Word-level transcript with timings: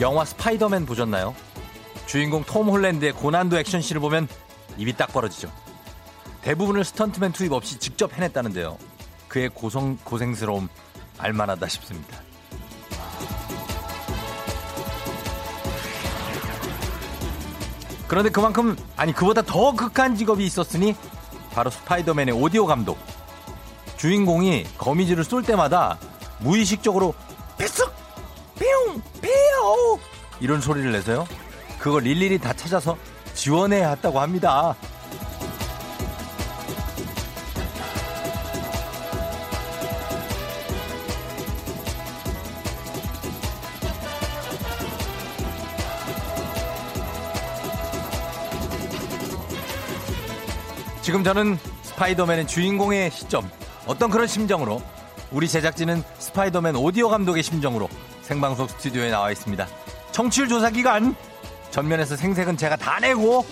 영화 0.00 0.24
스파이더맨 0.24 0.86
보셨나요? 0.86 1.34
주인공 2.06 2.44
톰 2.44 2.68
홀랜드의 2.68 3.12
고난도 3.12 3.58
액션씬을 3.58 4.00
보면 4.00 4.28
입이 4.76 4.96
딱 4.96 5.12
벌어지죠. 5.12 5.50
대부분을 6.42 6.84
스턴트맨 6.84 7.32
투입 7.32 7.52
없이 7.52 7.78
직접 7.78 8.12
해냈다는데요. 8.14 8.78
그의 9.26 9.48
고성, 9.48 9.96
고생스러움 10.04 10.68
알만하다 11.18 11.66
싶습니다. 11.68 12.20
그런데 18.06 18.30
그만큼 18.30 18.76
아니 18.96 19.12
그보다 19.12 19.42
더 19.42 19.72
극한 19.72 20.16
직업이 20.16 20.46
있었으니 20.46 20.94
바로 21.52 21.70
스파이더맨의 21.70 22.34
오디오 22.34 22.64
감독. 22.66 22.98
주인공이 23.98 24.64
거미줄을 24.78 25.24
쏠 25.24 25.42
때마다 25.42 25.98
무의식적으로 26.38 27.14
뱃속 27.58 27.92
뿅 28.54 29.02
뿅 29.68 29.98
이런 30.40 30.60
소리를 30.60 30.90
내서요. 30.92 31.26
그걸 31.78 32.06
일일이 32.06 32.38
다 32.38 32.52
찾아서 32.54 32.96
지원해야 33.34 33.90
했다고 33.90 34.18
합니다. 34.18 34.74
지금 51.02 51.24
저는 51.24 51.58
스파이더맨의 51.82 52.46
주인공의 52.46 53.10
시점, 53.10 53.50
어떤 53.86 54.10
그런 54.10 54.26
심정으로 54.26 54.82
우리 55.30 55.48
제작진은 55.48 56.02
스파이더맨 56.18 56.76
오디오 56.76 57.08
감독의 57.08 57.42
심정으로 57.42 57.88
생방송 58.28 58.68
스튜디오에 58.68 59.10
나와 59.10 59.30
있습니다. 59.30 59.66
청취율 60.12 60.48
조사 60.48 60.68
기간 60.68 61.16
전면에서 61.70 62.14
생색은 62.14 62.58
제가 62.58 62.76
다 62.76 63.00
내고 63.00 63.46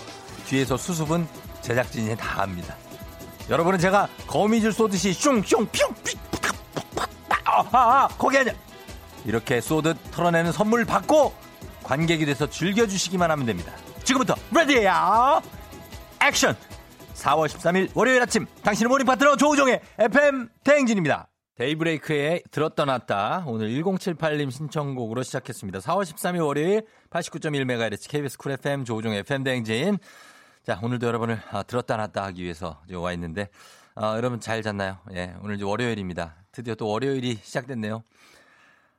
뒤에서 0.45 0.77
수습은 0.77 1.27
제작진이 1.61 2.15
다 2.15 2.43
합니다. 2.43 2.75
여러분은 3.49 3.79
제가 3.79 4.07
거미줄 4.27 4.71
쏘듯이 4.71 5.13
슝슝 5.13 5.65
뿅 5.65 5.95
아하 7.43 8.07
거기 8.19 8.37
아니야 8.37 8.53
이렇게 9.25 9.61
쏘듯 9.61 9.97
털어내는 10.11 10.51
선물 10.51 10.85
받고 10.85 11.33
관객이 11.81 12.27
돼서 12.27 12.47
즐겨주시기만 12.47 13.31
하면 13.31 13.47
됩니다. 13.47 13.73
지금부터 14.03 14.35
레디야 14.53 15.41
액션 16.21 16.55
4월 17.15 17.47
13일 17.47 17.89
월요일 17.95 18.21
아침 18.21 18.45
당신의 18.61 18.89
morning 18.89 19.07
파트너 19.07 19.37
조우종의 19.37 19.81
FM 19.97 20.49
대행진입니다. 20.63 21.27
데이브레이크에 21.57 22.43
들었다 22.51 22.85
놨다 22.85 23.45
오늘 23.47 23.69
1078님 23.69 24.51
신청곡으로 24.51 25.23
시작했습니다. 25.23 25.79
4월 25.79 26.03
13일 26.03 26.45
월요일 26.45 26.83
89.1MHz 27.09 28.09
KBS 28.09 28.37
쿨 28.37 28.51
FM 28.51 28.85
조우종의 28.85 29.19
FM 29.19 29.43
대행진 29.43 29.97
자 30.63 30.79
오늘도 30.83 31.07
여러분을 31.07 31.41
아, 31.49 31.63
들었다 31.63 31.97
놨다 31.97 32.23
하기 32.25 32.43
위해서 32.43 32.81
와 32.93 33.11
있는데 33.13 33.49
아, 33.95 34.15
여러분 34.17 34.39
잘 34.39 34.61
잤나요? 34.61 34.99
예 35.13 35.33
오늘 35.41 35.55
이제 35.55 35.63
월요일입니다. 35.63 36.35
드디어 36.51 36.75
또 36.75 36.87
월요일이 36.87 37.39
시작됐네요. 37.41 38.03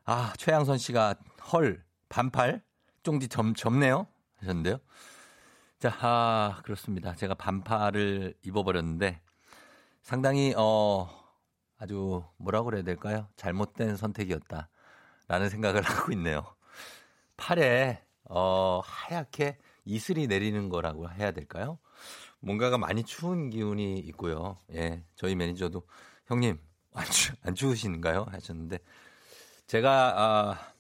아 0.05 0.33
최양선 0.37 0.79
씨가 0.79 1.15
헐 1.53 1.85
반팔 2.09 2.63
쫑디 3.05 3.29
점, 3.29 3.55
접네요 3.55 4.09
하셨는데요. 4.39 4.79
자, 5.79 5.97
아, 6.01 6.61
그렇습니다. 6.65 7.15
제가 7.15 7.35
반팔을 7.35 8.35
입어버렸는데 8.43 9.21
상당히, 10.03 10.53
어, 10.57 11.09
아주 11.79 12.25
뭐라고 12.37 12.67
그래야 12.67 12.83
될까요? 12.83 13.29
잘못된 13.37 13.97
선택이었다. 13.97 14.69
라는 15.29 15.49
생각을 15.49 15.83
하고 15.83 16.13
있네요. 16.13 16.43
팔에, 17.37 18.03
어, 18.25 18.81
하얗게 18.85 19.59
이슬이 19.85 20.27
내리는 20.27 20.69
거라고 20.69 21.11
해야 21.11 21.31
될까요? 21.31 21.79
뭔가가 22.41 22.79
많이 22.79 23.05
추운 23.05 23.51
기운이 23.51 23.99
있고요. 24.01 24.59
예, 24.75 25.05
저희 25.15 25.35
매니저도 25.35 25.83
형님, 26.27 26.59
안, 26.95 27.05
추, 27.07 27.33
안 27.43 27.55
추우신가요? 27.55 28.27
하셨는데 28.31 28.79
제가, 29.67 30.15
아, 30.17 30.73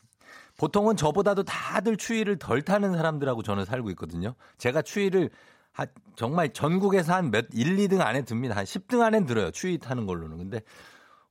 보통은 0.56 0.96
저보다도 0.96 1.44
다들 1.44 1.96
추위를 1.96 2.38
덜 2.38 2.62
타는 2.62 2.92
사람들하고 2.96 3.42
저는 3.42 3.64
살고 3.64 3.90
있거든요. 3.90 4.34
제가 4.58 4.82
추위를 4.82 5.30
하, 5.78 5.86
정말 6.16 6.52
전국에서 6.52 7.14
한 7.14 7.30
몇 7.30 7.46
1, 7.52 7.76
2등 7.76 8.00
안에 8.00 8.22
듭니다. 8.24 8.56
한 8.56 8.64
10등 8.64 9.00
안에 9.02 9.24
들어요. 9.26 9.50
추위 9.52 9.78
타는 9.78 10.06
걸로는. 10.06 10.36
근데 10.38 10.60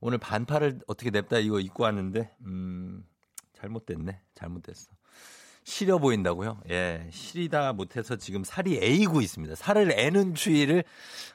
오늘 0.00 0.16
반팔을 0.18 0.80
어떻게 0.86 1.10
냅다 1.10 1.38
이거 1.38 1.60
입고 1.60 1.82
왔는데 1.84 2.30
음 2.46 3.04
잘못됐네. 3.54 4.20
잘못됐어. 4.34 4.90
시려 5.64 5.98
보인다고요? 5.98 6.62
예, 6.70 7.06
시리다 7.12 7.74
못해서 7.74 8.16
지금 8.16 8.42
살이 8.42 8.78
애이고 8.82 9.20
있습니다. 9.20 9.54
살을 9.54 9.92
애는 9.92 10.34
추위를 10.34 10.82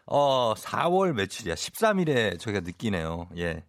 어 0.08 0.56
4월 0.56 1.14
며칠이야? 1.14 1.54
13일에 1.54 2.40
저희가 2.40 2.62
느끼네요. 2.62 3.30
예. 3.38 3.64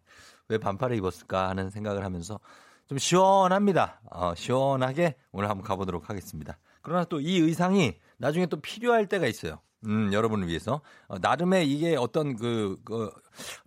왜 0.49 0.57
반팔을 0.59 0.97
입었을까 0.97 1.51
하는 1.51 1.69
생각을 1.69 2.03
하면서 2.05 2.41
좀 2.87 2.97
시원합니다. 2.99 4.01
어, 4.11 4.35
시원하게 4.35 5.17
오늘 5.33 5.51
한번 5.51 5.67
가보도록 5.67 6.09
하겠습니다. 6.09 6.59
그러나 6.83 7.05
또 7.05 7.19
이 7.21 7.39
의상이 7.39 7.95
나중에 8.19 8.47
또 8.47 8.61
필요할 8.61 9.07
때가 9.07 9.27
있어요. 9.27 9.61
음, 9.87 10.13
여러분을 10.13 10.49
위해서. 10.49 10.81
어, 11.09 11.19
나름의 11.19 11.71
이게 11.71 11.97
어떤 11.97 12.37
그, 12.37 12.79
그, 12.85 13.11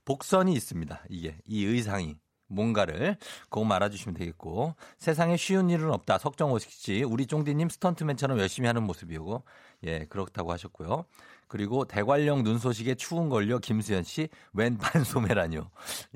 복선이 0.06 0.54
있습니다. 0.54 1.04
이게, 1.10 1.38
이 1.46 1.66
의상이. 1.66 2.18
뭔가를 2.50 3.18
꼭 3.50 3.66
말아주시면 3.66 4.16
되겠고 4.16 4.76
세상에 4.98 5.38
쉬운 5.38 5.70
일은 5.70 5.92
없다 5.92 6.18
석정호 6.18 6.60
씨 6.60 7.04
우리 7.04 7.26
쫑디님 7.26 7.70
스턴트맨처럼 7.70 8.40
열심히 8.40 8.68
하는 8.68 8.84
모습이고 8.84 9.44
예 9.84 10.06
그렇다고 10.06 10.52
하셨고요 10.52 11.06
그리고 11.48 11.86
대관령 11.86 12.44
눈 12.44 12.58
소식에 12.58 12.96
추운 12.96 13.30
걸려 13.30 13.60
김수현 13.60 14.04
씨웬 14.04 14.78
반소매라뇨 14.80 15.70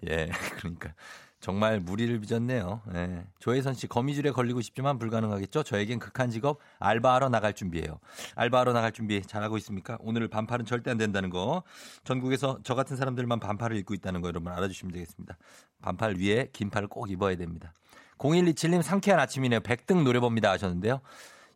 예 0.10 0.30
그러니까 0.60 0.94
정말 1.42 1.80
무리를 1.80 2.20
빚었네요. 2.20 2.82
네. 2.94 3.26
조혜선 3.40 3.74
씨 3.74 3.88
거미줄에 3.88 4.32
걸리고 4.32 4.62
싶지만 4.62 5.00
불가능하겠죠. 5.00 5.64
저에겐 5.64 5.98
극한 5.98 6.30
직업 6.30 6.60
알바하러 6.80 7.30
나갈 7.30 7.54
준비예요. 7.54 8.00
알바하러 8.36 8.74
나갈 8.74 8.92
준비 8.92 9.22
잘하고 9.22 9.58
있습니까? 9.58 9.98
오늘 10.02 10.28
반팔은 10.28 10.66
절대 10.66 10.92
안 10.92 10.98
된다는 10.98 11.32
거. 11.32 11.64
전국에서 12.04 12.60
저 12.64 12.76
같은 12.76 12.96
사람들만 12.96 13.40
반팔을 13.40 13.76
입고 13.78 13.96
있다는 13.96 14.22
거 14.22 14.28
여러분 14.28 14.54
알아주시면 14.54 14.94
되겠습니다. 14.94 15.38
반팔 15.82 16.18
위에 16.18 16.50
긴팔을 16.54 16.88
꼭 16.88 17.10
입어야 17.10 17.36
됩니다. 17.36 17.74
0127님 18.20 18.84
상쾌한 18.84 19.20
아침이네요. 19.20 19.62
100등 19.62 20.04
노려봅니다 20.04 20.52
하셨는데요. 20.52 21.02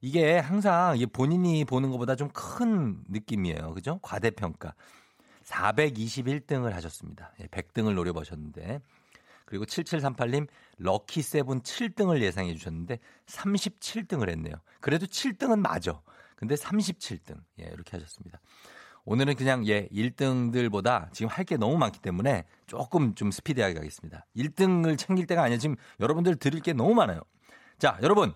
이게 0.01 0.39
항상 0.39 0.97
본인이 1.13 1.63
보는 1.63 1.91
것보다 1.91 2.15
좀 2.15 2.29
큰 2.33 2.97
느낌이에요. 3.07 3.75
그죠? 3.75 3.99
과대평가. 4.01 4.73
421등을 5.43 6.71
하셨습니다. 6.71 7.31
100등을 7.51 7.93
노려보셨는데 7.93 8.81
그리고 9.45 9.65
7738님 9.65 10.47
럭키 10.77 11.21
세븐 11.21 11.61
7등을 11.61 12.21
예상해 12.21 12.53
주셨는데 12.55 12.99
37등을 13.27 14.29
했네요. 14.29 14.55
그래도 14.81 15.05
7등은 15.05 15.59
맞아. 15.59 16.01
근데 16.35 16.55
37등. 16.55 17.37
예, 17.61 17.65
이렇게 17.65 17.97
하셨습니다. 17.97 18.39
오늘은 19.05 19.35
그냥 19.35 19.65
예, 19.67 19.87
1등들보다 19.89 21.13
지금 21.13 21.29
할 21.29 21.45
게 21.45 21.57
너무 21.57 21.77
많기 21.77 21.99
때문에 21.99 22.43
조금 22.65 23.13
좀 23.13 23.29
스피디하게 23.31 23.75
가겠습니다. 23.75 24.25
1등을 24.35 24.97
챙길 24.97 25.27
때가 25.27 25.43
아니라 25.43 25.59
지금 25.59 25.75
여러분들 25.99 26.37
들을 26.37 26.59
게 26.59 26.73
너무 26.73 26.93
많아요. 26.95 27.21
자, 27.77 27.97
여러분. 28.01 28.33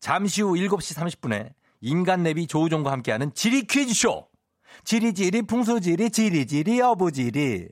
잠시 0.00 0.42
후 0.42 0.52
7시 0.52 0.94
30분에 0.98 1.54
인간 1.80 2.22
내비 2.22 2.46
조우종과 2.46 2.92
함께하는 2.92 3.32
지리 3.32 3.62
퀴즈쇼. 3.66 4.28
지리지리 4.84 5.42
풍수지리 5.42 6.10
지리지리 6.10 6.80
어부지리. 6.82 7.68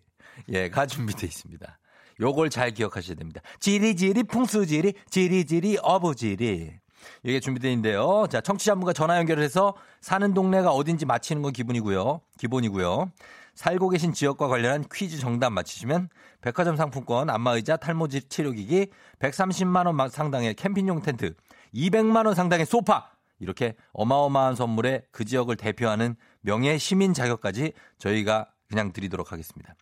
예, 0.49 0.71
가 0.71 0.87
준비되어 0.87 1.27
있습니다. 1.27 1.79
요걸 2.21 2.51
잘 2.51 2.73
기억하셔야 2.73 3.17
됩니다. 3.17 3.41
지리지리 3.61 4.25
풍수지리 4.25 4.95
지리지리 5.11 5.79
어부지리. 5.83 6.83
이게 7.25 7.41
준비되어 7.41 7.71
있는데요. 7.71 8.27
자, 8.31 8.41
청취자분과 8.41 8.93
전화 8.93 9.19
연결을 9.19 9.43
해서 9.43 9.75
사는 10.01 10.35
동네가 10.35 10.71
어딘지 10.71 11.05
맞히는 11.05 11.43
건 11.43 11.53
기분이고요. 11.53 12.21
기본이고요. 12.39 13.11
살고 13.55 13.91
계신 13.91 14.13
지역과 14.13 14.49
관련한 14.49 14.85
퀴즈 14.93 15.19
정답 15.19 15.51
맞히시면 15.51 16.09
백화점 16.41 16.77
상품권, 16.77 17.29
안마의자, 17.29 17.77
탈모지 17.77 18.29
치료기기, 18.29 18.87
130만 19.19 19.87
원 19.87 20.09
상당의 20.09 20.55
캠핑용 20.55 21.03
텐트, 21.03 21.35
200만 21.75 22.27
원 22.27 22.35
상당의 22.35 22.67
소파 22.67 23.11
이렇게 23.39 23.75
어마어마한 23.93 24.55
선물에 24.55 25.03
그 25.11 25.25
지역을 25.25 25.57
대표하는 25.57 26.17
명예 26.41 26.79
시민 26.79 27.13
자격까지 27.13 27.73
저희가 27.99 28.49
그냥 28.69 28.93
드리도록 28.93 29.33
하겠습니다. 29.33 29.75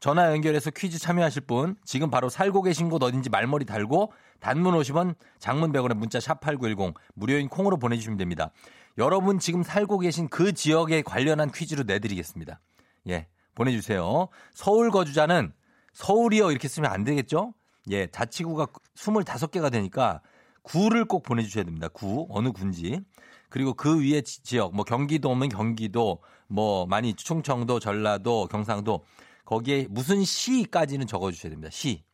전화 0.00 0.30
연결해서 0.30 0.70
퀴즈 0.70 0.98
참여하실 0.98 1.42
분 1.42 1.76
지금 1.84 2.10
바로 2.10 2.28
살고 2.28 2.62
계신 2.62 2.90
곳 2.90 3.02
어딘지 3.02 3.30
말머리 3.30 3.64
달고 3.64 4.12
단문 4.40 4.74
50원 4.74 5.14
장문 5.38 5.72
100원에 5.72 5.94
문자 5.94 6.20
샵 6.20 6.40
8910 6.40 6.94
무료인 7.14 7.48
콩으로 7.48 7.78
보내주시면 7.78 8.18
됩니다. 8.18 8.50
여러분 8.98 9.38
지금 9.38 9.62
살고 9.62 9.98
계신 10.00 10.28
그 10.28 10.52
지역에 10.52 11.02
관련한 11.02 11.50
퀴즈로 11.50 11.84
내드리겠습니다. 11.84 12.60
예 13.08 13.26
보내주세요. 13.54 14.28
서울 14.52 14.90
거주자는 14.90 15.52
서울이요 15.94 16.50
이렇게 16.50 16.68
쓰면 16.68 16.90
안 16.90 17.04
되겠죠? 17.04 17.54
예 17.90 18.06
자치구가 18.08 18.66
25개가 18.96 19.72
되니까 19.72 20.20
구를 20.62 21.06
꼭 21.06 21.22
보내주셔야 21.22 21.64
됩니다. 21.64 21.88
구 21.88 22.26
어느 22.30 22.52
군지 22.52 23.00
그리고 23.48 23.72
그 23.72 24.02
위에 24.02 24.20
지역 24.22 24.74
뭐 24.74 24.84
경기도면 24.84 25.48
경기도 25.48 26.20
뭐 26.48 26.86
많이 26.86 27.14
충청도 27.14 27.80
전라도 27.80 28.46
경상도 28.50 29.04
거기에 29.46 29.86
무슨 29.88 30.22
시까지는 30.22 31.06
적어주셔야 31.06 31.50
됩니다. 31.50 31.70
시 31.70 32.04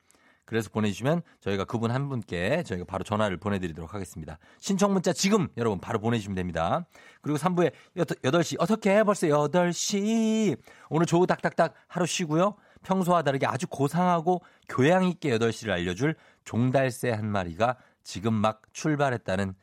그래서 0.44 0.68
보내주시면 0.70 1.22
저희가 1.40 1.64
그분 1.64 1.90
한 1.90 2.08
분께 2.08 2.62
저희가 2.64 2.84
바로 2.84 3.04
전화를 3.04 3.38
보내드리도록 3.38 3.94
하겠습니다. 3.94 4.38
신청 4.60 4.92
문자 4.92 5.12
지금 5.12 5.48
여러분 5.56 5.80
바로 5.80 5.98
보내주시면 5.98 6.34
됩니다. 6.34 6.86
그리고 7.22 7.38
3부에 7.38 7.72
8시 7.96 8.56
어떻게 8.58 8.94
해 8.94 9.02
벌써 9.02 9.26
8시 9.28 10.58
오늘 10.90 11.06
조우 11.06 11.26
딱딱딱 11.26 11.74
하루 11.88 12.06
쉬고요. 12.06 12.54
평소와 12.82 13.22
다르게 13.22 13.46
아주 13.46 13.66
고상하고 13.66 14.42
교양 14.68 15.04
있게 15.04 15.38
8시를 15.38 15.70
알려줄 15.70 16.16
종달새 16.44 17.10
한 17.10 17.26
마리가 17.26 17.76
지금 18.02 18.34
막 18.34 18.62
출발했다는 18.72 19.54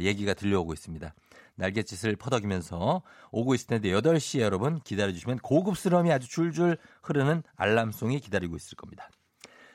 얘기가 0.00 0.34
들려오고 0.34 0.72
있습니다. 0.72 1.14
날갯짓을 1.58 2.16
퍼덕이면서 2.16 3.02
오고 3.30 3.54
있을 3.54 3.66
텐데 3.66 3.90
8시에 3.90 4.40
여러분 4.40 4.80
기다려주시면 4.80 5.38
고급스러움이 5.40 6.10
아주 6.10 6.28
줄줄 6.28 6.78
흐르는 7.02 7.42
알람송이 7.56 8.20
기다리고 8.20 8.56
있을 8.56 8.76
겁니다. 8.76 9.10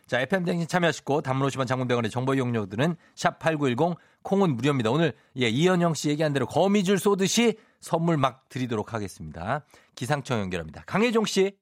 자, 0.06 0.20
FM 0.20 0.44
댕진 0.44 0.68
참여하시고 0.68 1.22
50원 1.22 1.68
장문병원의 1.68 2.12
정보 2.12 2.34
이용료들은 2.34 2.96
샵8910 3.16 3.96
콩은 4.24 4.56
무료입니다. 4.56 4.92
오늘 4.92 5.14
예, 5.38 5.48
이현영 5.48 5.94
씨 5.94 6.10
얘기한 6.10 6.34
대로 6.34 6.46
거미줄 6.46 7.00
쏘듯이 7.00 7.58
선물 7.80 8.18
막 8.18 8.48
드리도록 8.50 8.94
하겠습니다. 8.94 9.66
기상청 9.96 10.40
연결합니다. 10.40 10.84
강혜종 10.86 11.26
씨. 11.26 11.58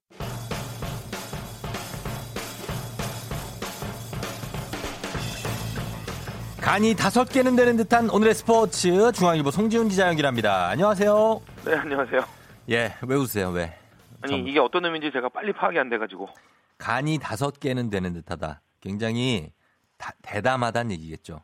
간이 6.72 6.96
다섯 6.96 7.26
개는 7.26 7.58
되는 7.58 7.76
듯한 7.76 8.10
오늘의 8.10 8.34
스포츠 8.34 9.12
중앙일보 9.12 9.52
송지훈 9.52 9.90
기자 9.90 10.08
연결합니다. 10.08 10.70
안녕하세요. 10.70 11.42
네, 11.66 11.76
안녕하세요. 11.76 12.22
예, 12.70 12.94
왜 13.06 13.16
웃으세요? 13.18 13.50
왜? 13.50 13.78
아니 14.22 14.38
전... 14.38 14.48
이게 14.48 14.58
어떤 14.58 14.86
의미인지 14.86 15.12
제가 15.12 15.28
빨리 15.28 15.52
파악이 15.52 15.78
안 15.78 15.90
돼가지고. 15.90 16.30
간이 16.78 17.20
다섯 17.22 17.60
개는 17.60 17.90
되는 17.90 18.14
듯하다. 18.14 18.62
굉장히 18.80 19.52
다, 19.98 20.14
대담하다는 20.22 20.94
얘기겠죠. 20.94 21.44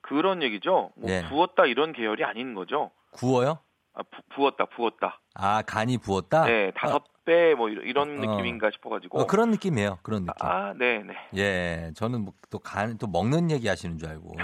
그런 0.00 0.42
얘기죠. 0.42 0.90
뭐 0.96 1.10
예. 1.10 1.22
부었다 1.28 1.66
이런 1.66 1.92
계열이 1.92 2.24
아닌 2.24 2.54
거죠. 2.54 2.92
구워요? 3.10 3.58
아, 3.94 4.02
부, 4.34 4.46
었다 4.46 4.64
부었다. 4.66 5.20
아, 5.34 5.62
간이 5.62 5.98
부었다? 5.98 6.44
네, 6.44 6.72
다섯 6.74 7.04
빼뭐 7.24 7.68
이런 7.68 8.18
어. 8.18 8.26
느낌인가 8.26 8.70
싶어가지고. 8.72 9.20
어, 9.20 9.26
그런 9.26 9.50
느낌이에요. 9.50 9.98
그런 10.02 10.24
느낌. 10.24 10.46
아, 10.46 10.72
네, 10.78 11.02
네. 11.02 11.14
예, 11.36 11.92
저는 11.94 12.22
뭐또 12.22 12.58
간, 12.58 12.98
또 12.98 13.06
먹는 13.06 13.50
얘기 13.50 13.68
하시는 13.68 13.98
줄 13.98 14.08
알고. 14.08 14.34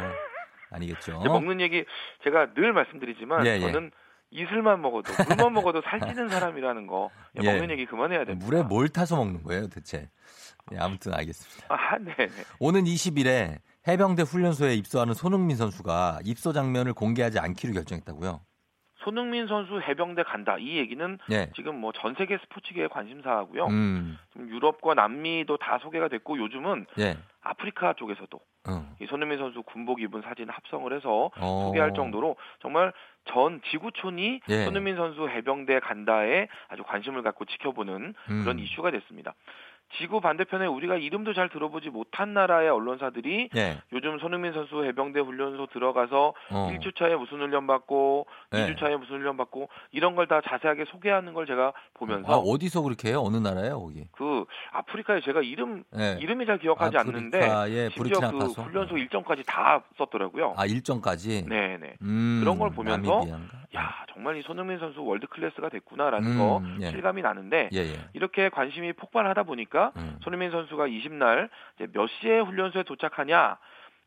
아니겠죠. 0.70 1.20
먹는 1.20 1.60
얘기 1.60 1.84
제가 2.24 2.52
늘 2.54 2.72
말씀드리지만 2.72 3.46
예, 3.46 3.56
예. 3.56 3.60
저는 3.60 3.90
이슬만 4.30 4.82
먹어도 4.82 5.12
물만 5.26 5.52
먹어도 5.54 5.80
살찌는 5.82 6.28
사람이라는 6.28 6.86
거 6.86 7.10
예. 7.42 7.42
먹는 7.42 7.70
얘기 7.70 7.86
그만해야 7.86 8.24
됩니다. 8.24 8.44
물에 8.44 8.62
뭘 8.62 8.88
타서 8.88 9.16
먹는 9.16 9.42
거예요, 9.42 9.68
대체? 9.68 10.10
예, 10.72 10.78
아무튼 10.78 11.14
알겠습니다. 11.14 11.74
아, 11.74 11.96
네. 11.98 12.14
네. 12.14 12.28
오는 12.58 12.84
20일에 12.84 13.58
해병대 13.86 14.22
훈련소에 14.22 14.74
입소하는 14.74 15.14
손흥민 15.14 15.56
선수가 15.56 16.20
입소 16.24 16.52
장면을 16.52 16.92
공개하지 16.92 17.38
않기로 17.38 17.72
결정했다고요. 17.72 18.40
손흥민 19.08 19.46
선수 19.46 19.80
해병대 19.80 20.22
간다 20.24 20.56
이 20.58 20.76
얘기는 20.76 21.18
네. 21.30 21.50
지금 21.56 21.80
뭐 21.80 21.92
전 21.94 22.14
세계 22.14 22.36
스포츠계의 22.36 22.90
관심사하고요. 22.90 23.66
음. 23.68 24.18
유럽과 24.36 24.92
남미도 24.94 25.56
다 25.56 25.78
소개가 25.78 26.08
됐고 26.08 26.36
요즘은 26.38 26.84
네. 26.96 27.16
아프리카 27.40 27.94
쪽에서도 27.94 28.38
어. 28.68 28.94
이 29.00 29.06
손흥민 29.06 29.38
선수 29.38 29.62
군복 29.62 30.02
입은 30.02 30.20
사진 30.20 30.50
합성을 30.50 30.92
해서 30.92 31.30
어. 31.40 31.62
소개할 31.66 31.94
정도로 31.94 32.36
정말 32.60 32.92
전 33.24 33.62
지구촌이 33.70 34.40
네. 34.46 34.64
손흥민 34.66 34.96
선수 34.96 35.26
해병대 35.26 35.80
간다에 35.80 36.48
아주 36.68 36.82
관심을 36.82 37.22
갖고 37.22 37.46
지켜보는 37.46 38.14
음. 38.30 38.40
그런 38.42 38.58
이슈가 38.58 38.90
됐습니다. 38.90 39.34
지구 39.96 40.20
반대편에 40.20 40.66
우리가 40.66 40.96
이름도 40.96 41.32
잘 41.34 41.48
들어보지 41.48 41.88
못한 41.88 42.34
나라의 42.34 42.68
언론사들이 42.68 43.48
네. 43.52 43.78
요즘 43.92 44.18
손흥민 44.18 44.52
선수 44.52 44.84
해병대 44.84 45.20
훈련소 45.20 45.66
들어가서 45.72 46.34
어. 46.50 46.70
1주차에 46.72 47.16
무슨 47.16 47.38
훈련 47.38 47.66
받고 47.66 48.26
네. 48.50 48.66
2주차에 48.74 48.96
무슨 48.98 49.16
훈련 49.16 49.36
받고 49.36 49.68
이런 49.92 50.14
걸 50.14 50.28
다 50.28 50.42
자세하게 50.42 50.84
소개하는 50.90 51.32
걸 51.32 51.46
제가 51.46 51.72
보면서 51.94 52.30
아, 52.30 52.36
어디서 52.36 52.82
그렇게 52.82 53.08
해요? 53.08 53.22
어느 53.24 53.38
나라예요, 53.38 53.80
거기? 53.80 54.04
그 54.12 54.44
아프리카에 54.72 55.22
제가 55.22 55.40
이름 55.40 55.84
네. 55.90 56.18
이름이 56.20 56.44
잘 56.44 56.58
기억하지 56.58 56.98
않는데 56.98 57.40
심지어 57.94 58.30
그 58.30 58.38
훈련소 58.60 58.98
일정까지 58.98 59.44
다 59.46 59.82
썼더라고요. 59.96 60.52
아, 60.58 60.66
일정까지? 60.66 61.46
네, 61.48 61.78
네. 61.78 61.94
음, 62.02 62.40
그런 62.42 62.58
걸 62.58 62.70
보면서 62.72 63.22
야, 63.74 64.04
정말 64.12 64.36
이 64.36 64.42
손흥민 64.42 64.78
선수 64.78 65.02
월드 65.02 65.26
클래스가 65.28 65.70
됐구나라는 65.70 66.32
음, 66.32 66.38
거 66.38 66.62
예. 66.80 66.90
실감이 66.90 67.22
나는데 67.22 67.70
예, 67.72 67.78
예. 67.78 67.94
이렇게 68.12 68.48
관심이 68.50 68.92
폭발하다 68.94 69.44
보니까 69.44 69.77
음. 69.96 70.18
손흥민 70.22 70.50
선수가 70.50 70.86
20날 70.86 71.48
몇 71.92 72.06
시에 72.08 72.40
훈련소에 72.40 72.82
도착하냐 72.84 73.58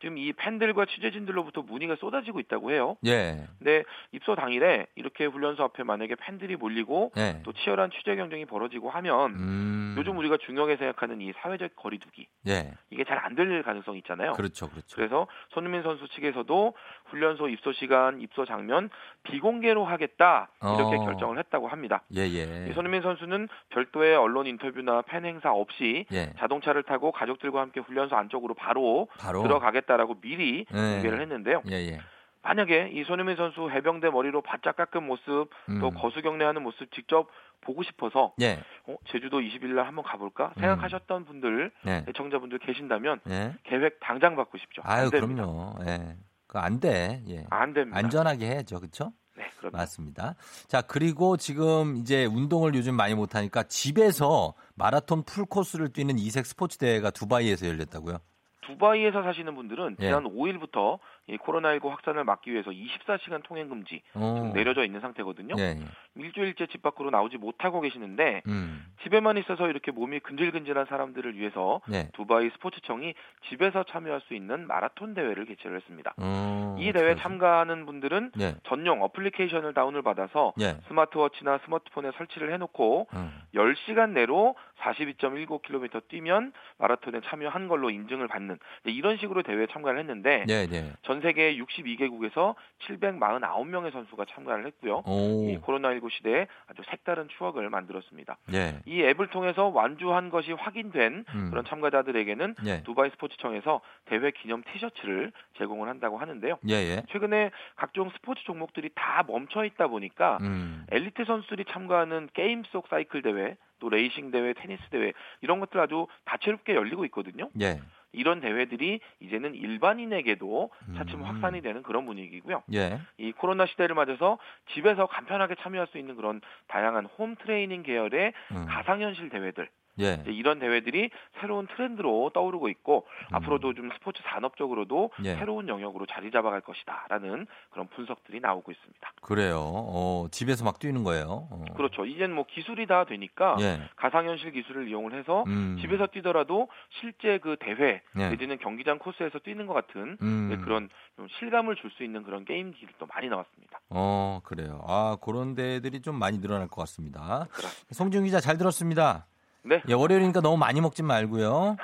지금 0.01 0.17
이 0.17 0.33
팬들과 0.33 0.85
취재진들로부터 0.85 1.61
문의가 1.61 1.95
쏟아지고 1.95 2.39
있다고 2.39 2.71
해요. 2.71 2.97
예. 3.05 3.45
근데 3.59 3.83
입소 4.11 4.35
당일에 4.35 4.87
이렇게 4.95 5.25
훈련소 5.25 5.63
앞에 5.63 5.83
만약에 5.83 6.15
팬들이 6.15 6.55
몰리고 6.55 7.11
예. 7.17 7.41
또 7.43 7.53
치열한 7.53 7.91
취재 7.91 8.15
경쟁이 8.15 8.45
벌어지고 8.45 8.89
하면 8.89 9.31
음... 9.35 9.95
요즘 9.97 10.17
우리가 10.17 10.37
중요하게 10.37 10.77
생각하는 10.77 11.21
이 11.21 11.31
사회적 11.41 11.75
거리두기 11.75 12.27
예. 12.47 12.73
이게 12.89 13.03
잘안될 13.03 13.61
가능성이 13.63 13.99
있잖아요. 13.99 14.33
그렇죠, 14.33 14.69
그렇죠. 14.69 14.95
그래서 14.95 15.27
손흥민 15.49 15.83
선수 15.83 16.07
측에서도 16.07 16.73
훈련소 17.05 17.49
입소 17.49 17.73
시간, 17.73 18.19
입소 18.21 18.45
장면 18.45 18.89
비공개로 19.23 19.85
하겠다 19.85 20.49
이렇게 20.61 20.97
어... 20.97 21.05
결정을 21.05 21.37
했다고 21.37 21.67
합니다. 21.67 22.01
예, 22.15 22.21
예. 22.21 22.73
손흥민 22.73 23.03
선수는 23.03 23.47
별도의 23.69 24.15
언론 24.15 24.47
인터뷰나 24.47 25.03
팬 25.03 25.25
행사 25.25 25.51
없이 25.51 26.05
예. 26.11 26.33
자동차를 26.39 26.83
타고 26.83 27.11
가족들과 27.11 27.61
함께 27.61 27.79
훈련소 27.79 28.15
안쪽으로 28.15 28.55
바로, 28.55 29.07
바로? 29.19 29.43
들어가겠다. 29.43 29.90
하겠다라고 29.91 30.21
미리 30.21 30.65
네. 30.71 30.93
공개를 30.93 31.21
했는데요. 31.21 31.63
예, 31.69 31.73
예. 31.73 31.99
만약에 32.43 32.91
이 32.93 33.03
손흥민 33.03 33.35
선수 33.35 33.69
해병대 33.69 34.09
머리로 34.09 34.41
바짝 34.41 34.75
깎은 34.75 35.03
모습 35.03 35.49
음. 35.69 35.79
또 35.79 35.91
거수 35.91 36.21
경례하는 36.21 36.63
모습 36.63 36.91
직접 36.91 37.27
보고 37.61 37.83
싶어서 37.83 38.33
예. 38.41 38.59
어, 38.87 38.95
제주도 39.11 39.39
20일 39.39 39.75
날 39.75 39.85
한번 39.85 40.03
가볼까 40.03 40.53
음. 40.57 40.61
생각하셨던 40.61 41.25
분들 41.25 41.71
예. 41.85 42.05
애청자분들 42.09 42.59
계신다면 42.59 43.19
예. 43.29 43.53
계획 43.63 43.99
당장 43.99 44.35
받고 44.35 44.57
싶죠. 44.57 44.81
아유 44.85 45.11
그럼요. 45.11 45.75
예. 45.85 46.17
그안 46.47 46.79
돼. 46.79 47.21
예. 47.29 47.45
안 47.49 47.73
됩니다. 47.73 47.97
안전하게 47.97 48.45
해야죠, 48.47 48.79
그렇죠? 48.79 49.13
네, 49.37 49.47
그렇죠. 49.59 49.77
맞습니다. 49.77 50.35
자, 50.67 50.81
그리고 50.81 51.37
지금 51.37 51.97
이제 51.97 52.25
운동을 52.25 52.75
요즘 52.75 52.95
많이 52.95 53.13
못 53.13 53.35
하니까 53.35 53.63
집에서 53.63 54.53
마라톤 54.75 55.23
풀 55.23 55.45
코스를 55.45 55.93
뛰는 55.93 56.17
이색 56.17 56.45
스포츠 56.45 56.77
대회가 56.77 57.11
두바이에서 57.11 57.67
열렸다고요? 57.67 58.17
두바이에서 58.61 59.23
사시는 59.23 59.55
분들은 59.55 59.97
예. 59.99 60.05
지난 60.05 60.23
5일부터 60.23 60.99
이 61.27 61.37
코로나19 61.37 61.89
확산을 61.89 62.23
막기 62.23 62.51
위해서 62.51 62.71
24시간 62.71 63.43
통행 63.43 63.69
금지 63.69 64.01
지금 64.13 64.53
내려져 64.53 64.83
있는 64.83 64.99
상태거든요. 65.01 65.55
예, 65.59 65.77
예. 65.79 65.85
일주일째 66.15 66.67
집 66.67 66.81
밖으로 66.81 67.09
나오지 67.09 67.37
못하고 67.37 67.79
계시는데 67.81 68.41
음. 68.47 68.85
집에만 69.03 69.37
있어서 69.37 69.69
이렇게 69.69 69.91
몸이 69.91 70.19
근질근질한 70.19 70.87
사람들을 70.87 71.37
위해서 71.37 71.81
예. 71.93 72.09
두바이 72.13 72.49
스포츠청이 72.51 73.13
집에서 73.49 73.83
참여할 73.83 74.21
수 74.21 74.33
있는 74.33 74.67
마라톤 74.67 75.13
대회를 75.13 75.45
개최를 75.45 75.77
했습니다. 75.77 76.13
음, 76.19 76.75
이 76.79 76.91
대회 76.91 77.03
그렇지. 77.03 77.21
참가하는 77.21 77.85
분들은 77.85 78.31
예. 78.39 78.55
전용 78.63 79.01
어플리케이션을 79.03 79.73
다운을 79.73 80.01
받아서 80.01 80.53
예. 80.59 80.77
스마트워치나 80.87 81.59
스마트폰에 81.65 82.11
설치를 82.17 82.51
해놓고 82.53 83.07
음. 83.13 83.41
10시간 83.55 84.11
내로 84.11 84.55
42.19km 84.79 86.07
뛰면 86.07 86.53
마라톤에 86.77 87.21
참여한 87.25 87.67
걸로 87.67 87.89
인증을 87.89 88.27
받는 88.27 88.57
이런 88.85 89.17
식으로 89.17 89.43
대회에 89.43 89.67
참가를 89.71 89.99
했는데 89.99 90.43
네, 90.47 90.67
네. 90.67 90.91
전 91.11 91.19
세계 91.19 91.57
62개국에서 91.57 92.55
749명의 92.87 93.91
선수가 93.91 94.25
참가를 94.29 94.65
했고요. 94.67 95.03
오. 95.05 95.49
이 95.49 95.57
코로나19 95.57 96.09
시대에 96.09 96.47
아주 96.67 96.83
색다른 96.89 97.27
추억을 97.37 97.69
만들었습니다. 97.69 98.37
네. 98.47 98.79
이 98.85 99.03
앱을 99.03 99.27
통해서 99.27 99.67
완주한 99.67 100.29
것이 100.29 100.53
확인된 100.53 101.25
음. 101.27 101.49
그런 101.49 101.65
참가자들에게는 101.65 102.55
네. 102.63 102.83
두바이 102.83 103.09
스포츠청에서 103.09 103.81
대회 104.05 104.31
기념 104.31 104.63
티셔츠를 104.63 105.33
제공을 105.57 105.89
한다고 105.89 106.17
하는데요. 106.17 106.59
예, 106.69 106.75
예. 106.75 107.03
최근에 107.11 107.51
각종 107.75 108.09
스포츠 108.11 108.41
종목들이 108.45 108.89
다 108.95 109.25
멈춰 109.27 109.65
있다 109.65 109.87
보니까 109.87 110.37
음. 110.43 110.85
엘리트 110.91 111.25
선수들이 111.25 111.65
참가하는 111.65 112.29
게임 112.33 112.63
속 112.71 112.87
사이클 112.87 113.21
대회 113.21 113.57
또 113.79 113.89
레이싱 113.89 114.31
대회, 114.31 114.53
테니스 114.53 114.81
대회 114.91 115.11
이런 115.41 115.59
것들 115.59 115.81
아주 115.81 116.07
다채롭게 116.23 116.73
열리고 116.73 117.03
있거든요. 117.05 117.49
예. 117.59 117.81
이런 118.13 118.41
대회들이 118.41 118.99
이제는 119.19 119.55
일반인에게도 119.55 120.71
차츰 120.97 121.19
음. 121.19 121.25
확산이 121.25 121.61
되는 121.61 121.81
그런 121.83 122.05
분위기고요. 122.05 122.63
예. 122.73 122.99
이 123.17 123.31
코로나 123.31 123.65
시대를 123.65 123.95
맞아서 123.95 124.37
집에서 124.73 125.05
간편하게 125.07 125.55
참여할 125.61 125.87
수 125.87 125.97
있는 125.97 126.15
그런 126.15 126.41
다양한 126.67 127.05
홈 127.05 127.35
트레이닝 127.35 127.83
계열의 127.83 128.33
음. 128.51 128.65
가상현실 128.67 129.29
대회들 129.29 129.69
예. 129.99 130.23
이런 130.25 130.59
대회들이 130.59 131.09
새로운 131.39 131.67
트렌드로 131.67 132.31
떠오르고 132.33 132.69
있고 132.69 133.05
음. 133.31 133.35
앞으로도 133.35 133.73
좀 133.73 133.89
스포츠 133.93 134.21
산업적으로도 134.25 135.11
예. 135.25 135.35
새로운 135.35 135.67
영역으로 135.67 136.05
자리 136.07 136.31
잡아갈 136.31 136.61
것이다라는 136.61 137.45
그런 137.69 137.87
분석들이 137.89 138.39
나오고 138.39 138.71
있습니다. 138.71 139.11
그래요. 139.21 139.59
어, 139.61 140.27
집에서 140.31 140.63
막 140.65 140.79
뛰는 140.79 141.03
거예요. 141.03 141.47
어. 141.51 141.63
그렇죠. 141.75 142.05
이제는 142.05 142.33
뭐 142.35 142.45
기술이 142.47 142.87
다 142.87 143.05
되니까 143.05 143.57
예. 143.59 143.81
가상현실 143.97 144.51
기술을 144.53 144.87
이용을 144.89 145.13
해서 145.17 145.43
음. 145.47 145.77
집에서 145.81 146.07
뛰더라도 146.07 146.67
실제 146.99 147.37
그 147.37 147.57
대회 147.59 148.01
예. 148.17 148.29
내지는 148.29 148.57
경기장 148.57 148.97
코스에서 148.99 149.39
뛰는 149.39 149.67
것 149.67 149.73
같은 149.73 150.17
음. 150.21 150.47
네, 150.49 150.57
그런 150.57 150.89
좀 151.15 151.27
실감을 151.39 151.75
줄 151.75 151.91
수 151.91 152.05
있는 152.05 152.23
그런 152.23 152.45
게임기들도 152.45 153.05
많이 153.07 153.27
나왔습니다. 153.27 153.81
어 153.89 154.39
그래요. 154.45 154.81
아 154.87 155.17
그런 155.21 155.55
데들이 155.55 155.99
좀 156.01 156.15
많이 156.17 156.39
늘어날 156.39 156.69
것 156.69 156.77
같습니다. 156.77 157.47
송지훈 157.91 158.23
기자 158.23 158.39
잘 158.39 158.57
들었습니다. 158.57 159.25
네. 159.63 159.81
예, 159.87 159.93
월요일이니까 159.93 160.41
너무 160.41 160.57
많이 160.57 160.81
먹지 160.81 161.03
말고요. 161.03 161.77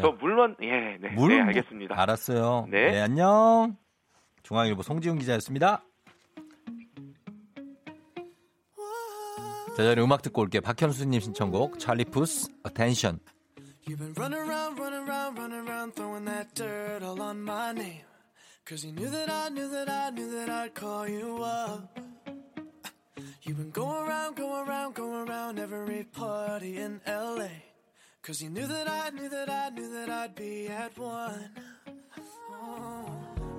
저 0.00 0.10
물론 0.20 0.56
예, 0.62 0.98
네, 1.00 1.08
물, 1.14 1.36
네, 1.36 1.40
알겠습니다. 1.42 2.00
알았어요. 2.00 2.66
네. 2.70 2.92
네, 2.92 3.00
안녕. 3.00 3.76
중앙일보 4.42 4.82
송지훈 4.82 5.18
기자였습니다. 5.18 5.82
자, 9.76 9.84
저희 9.84 9.94
음악 10.00 10.22
듣고 10.22 10.42
올게요. 10.42 10.60
박현수님 10.60 11.20
신청곡 11.20 11.78
찰리 11.78 12.04
푸스 12.04 12.48
어텐션. 12.64 13.20
You've 13.86 13.98
been 13.98 14.14
running 14.14 14.42
around, 14.46 14.78
running 14.78 15.08
around, 15.08 15.38
running 15.38 15.66
around, 15.66 15.94
throwing 15.96 16.24
that 16.26 16.54
dirt 16.54 17.02
all 17.02 17.20
on 17.20 17.42
my 17.42 17.72
name. 17.72 18.04
Cause 18.66 18.84
you 18.84 18.92
knew 18.92 19.08
that 19.10 19.30
I 19.30 19.48
knew 19.48 19.68
that 19.70 19.88
I 19.88 20.10
knew 20.10 20.30
that 20.36 20.50
I'd 20.50 20.74
call 20.74 21.08
you 21.08 21.42
up. 21.42 21.98
You've 23.50 23.58
been 23.58 23.72
going 23.72 24.06
around, 24.06 24.36
going 24.36 24.68
around, 24.68 24.94
going 24.94 25.28
around 25.28 25.58
every 25.58 26.04
party 26.04 26.76
in 26.76 27.00
LA. 27.04 27.48
Cause 28.22 28.40
you 28.40 28.48
knew 28.48 28.64
that 28.68 28.88
I 28.88 29.10
knew 29.10 29.28
that 29.28 29.50
I 29.50 29.70
knew 29.70 29.92
that 29.92 30.08
I'd 30.08 30.36
be 30.36 30.68
at 30.68 30.96
one. 30.96 31.50
Oh, 32.52 33.06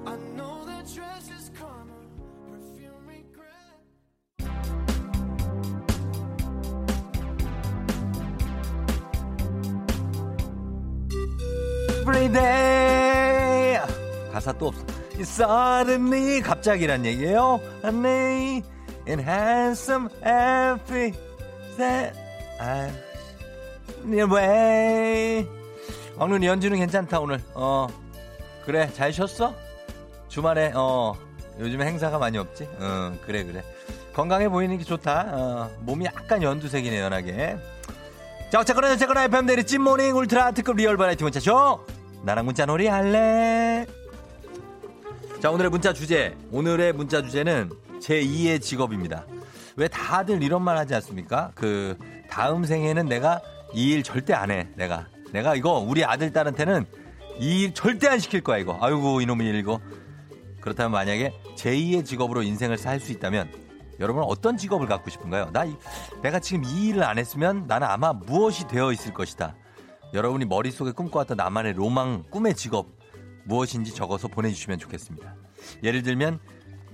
I 0.06 0.16
know 0.38 0.64
that 0.66 0.88
dress 0.96 1.30
is 1.38 1.52
karma, 1.60 1.92
perfume 2.48 3.06
regret. 3.06 3.82
Every 12.00 12.30
day. 12.30 13.82
가사 14.32 14.54
또 14.54 14.68
없어. 14.68 14.86
Suddenly 15.20 16.42
갑자기란 16.42 17.06
얘기예요. 17.06 17.60
Honey. 17.84 18.64
In 19.08 19.20
handsome 19.20 20.10
happy 20.24 21.14
that 21.78 22.18
I'm 22.60 24.32
way. 24.32 25.48
왕눈이 26.18 26.46
연주는 26.46 26.78
괜찮다 26.78 27.20
오늘. 27.20 27.42
어 27.54 27.88
그래 28.66 28.90
잘 28.94 29.12
쉬었어? 29.12 29.54
주말에 30.28 30.72
어 30.76 31.16
요즘에 31.60 31.86
행사가 31.86 32.18
많이 32.20 32.38
없지? 32.38 32.68
어 32.80 33.14
그래 33.26 33.44
그래 33.44 33.64
건강해 34.14 34.50
보이는 34.50 34.78
게 34.78 34.84
좋다. 34.84 35.26
어 35.32 35.72
몸이 35.82 36.06
약간 36.06 36.42
연두색이네 36.44 37.00
연하게. 37.00 37.58
자 38.52 38.60
어쨌거나 38.60 38.92
어쨌거나 38.92 39.24
FM 39.26 39.46
대행진 39.46 39.64
morning 39.64 40.16
울트라 40.16 40.52
특급 40.52 40.76
real 40.76 40.98
variety 40.98 41.24
문자 41.24 41.40
쇼. 41.40 41.84
나랑 42.24 42.46
문자 42.46 42.66
놀이 42.66 42.86
할래? 42.88 43.86
자 45.42 45.50
오늘의 45.50 45.72
문자 45.72 45.92
주제 45.92 46.36
오늘의 46.52 46.94
문자 46.94 47.22
주제는 47.24 47.72
제2의 48.02 48.62
직업입니다. 48.62 49.26
왜 49.78 49.88
다들 49.88 50.44
이런 50.44 50.62
말 50.64 50.78
하지 50.78 50.94
않습니까? 50.96 51.52
그 51.56 51.98
다음 52.30 52.66
생에는 52.66 53.06
내가 53.08 53.42
이 53.74 53.94
일 53.94 54.04
절대 54.04 54.34
안 54.34 54.52
해. 54.52 54.68
내가 54.76 55.08
내가 55.32 55.56
이거 55.56 55.80
우리 55.80 56.04
아들 56.04 56.32
딸한테는 56.34 56.86
이 57.40 57.64
일 57.64 57.74
절대 57.74 58.08
안 58.08 58.20
시킬 58.20 58.42
거야 58.42 58.58
이거. 58.58 58.78
아이고 58.82 59.22
이놈의 59.22 59.48
일 59.48 59.56
이거. 59.56 59.80
그렇다면 60.60 60.92
만약에 60.92 61.34
제2의 61.56 62.06
직업으로 62.06 62.44
인생을 62.44 62.78
살 62.78 63.00
수 63.00 63.12
있다면 63.12 63.50
여러분은 64.00 64.28
어떤 64.28 64.58
직업을 64.58 64.88
갖고 64.88 65.10
싶은가요? 65.10 65.50
나 65.52 65.66
내가 66.22 66.40
지금 66.40 66.64
이 66.66 66.88
일을 66.90 67.04
안 67.04 67.18
했으면 67.18 67.66
나는 67.68 67.88
아마 67.88 68.14
무엇이 68.14 68.68
되어 68.68 68.92
있을 68.92 69.14
것이다. 69.14 69.56
여러분이 70.14 70.46
머릿속에 70.46 70.92
꿈꿔왔던 70.92 71.38
나만의 71.38 71.74
로망, 71.74 72.24
꿈의 72.30 72.56
직업 72.56 72.88
무엇인지 73.46 73.94
적어서 73.96 74.28
보내주시면 74.28 74.78
좋겠습니다. 74.80 75.36
예를 75.84 76.04
들면 76.04 76.40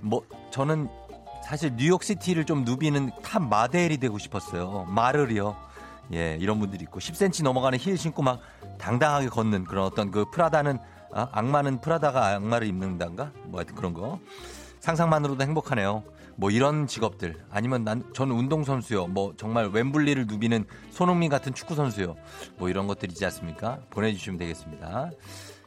뭐 0.02 0.22
저는 0.52 0.88
사실 1.48 1.72
뉴욕시티를 1.78 2.44
좀 2.44 2.66
누비는 2.66 3.10
top 3.24 3.42
model이 3.42 4.00
되고 4.00 4.18
싶었어요. 4.18 4.86
model이요. 4.90 5.56
예, 6.12 6.38
이런 6.42 6.60
분들이 6.60 6.84
있고 6.84 7.00
10cm 7.00 7.42
넘어가는 7.44 7.80
힐 7.80 7.98
신고 7.98 8.22
막 8.22 8.42
당당하게 8.78 9.30
걷는 9.30 9.64
그런 9.64 9.86
어떤 9.86 10.12
그 10.12 10.26
프라다는 10.30 10.78
아, 11.14 11.30
악마는 11.32 11.80
프라다가 11.80 12.36
악마를 12.36 12.68
입는단가? 12.68 13.32
뭐 13.46 13.62
하여튼 13.62 13.76
그런 13.76 13.94
거. 13.94 14.20
상상만으로도 14.82 15.42
행복하네요. 15.42 16.04
뭐 16.36 16.52
이런 16.52 16.86
직업들 16.86 17.38
아니면 17.50 17.86
난 17.86 18.04
저는 18.14 18.36
운동 18.36 18.66
선수요. 18.66 19.08
뭐 19.08 19.34
정말 19.38 19.72
웸블리를 19.72 20.28
누비는 20.28 20.66
손흥민 20.92 21.30
같은 21.30 21.54
축구 21.54 21.76
선수요. 21.76 22.18
뭐 22.58 22.68
이런 22.68 22.88
것들이지 22.88 23.24
않습니까? 23.24 23.80
보내 23.90 24.12
주시면 24.12 24.38
되겠습니다. 24.38 25.12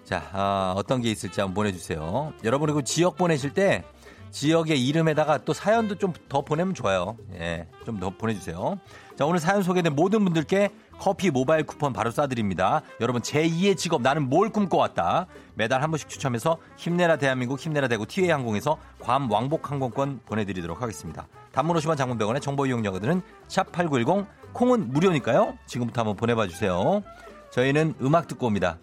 자, 0.05 0.29
아, 0.33 0.75
어떤 0.77 1.01
게 1.01 1.11
있을지 1.11 1.41
한번 1.41 1.55
보내 1.55 1.73
주세요. 1.73 2.35
여러분 2.45 2.67
그리고 2.67 2.83
지역 2.83 3.17
보내실 3.17 3.55
때 3.55 3.83
지역의 4.31 4.87
이름에다가 4.87 5.39
또 5.45 5.53
사연도 5.53 5.97
좀 5.97 6.13
더 6.29 6.43
보내면 6.43 6.75
좋아요. 6.75 7.17
예, 7.35 7.67
좀 7.85 7.99
더 8.01 8.11
보내주세요. 8.11 8.79
자, 9.17 9.27
오늘 9.27 9.39
사연 9.41 9.63
소개된 9.63 9.95
모든 9.95 10.25
분들께 10.25 10.71
커피 10.99 11.31
모바일 11.31 11.65
쿠폰 11.65 11.93
바로 11.93 12.11
쏴드립니다. 12.11 12.83
여러분, 13.01 13.21
제2의 13.23 13.77
직업, 13.77 14.03
나는 14.03 14.29
뭘 14.29 14.51
꿈꿔왔다. 14.51 15.27
매달 15.55 15.83
한 15.83 15.91
번씩 15.91 16.09
추첨해서 16.09 16.59
힘내라 16.77 17.17
대한민국, 17.17 17.59
힘내라 17.59 17.89
대구 17.89 18.07
티웨이 18.07 18.31
항공에서 18.31 18.79
괌 19.01 19.29
왕복 19.31 19.71
항공권 19.71 20.21
보내드리도록 20.27 20.81
하겠습니다. 20.81 21.27
단문 21.53 21.77
50원 21.77 21.97
장문병원의 21.97 22.41
정보 22.41 22.67
이용료들은 22.67 23.23
샵8910, 23.49 24.27
콩은 24.53 24.93
무료니까요. 24.93 25.59
지금부터 25.67 26.01
한번 26.03 26.17
보내봐 26.17 26.47
주세요. 26.49 27.03
저희는 27.51 27.95
음악 28.03 28.29
듣고 28.29 28.47
옵니다. 28.47 28.79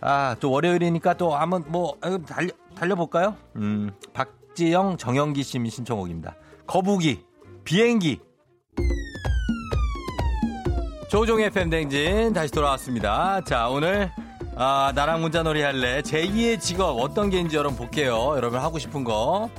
아, 0.00 0.34
또 0.40 0.50
월요일이니까 0.50 1.14
또 1.14 1.34
한번 1.36 1.64
뭐, 1.68 1.96
달려, 2.26 2.48
달려볼까요? 2.74 3.36
음, 3.56 3.90
박, 4.14 4.28
박지영, 4.50 4.96
정영기 4.96 5.42
씨 5.42 5.58
신청곡입니다. 5.68 6.34
거북이, 6.66 7.24
비행기. 7.64 8.20
조종의 11.08 11.50
팬댕진 11.50 12.32
다시 12.32 12.52
돌아왔습니다. 12.52 13.42
자, 13.42 13.68
오늘 13.68 14.10
아, 14.56 14.92
나랑 14.94 15.22
문자놀이 15.22 15.62
할래. 15.62 16.02
제2의 16.02 16.60
직업 16.60 16.98
어떤 17.00 17.30
게인지 17.30 17.56
여러분 17.56 17.76
볼게요. 17.76 18.32
여러분 18.36 18.60
하고 18.60 18.78
싶은 18.78 19.04
거. 19.04 19.50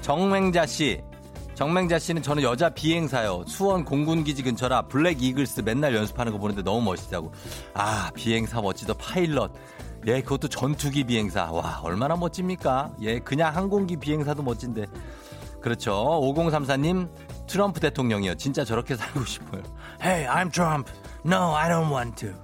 정맹자 0.00 0.66
씨. 0.66 1.00
정맹자 1.54 1.98
씨는 1.98 2.22
저는 2.22 2.42
여자 2.42 2.68
비행사요. 2.70 3.44
수원 3.46 3.84
공군기지 3.84 4.42
근처라 4.42 4.82
블랙 4.82 5.22
이글스 5.22 5.60
맨날 5.60 5.94
연습하는 5.94 6.32
거 6.32 6.38
보는데 6.38 6.62
너무 6.62 6.82
멋있다고. 6.82 7.32
아, 7.74 8.10
비행사 8.14 8.60
멋지다. 8.60 8.94
파일럿. 8.94 9.52
예, 10.06 10.20
그것도 10.20 10.48
전투기 10.48 11.04
비행사. 11.04 11.50
와, 11.50 11.80
얼마나 11.82 12.16
멋집니까? 12.16 12.90
예, 13.02 13.18
그냥 13.20 13.54
항공기 13.54 13.96
비행사도 13.96 14.42
멋진데. 14.42 14.86
그렇죠. 15.60 15.92
5034님, 16.20 17.08
트럼프 17.46 17.78
대통령이요. 17.80 18.34
진짜 18.34 18.64
저렇게 18.64 18.96
살고 18.96 19.24
싶어요. 19.24 19.62
Hey, 20.02 20.26
I'm 20.26 20.50
Trump. 20.52 20.90
No, 21.24 21.54
I 21.54 21.68
don't 21.70 21.92
want 21.92 22.16
to. 22.26 22.34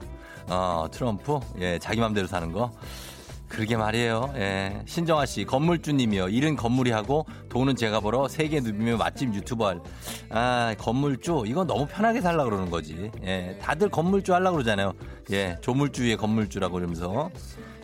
어, 0.49 0.87
트럼프? 0.91 1.41
예, 1.59 1.79
자기 1.79 2.01
맘대로 2.01 2.27
사는 2.29 2.53
거. 2.53 2.71
그러게 3.49 3.77
말이에요. 3.77 4.33
예. 4.37 4.83
신정아 4.87 5.27
씨, 5.27 5.45
건물주님이요. 5.45 6.29
일은 6.29 6.55
건물이 6.57 6.91
하고 6.91 7.27
돈은 7.49 7.77
제가 7.77 8.01
벌어 8.01 8.29
세계 8.29 8.61
누비며 8.61 8.97
맛집 8.99 9.35
유튜버 9.35 9.67
할. 9.67 9.81
아, 10.31 10.75
건물주. 10.79 11.45
이건 11.47 11.67
너무 11.67 11.87
편하게 11.87 12.21
살라 12.21 12.45
그러는 12.45 12.71
거지. 12.71 13.11
예. 13.25 13.59
다들 13.61 13.89
건물주 13.89 14.35
하려고 14.35 14.57
그러잖아요. 14.57 14.93
예. 15.33 15.57
조물주 15.61 16.05
위에 16.05 16.17
건물주라고 16.17 16.75
그러면서. 16.75 17.31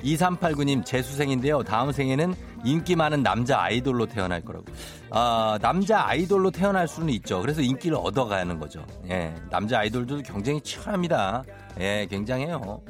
2389님 0.04 0.84
재수생인데요. 0.84 1.62
다음 1.62 1.90
생에는 1.90 2.34
인기 2.62 2.94
많은 2.94 3.22
남자 3.22 3.62
아이돌로 3.62 4.06
태어날 4.06 4.42
거라고. 4.42 4.66
아, 5.10 5.58
남자 5.62 6.06
아이돌로 6.06 6.50
태어날 6.50 6.86
수는 6.86 7.08
있죠. 7.14 7.40
그래서 7.40 7.62
인기를 7.62 7.96
얻어가는 7.96 8.58
거죠. 8.58 8.84
예. 9.08 9.34
남자 9.50 9.78
아이돌도 9.78 10.22
경쟁이 10.22 10.60
치열합니다. 10.60 11.44
예, 11.80 12.06
굉장해요. 12.10 12.82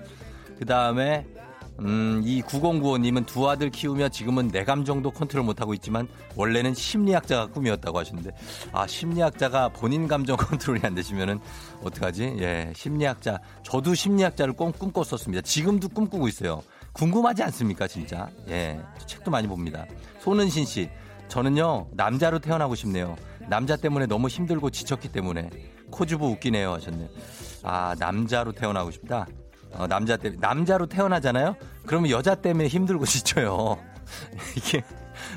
그 0.58 0.64
다음에 0.64 1.24
음, 1.80 2.22
이 2.24 2.40
9095님은 2.42 3.26
두 3.26 3.48
아들 3.48 3.70
키우며 3.70 4.08
지금은 4.08 4.48
내 4.48 4.64
감정도 4.64 5.10
컨트롤 5.10 5.44
못하고 5.44 5.74
있지만 5.74 6.08
원래는 6.36 6.74
심리학자가 6.74 7.46
꿈이었다고 7.46 7.98
하셨는데 7.98 8.30
아 8.72 8.86
심리학자가 8.86 9.70
본인 9.70 10.06
감정 10.06 10.36
컨트롤이 10.38 10.80
안 10.84 10.94
되시면은 10.94 11.40
어떡하지? 11.82 12.36
예 12.38 12.72
심리학자 12.74 13.40
저도 13.62 13.94
심리학자를 13.94 14.54
꼭 14.54 14.78
꿈꿨었습니다. 14.78 15.42
지금도 15.42 15.88
꿈꾸고 15.88 16.28
있어요. 16.28 16.62
궁금하지 16.92 17.42
않습니까 17.44 17.88
진짜? 17.88 18.28
예 18.48 18.80
책도 19.06 19.30
많이 19.30 19.48
봅니다. 19.48 19.86
손은신 20.20 20.64
씨 20.64 20.88
저는요 21.28 21.88
남자로 21.92 22.38
태어나고 22.38 22.74
싶네요. 22.76 23.16
남자 23.48 23.76
때문에 23.76 24.06
너무 24.06 24.28
힘들고 24.28 24.70
지쳤기 24.70 25.10
때문에 25.10 25.50
코주부 25.90 26.26
웃기네요 26.28 26.72
하셨네요. 26.72 27.08
아, 27.62 27.94
남자로 27.98 28.52
태어나고 28.52 28.90
싶다? 28.90 29.26
어, 29.76 29.86
남자 29.86 30.16
때문에. 30.16 30.38
남자로 30.40 30.86
태어나잖아요? 30.86 31.56
그러면 31.86 32.10
여자 32.10 32.34
때문에 32.34 32.68
힘들고 32.68 33.04
지쳐요. 33.06 33.78
이게 34.56 34.82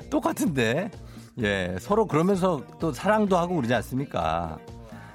똑같은데. 0.10 0.92
예, 1.40 1.76
서로 1.80 2.08
그러면서 2.08 2.64
또 2.80 2.92
사랑도 2.92 3.38
하고 3.38 3.56
그러지 3.56 3.74
않습니까? 3.76 4.58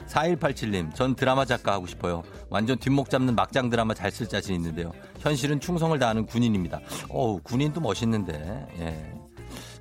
4187님, 0.07 0.95
전 0.95 1.15
드라마 1.17 1.45
작가 1.45 1.73
하고 1.73 1.87
싶어요. 1.87 2.23
완전 2.51 2.79
뒷목 2.79 3.09
잡는 3.11 3.35
막장 3.35 3.71
드라마 3.71 3.95
잘 3.95 4.11
쓸 4.13 4.29
자신 4.29 4.55
있는데요. 4.57 4.93
현실은 5.21 5.59
충성을 5.59 5.99
다하는 5.99 6.27
군인입니다. 6.27 6.81
어우, 7.09 7.41
군인도 7.43 7.81
멋있는데. 7.81 8.67
예. 8.79 9.15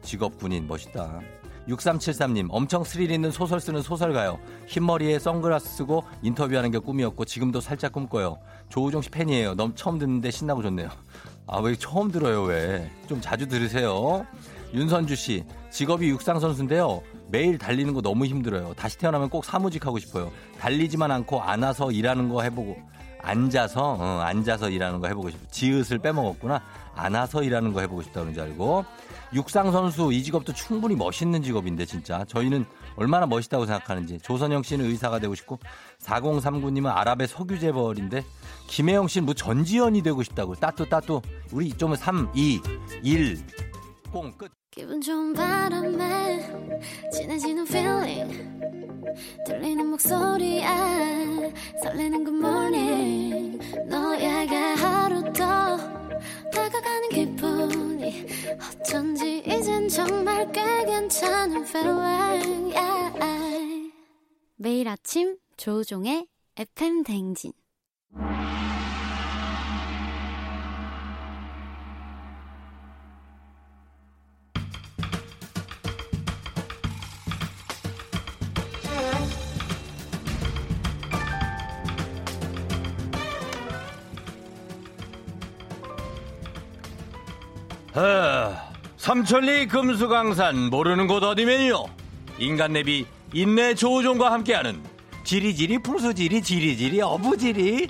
직업 0.01 0.37
군인, 0.37 0.67
멋있다. 0.67 1.19
6373님, 1.67 2.47
엄청 2.49 2.83
스릴 2.83 3.11
있는 3.11 3.31
소설 3.31 3.59
쓰는 3.59 3.81
소설가요. 3.81 4.39
흰머리에 4.67 5.19
선글라스 5.19 5.77
쓰고 5.77 6.03
인터뷰하는 6.21 6.71
게 6.71 6.79
꿈이었고 6.79 7.25
지금도 7.25 7.61
살짝 7.61 7.91
꿈꿔요. 7.91 8.39
조우종 8.69 9.01
씨 9.01 9.09
팬이에요. 9.09 9.55
너무 9.55 9.73
처음 9.75 9.99
듣는데 9.99 10.31
신나고 10.31 10.61
좋네요. 10.63 10.89
아, 11.47 11.59
왜 11.59 11.75
처음 11.75 12.11
들어요, 12.11 12.43
왜? 12.43 12.89
좀 13.07 13.19
자주 13.21 13.47
들으세요. 13.47 14.25
윤선주 14.73 15.15
씨, 15.15 15.43
직업이 15.69 16.07
육상선수인데요. 16.09 17.01
매일 17.29 17.57
달리는 17.57 17.93
거 17.93 18.01
너무 18.01 18.25
힘들어요. 18.25 18.73
다시 18.75 18.97
태어나면 18.97 19.29
꼭 19.29 19.43
사무직 19.43 19.85
하고 19.85 19.99
싶어요. 19.99 20.31
달리지만 20.59 21.11
않고 21.11 21.41
안아서 21.41 21.91
일하는 21.91 22.29
거 22.29 22.41
해보고, 22.41 22.77
앉아서, 23.21 23.97
어, 23.99 24.19
앉아서 24.21 24.69
일하는 24.69 24.99
거 24.99 25.07
해보고 25.07 25.29
싶어. 25.29 25.41
지읒을 25.51 25.99
빼먹었구나. 25.99 26.61
안아서 26.95 27.43
일하는 27.43 27.73
거 27.73 27.81
해보고 27.81 28.01
싶다는 28.01 28.33
줄 28.33 28.43
알고. 28.43 28.85
육상 29.33 29.71
선수 29.71 30.11
이 30.11 30.23
직업도 30.23 30.53
충분히 30.53 30.95
멋있는 30.95 31.41
직업인데 31.41 31.85
진짜. 31.85 32.25
저희는 32.25 32.65
얼마나 32.95 33.25
멋있다고 33.25 33.65
생각하는지. 33.65 34.19
조선영 34.19 34.63
씨는 34.63 34.85
의사가 34.85 35.19
되고 35.19 35.33
싶고 35.35 35.59
4039님은 36.03 36.87
아랍의 36.87 37.27
석유 37.27 37.59
재벌인데 37.59 38.23
김혜영 38.67 39.07
씨는 39.07 39.25
뭐 39.25 39.33
전지현이 39.33 40.03
되고 40.03 40.21
싶다고. 40.23 40.55
따뚜 40.55 40.87
따뚜 40.89 41.21
우리 41.51 41.69
좀 41.69 41.95
3, 41.95 42.29
2, 42.33 42.61
1 43.03 43.39
꽁 44.11 44.31
끝. 44.37 44.51
기분 44.71 45.01
좋은 45.01 45.33
바람에 45.33 46.49
진해지는 47.13 47.65
feeling. 47.67 48.51
들리는 49.45 49.85
목소리에 49.89 50.65
설레는 51.83 52.23
good 52.25 52.37
morning. 52.37 53.59
너에게 53.89 54.55
하루 54.55 55.23
더 55.33 56.00
다가가는 56.51 57.09
기분이 57.09 58.25
어쩐지 58.81 59.39
이젠 59.45 59.87
정말 59.89 60.51
꽤 60.51 60.61
괜찮은 60.85 61.63
feeling 61.65 62.73
yeah. 62.75 63.91
매일 64.55 64.87
아침 64.87 65.37
조종의 65.57 66.27
FM 66.57 67.03
댕진 67.03 67.53
아, 87.93 88.71
삼천리 88.95 89.67
금수강산 89.67 90.69
모르는 90.69 91.07
곳 91.07 91.23
어디면요? 91.23 91.87
인간 92.37 92.71
내비 92.71 93.05
인내 93.33 93.75
조우종과 93.75 94.31
함께하는 94.31 94.81
지리지리 95.25 95.79
풍수지리 95.79 96.41
지리지리 96.41 97.01
어부지리. 97.01 97.89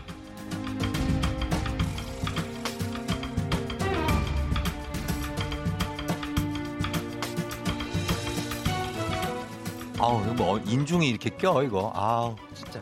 아우 10.00 10.20
뭐 10.36 10.60
인중이 10.66 11.08
이렇게 11.10 11.30
껴 11.30 11.62
이거? 11.62 11.94
아우 11.96 12.36
진짜. 12.56 12.82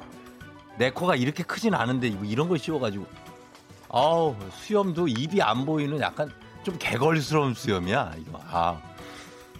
내 0.78 0.90
코가 0.90 1.18
이렇게 1.18 1.44
크진 1.44 1.74
않은데 1.74 2.08
이런 2.24 2.48
걸 2.48 2.58
씌워가지고. 2.58 3.06
아우 3.90 4.38
수염도 4.54 5.10
입이 5.10 5.42
안 5.42 5.66
보이는 5.66 6.00
약간 6.00 6.32
좀 6.70 6.78
개걸스러운 6.78 7.54
수염이야, 7.54 8.14
이거. 8.20 8.40
아. 8.52 8.80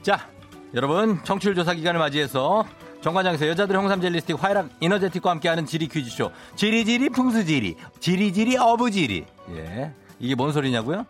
자, 0.04 0.28
여러분, 0.74 1.20
청취율 1.24 1.56
조사 1.56 1.74
기간을 1.74 2.00
맞이해서 2.00 2.66
정관장에서 3.02 3.48
여자들 3.48 3.78
홍삼 3.78 4.02
젤리스틱 4.02 4.42
화이락 4.44 4.70
이너제틱과 4.80 5.32
함께하는 5.32 5.66
지리 5.66 5.88
퀴즈쇼. 5.88 6.32
지리지리 6.56 7.10
풍수지리. 7.10 7.76
지리지리 8.00 8.58
어부지리. 8.58 9.26
예. 9.56 9.94
이게 10.20 10.36
뭔 10.36 10.52
소리냐고요? 10.52 11.06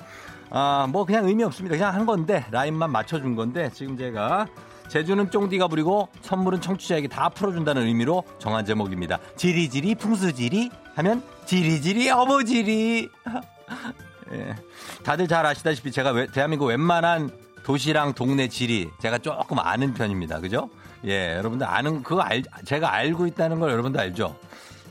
아, 0.51 0.87
뭐 0.89 1.03
그냥 1.05 1.27
의미 1.27 1.43
없습니다. 1.43 1.75
그냥 1.75 1.93
한 1.93 2.05
건데, 2.05 2.45
라인만 2.51 2.91
맞춰준 2.91 3.35
건데, 3.35 3.69
지금 3.73 3.97
제가 3.97 4.47
제주는 4.87 5.29
쫑디가 5.29 5.67
부리고 5.67 6.07
선물은 6.21 6.61
청취자에게 6.61 7.07
다 7.09 7.29
풀어준다는 7.29 7.83
의미로 7.85 8.23
정한 8.39 8.65
제목입니다. 8.65 9.19
지리지리 9.35 9.95
풍수지리 9.95 10.71
하면 10.95 11.21
지리지리 11.45 12.09
어부지리. 12.09 13.09
예. 14.33 14.55
다들 15.03 15.27
잘 15.27 15.45
아시다시피 15.45 15.91
제가 15.91 16.11
왜, 16.11 16.27
대한민국 16.27 16.65
웬만한 16.67 17.31
도시랑 17.63 18.13
동네 18.13 18.47
지리 18.47 18.89
제가 19.01 19.17
조금 19.19 19.59
아는 19.59 19.93
편입니다. 19.93 20.39
그죠? 20.39 20.69
예, 21.05 21.35
여러분들 21.37 21.67
아는 21.67 22.03
그거 22.03 22.21
알 22.21 22.43
제가 22.65 22.93
알고 22.93 23.27
있다는 23.27 23.59
걸 23.59 23.71
여러분들 23.71 23.99
알죠? 23.99 24.35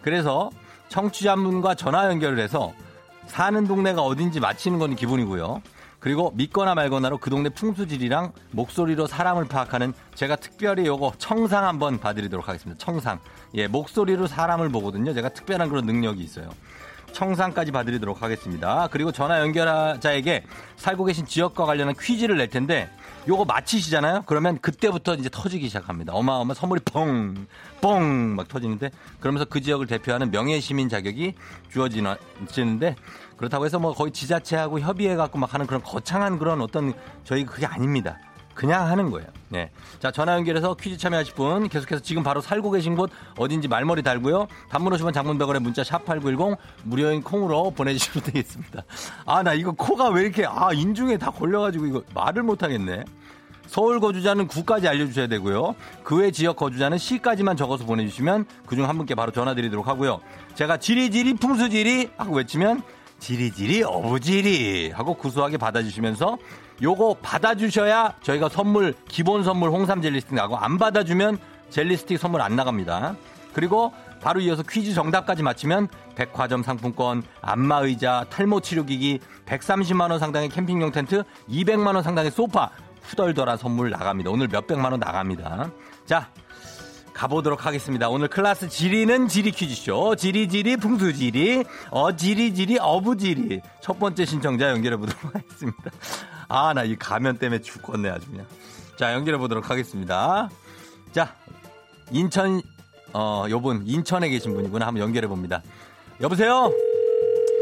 그래서 0.03 0.51
청취자분과 0.89 1.75
전화 1.75 2.07
연결을 2.07 2.39
해서 2.39 2.73
사는 3.27 3.67
동네가 3.67 4.03
어딘지 4.03 4.41
맞히는 4.41 4.79
건 4.79 4.97
기본이고요. 4.97 5.61
그리고 6.01 6.31
믿거나 6.37 6.75
말거나로 6.75 7.19
그 7.19 7.29
동네 7.29 7.49
풍수지리랑 7.49 8.33
목소리로 8.53 9.07
사람을 9.07 9.47
파악하는 9.47 9.93
제가 10.15 10.37
특별히 10.37 10.87
요거 10.87 11.15
청상 11.19 11.65
한번 11.65 11.99
봐드리도록 11.99 12.49
하겠습니다. 12.49 12.79
청상. 12.83 13.19
예, 13.55 13.67
목소리로 13.67 14.29
사람을 14.29 14.69
보거든요. 14.69 15.13
제가 15.13 15.31
특별한 15.31 15.69
그런 15.69 15.87
능력이 15.87 16.23
있어요. 16.23 16.51
청상까지 17.19 17.73
봐드리도록 17.73 18.23
하겠습니다. 18.23 18.89
그리고 18.93 19.11
전화 19.11 19.41
연결자에게 19.41 20.45
살고 20.77 21.05
계신 21.05 21.27
지역과 21.27 21.65
관련한 21.65 21.97
퀴즈를 22.01 22.37
낼 22.37 22.49
텐데 22.49 22.89
요거 23.27 23.45
맞히시잖아요? 23.45 24.23
그러면 24.27 24.59
그때부터 24.61 25.15
이제 25.15 25.29
터지기 25.29 25.67
시작합니다. 25.67 26.13
어마어마 26.13 26.55
선물이 26.55 26.83
뻥, 26.85 27.49
뻥 27.81 28.37
막 28.37 28.47
터지는데 28.47 28.91
그러면서 29.19 29.45
그 29.47 29.61
지역을 29.61 29.89
대표하는 29.89 30.31
명예 30.31 30.61
시민 30.61 30.89
자격이 30.89 31.35
주어지는데 31.73 32.95
그렇다고 33.37 33.65
해서 33.65 33.81
뭐 33.81 33.93
거의 33.95 34.13
지자체하고 34.13 34.79
협의해 34.79 35.17
갖고 35.17 35.39
막 35.39 35.53
하는 35.53 35.67
그런 35.67 35.83
거창한 35.83 36.39
그런 36.39 36.61
어떤 36.61 36.93
저희 37.25 37.45
그게 37.45 37.67
아닙니다. 37.67 38.19
그냥 38.59 38.89
하는 38.89 39.13
거예요. 39.13 39.29
네. 39.51 39.71
자, 40.01 40.11
전화 40.11 40.35
연결해서 40.35 40.75
퀴즈 40.75 40.97
참여하실 40.99 41.35
분 41.35 41.69
계속해서 41.69 42.03
지금 42.03 42.25
바로 42.25 42.41
살고 42.41 42.73
계신 42.73 42.97
곳 42.97 43.09
어딘지 43.37 43.69
말머리 43.69 44.03
달고요. 44.03 44.49
단문 44.69 44.93
50원 44.95 45.15
장문 45.15 45.39
100원에 45.39 45.61
문자 45.61 45.83
샵8910 45.83 46.57
무료인 46.83 47.23
콩으로 47.23 47.71
보내주시면 47.71 48.25
되겠습니다. 48.27 48.83
아, 49.27 49.45
나 49.45 49.55
이거 49.55 49.71
코가 49.71 50.09
왜 50.09 50.23
이렇게 50.23 50.45
아, 50.45 50.73
인중에 50.73 51.19
다 51.19 51.31
걸려가지고 51.31 51.87
이거 51.87 52.03
말을 52.15 52.43
못하겠네. 52.43 53.05
서울 53.69 54.01
거주자는 54.01 54.49
구까지 54.49 54.89
알려주셔야 54.89 55.29
되고요. 55.29 55.77
그 56.03 56.17
외 56.17 56.33
지역 56.33 56.57
거주자는 56.57 56.99
시까지만 56.99 57.57
적어서 57.57 57.85
보내주시면 57.85 58.45
그중 58.67 58.89
한 58.89 58.97
분께 58.97 59.15
바로 59.15 59.31
전화드리도록 59.31 59.87
하고요. 59.87 60.19
제가 60.57 60.79
지리지리 60.79 61.35
풍수지리 61.35 62.11
하고 62.17 62.35
외치면 62.35 62.83
지리지리 63.21 63.85
어부지리 63.85 64.91
하고 64.91 65.15
구수하게 65.15 65.59
받아주시면서 65.59 66.39
요거 66.83 67.19
받아주셔야 67.23 68.15
저희가 68.23 68.49
선물 68.49 68.95
기본 69.09 69.43
선물 69.43 69.71
홍삼 69.71 70.01
젤리스틱 70.01 70.35
나고 70.35 70.57
안 70.57 70.79
받아주면 70.79 71.39
젤리스틱 71.71 72.19
선물 72.19 72.41
안 72.41 72.57
나갑니다. 72.57 73.17
그리고 73.53 73.93
바로 74.21 74.41
이어서 74.41 74.63
퀴즈 74.63 74.95
정답까지 74.95 75.43
맞히면 75.43 75.89
백화점 76.15 76.63
상품권, 76.63 77.23
안마의자, 77.41 78.27
탈모 78.31 78.61
치료기기, 78.61 79.21
130만 79.47 80.11
원 80.11 80.19
상당의 80.19 80.49
캠핑용 80.49 80.93
텐트, 80.93 81.25
200만 81.49 81.95
원 81.95 82.03
상당의 82.03 82.31
소파 82.31 82.71
후덜덜한 83.03 83.57
선물 83.57 83.91
나갑니다. 83.91 84.31
오늘 84.31 84.49
몇백만 84.49 84.93
원 84.93 85.01
나갑니다. 85.01 85.71
자, 86.05 86.31
가보도록 87.15 87.67
하겠습니다. 87.67 88.09
오늘 88.09 88.29
클래스 88.29 88.69
지리는 88.69 89.27
지리 89.27 89.51
퀴즈쇼. 89.51 90.15
지리지리 90.15 90.77
풍수지리. 90.77 91.65
어, 91.91 92.15
지리지리 92.15 92.79
어부지리. 92.81 93.61
첫 93.81 93.99
번째 93.99 94.25
신청자 94.25 94.71
연결해 94.71 94.97
보도록 94.97 95.25
하겠습니다. 95.35 95.91
아, 96.49 96.73
나 96.75 96.85
이 96.85 96.97
가면 96.97 97.39
때문에 97.39 97.61
죽겠네, 97.61 98.09
아주 98.11 98.31
그냥. 98.31 98.47
자, 98.97 99.13
연결해 99.13 99.39
보도록 99.39 99.71
하겠습니다. 99.71 100.49
자, 101.13 101.35
인천, 102.11 102.63
어, 103.13 103.45
요분, 103.51 103.83
인천에 103.87 104.29
계신 104.29 104.55
분이구나. 104.55 104.87
한번 104.87 105.03
연결해 105.03 105.29
봅니다. 105.29 105.63
여보세요? 106.21 106.73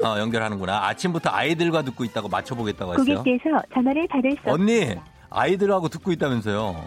어, 0.04 0.18
연결하는구나. 0.18 0.86
아침부터 0.86 1.30
아이들과 1.30 1.82
듣고 1.82 2.04
있다고 2.04 2.28
맞춰보겠다고 2.28 2.94
했어요. 2.94 3.18
고객께서 3.18 3.62
전화를 3.74 4.06
받을 4.08 4.30
수 4.32 4.38
언니, 4.50 4.94
아이들하고 5.30 5.88
듣고 5.88 6.12
있다면서요. 6.12 6.86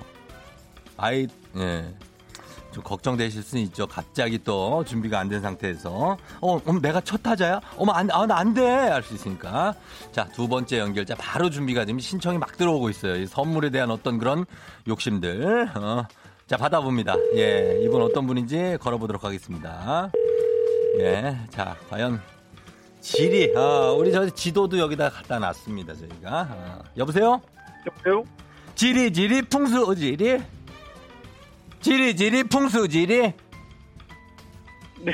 아이, 0.98 1.28
예. 1.58 1.94
좀 2.80 2.84
걱정되실 2.84 3.44
수는 3.44 3.64
있죠. 3.66 3.86
갑자기 3.88 4.40
또 4.44 4.84
준비가 4.86 5.20
안 5.20 5.30
된 5.30 5.42
상태에서. 5.42 6.18
어, 6.42 6.62
어머, 6.66 6.80
내가 6.80 7.02
첫 7.02 7.22
타자야? 7.22 7.60
어머, 7.78 7.92
안, 7.92 8.10
아, 8.12 8.26
나안 8.26 8.54
돼! 8.54 8.66
할 8.66 9.04
수 9.04 9.14
있으니까. 9.14 9.76
자, 10.12 10.26
두 10.34 10.48
번째 10.48 10.80
연결자 10.80 11.16
바로 11.16 11.50
준비가 11.50 11.86
되면 11.86 12.00
신청이 12.00 12.38
막 12.40 12.58
들어오고 12.58 12.90
있어요. 12.90 13.16
이 13.18 13.28
선물에 13.28 13.70
대한 13.70 13.92
어떤 13.92 14.18
그런 14.18 14.46
욕심들. 14.88 15.70
어. 15.76 16.06
자, 16.48 16.58
받아봅니다. 16.58 17.16
예, 17.36 17.80
이분 17.84 18.02
어떤 18.02 18.26
분인지 18.26 18.78
걸어보도록 18.82 19.24
하겠습니다. 19.24 20.10
예, 21.00 21.38
자, 21.52 21.76
과연 21.90 22.20
지리, 23.02 23.56
어, 23.56 23.94
우리 23.98 24.12
저 24.12 24.28
지도도 24.30 24.80
여기다 24.80 25.10
갖다 25.10 25.38
놨습니다, 25.40 25.94
저희가. 25.96 26.48
어. 26.50 26.80
여보세요? 26.98 27.40
여보세요? 27.86 28.24
지리, 28.74 29.14
지리, 29.14 29.42
풍수, 29.44 29.94
지리? 29.96 30.42
지리, 31.82 32.16
지리, 32.16 32.44
풍수, 32.44 32.88
지리? 32.88 33.34
네. 35.02 35.14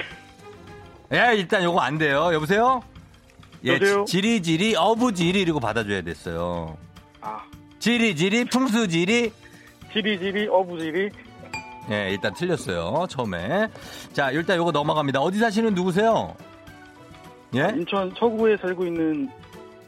예, 1.14 1.36
일단 1.36 1.64
요거 1.64 1.80
안 1.80 1.98
돼요. 1.98 2.34
여보세요? 2.34 2.82
예, 3.64 3.74
여보세요? 3.76 4.06
지리, 4.06 4.42
지리, 4.42 4.76
어부지리, 4.76 5.42
이러고 5.42 5.60
받아줘야 5.60 6.02
됐어요. 6.02 6.78
아. 7.22 7.44
지리, 7.80 8.16
지리, 8.16 8.46
풍수, 8.46 8.88
지리? 8.88 9.32
지리지리, 9.94 10.48
어부지리? 10.48 11.10
예, 11.92 12.10
일단 12.12 12.34
틀렸어요. 12.34 13.06
처음에. 13.08 13.68
자, 14.12 14.32
일단 14.32 14.58
요거 14.58 14.72
넘어갑니다. 14.72 15.22
어디 15.22 15.38
사시는 15.38 15.76
누구세요? 15.76 16.36
예? 17.56 17.72
인천 17.76 18.12
서구에 18.18 18.58
살고 18.58 18.86
있는 18.86 19.30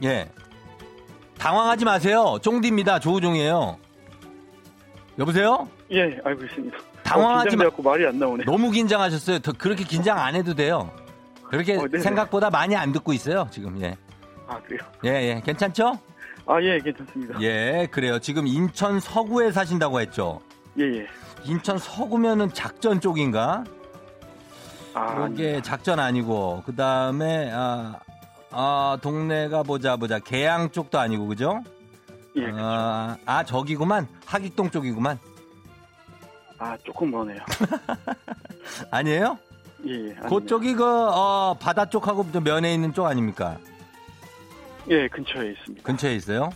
예. 0.04 0.30
당황하지 1.40 1.86
마세요. 1.86 2.38
쫑디입니다. 2.42 3.00
조우종이에요. 3.00 3.78
여보세요? 5.20 5.68
예, 5.91 6.19
알고 6.23 6.43
있습니다. 6.43 6.78
당황하지 7.04 7.39
어, 7.39 7.50
긴장돼갖고 7.50 7.84
말이 7.84 8.06
안 8.06 8.19
나오네. 8.19 8.43
너무 8.45 8.71
긴장하셨어요. 8.71 9.39
더 9.39 9.54
그렇게 9.54 9.84
긴장 9.84 10.17
안 10.17 10.36
해도 10.36 10.54
돼요. 10.54 10.91
그렇게 11.50 11.78
어. 11.78 11.88
생각보다 12.00 12.50
많이 12.50 12.76
안 12.76 12.91
듣고 12.91 13.13
있어요. 13.13 13.47
지금 13.52 13.80
예. 13.82 13.95
아, 14.47 14.60
그래요? 14.62 14.80
예, 15.06 15.10
예. 15.10 15.41
괜찮죠? 15.43 16.00
아, 16.45 16.62
예, 16.62 16.80
괜찮습니다. 16.80 17.41
예, 17.41 17.88
그래요. 17.91 18.19
지금 18.19 18.47
인천 18.47 19.00
서구에 19.00 19.52
사신다고 19.52 20.00
했죠. 20.02 20.41
예, 20.80 20.84
예. 20.84 21.08
인천 21.43 21.78
서구면은 21.78 22.54
작전 22.54 23.00
쪽인가? 23.00 23.63
아, 24.93 25.30
이게. 25.32 25.62
작전 25.62 26.00
아니고 26.00 26.63
그 26.65 26.76
다음에 26.76 27.52
아, 27.54 28.00
아 28.52 28.97
동네가 29.02 29.63
보자 29.63 29.95
보자 29.95 30.19
계양 30.19 30.71
쪽도 30.71 31.00
아니고 31.00 31.28
그죠? 31.28 31.62
예, 32.36 32.41
그렇죠. 32.41 32.58
아, 32.60 33.17
아 33.26 33.43
저기구만 33.43 34.08
하객동 34.26 34.71
쪽이구만 34.71 35.19
아, 36.60 36.76
조금 36.84 37.12
머네요. 37.12 37.39
아니에요? 38.91 39.38
예, 39.88 40.10
예. 40.10 40.13
그쪽이 40.15 40.74
그 40.74 40.84
어, 40.86 41.56
바다 41.60 41.86
쪽하고 41.86 42.32
좀 42.32 42.43
면에 42.43 42.74
있는 42.74 42.93
쪽 42.93 43.06
아닙니까? 43.06 43.58
예, 44.89 45.08
근처에 45.08 45.52
있습니다. 45.52 45.84
근처에 45.84 46.15
있어요? 46.15 46.50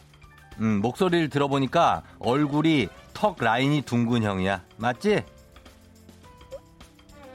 음 0.60 0.82
목소리를 0.82 1.30
들어보니까 1.30 2.04
얼굴이 2.20 2.90
턱 3.14 3.38
라인이 3.40 3.82
둥근 3.84 4.24
형이야 4.24 4.62
맞지? 4.78 5.24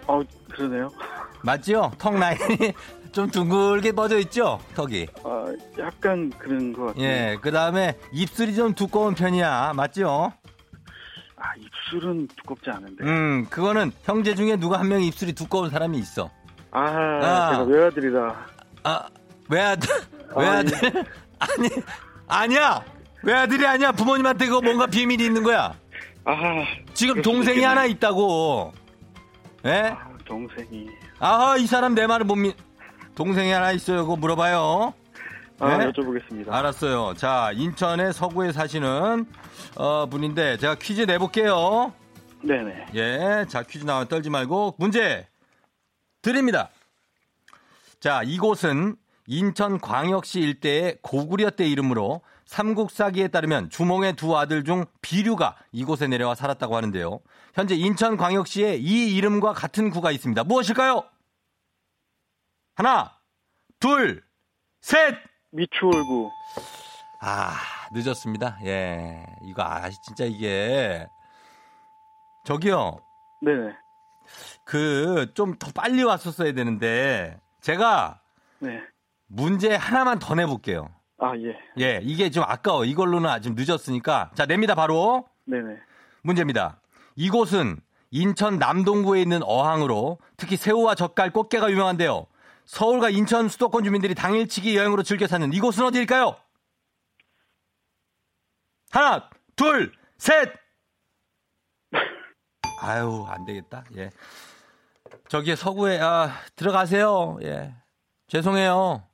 어, 0.06 0.22
그러네요. 0.50 0.90
맞죠? 1.42 1.92
턱 1.98 2.14
라인이 2.18 2.72
좀 3.12 3.30
둥글게 3.30 3.92
뻗어 3.92 4.18
있죠? 4.18 4.60
턱이 4.74 5.06
아, 5.24 5.46
약간 5.78 6.30
그런 6.38 6.72
것 6.72 6.86
같아요. 6.86 7.04
예 7.04 7.38
그 7.40 7.50
다음에 7.52 7.96
입술이 8.12 8.54
좀 8.54 8.74
두꺼운 8.74 9.14
편이야 9.14 9.72
맞죠? 9.74 10.32
아, 11.36 11.54
입 11.56 11.68
술은 11.90 12.28
두껍지 12.36 12.70
않은데. 12.70 13.04
음, 13.04 13.46
그거는 13.50 13.92
형제 14.04 14.34
중에 14.34 14.56
누가 14.56 14.78
한 14.80 14.88
명이 14.88 15.06
입술이 15.08 15.32
두꺼운 15.34 15.70
사람이 15.70 15.98
있어. 15.98 16.30
아, 16.72 16.80
아. 16.80 17.50
제가 17.52 17.62
외아들이라. 17.64 18.46
아, 18.84 19.06
외아들, 19.48 19.88
아, 20.34 20.40
외아들. 20.40 21.04
아니, 21.38 21.68
아니야! 22.26 22.84
외아들이 23.22 23.66
아니야. 23.66 23.92
부모님한테 23.92 24.46
그거 24.46 24.60
뭔가 24.60 24.86
비밀이 24.86 25.24
있는 25.24 25.42
거야. 25.42 25.74
아, 26.24 26.34
지금 26.94 27.22
동생이 27.22 27.56
있겠네. 27.58 27.66
하나 27.66 27.84
있다고. 27.84 28.72
예? 29.64 29.92
아, 29.94 30.08
동생이. 30.24 30.88
아하, 31.18 31.56
이 31.56 31.66
사람 31.66 31.94
내 31.94 32.06
말을 32.06 32.26
못 32.26 32.36
믿, 32.36 32.56
동생이 33.14 33.50
하나 33.50 33.72
있어요. 33.72 34.02
그거 34.02 34.16
물어봐요. 34.16 34.92
아, 35.58 35.78
네? 35.78 35.90
여쭤보겠습니다. 35.90 36.52
알았어요. 36.52 37.14
자, 37.14 37.50
인천의 37.54 38.12
서구에 38.12 38.52
사시는, 38.52 39.26
어, 39.76 40.06
분인데, 40.06 40.58
제가 40.58 40.74
퀴즈 40.76 41.02
내볼게요. 41.02 41.92
네네. 42.42 42.86
예, 42.94 43.44
자 43.48 43.62
퀴즈 43.62 43.84
나와 43.84 44.04
떨지 44.04 44.30
말고 44.30 44.76
문제 44.78 45.26
드립니다. 46.22 46.68
자, 47.98 48.22
이곳은 48.22 48.96
인천 49.26 49.80
광역시 49.80 50.40
일대의 50.40 50.98
고구려 51.02 51.50
때 51.50 51.66
이름으로 51.66 52.20
삼국사기에 52.44 53.28
따르면 53.28 53.70
주몽의 53.70 54.14
두 54.14 54.36
아들 54.36 54.62
중 54.62 54.84
비류가 55.02 55.56
이곳에 55.72 56.06
내려와 56.06 56.36
살았다고 56.36 56.76
하는데요. 56.76 57.20
현재 57.54 57.74
인천 57.74 58.16
광역시에 58.16 58.76
이 58.76 59.16
이름과 59.16 59.52
같은 59.52 59.90
구가 59.90 60.12
있습니다. 60.12 60.44
무엇일까요? 60.44 61.02
하나, 62.76 63.18
둘, 63.80 64.22
셋! 64.80 65.16
미추홀구. 65.56 66.30
아, 67.20 67.54
늦었습니다. 67.92 68.58
예. 68.64 69.24
이거 69.42 69.62
아, 69.62 69.88
진짜 69.90 70.24
이게 70.24 71.06
저기요. 72.44 72.98
네네. 73.42 73.72
그 74.64 75.32
좀 75.34 75.56
더 75.58 75.70
빨리 75.74 76.02
왔었어야 76.02 76.52
되는데 76.52 77.38
제가 77.62 78.20
네. 78.58 78.80
문제 79.28 79.74
하나만 79.74 80.18
더 80.18 80.34
내볼게요. 80.34 80.90
아, 81.18 81.32
예. 81.36 81.56
예, 81.80 82.00
이게 82.02 82.28
좀 82.30 82.44
아까워. 82.44 82.84
이걸로는 82.84 83.28
아직 83.30 83.54
늦었으니까. 83.54 84.32
자, 84.34 84.44
냅니다, 84.44 84.74
바로. 84.74 85.24
네네. 85.46 85.76
문제입니다. 86.22 86.80
이곳은 87.14 87.80
인천 88.10 88.58
남동구에 88.58 89.22
있는 89.22 89.40
어항으로 89.42 90.18
특히 90.36 90.56
새우와 90.56 90.94
젓갈, 90.94 91.32
꽃게가 91.32 91.70
유명한데요. 91.70 92.26
서울과 92.66 93.10
인천 93.10 93.48
수도권 93.48 93.84
주민들이 93.84 94.14
당일치기 94.14 94.76
여행으로 94.76 95.02
즐겨 95.02 95.26
사는 95.26 95.52
이곳은 95.52 95.84
어디일까요? 95.84 96.36
하나, 98.90 99.28
둘, 99.54 99.92
셋! 100.18 100.52
아유, 102.82 103.24
안 103.28 103.44
되겠다. 103.44 103.84
예. 103.96 104.10
저기 105.28 105.54
서구에, 105.56 106.00
아, 106.00 106.30
들어가세요. 106.56 107.38
예. 107.42 107.74
죄송해요. 108.28 109.04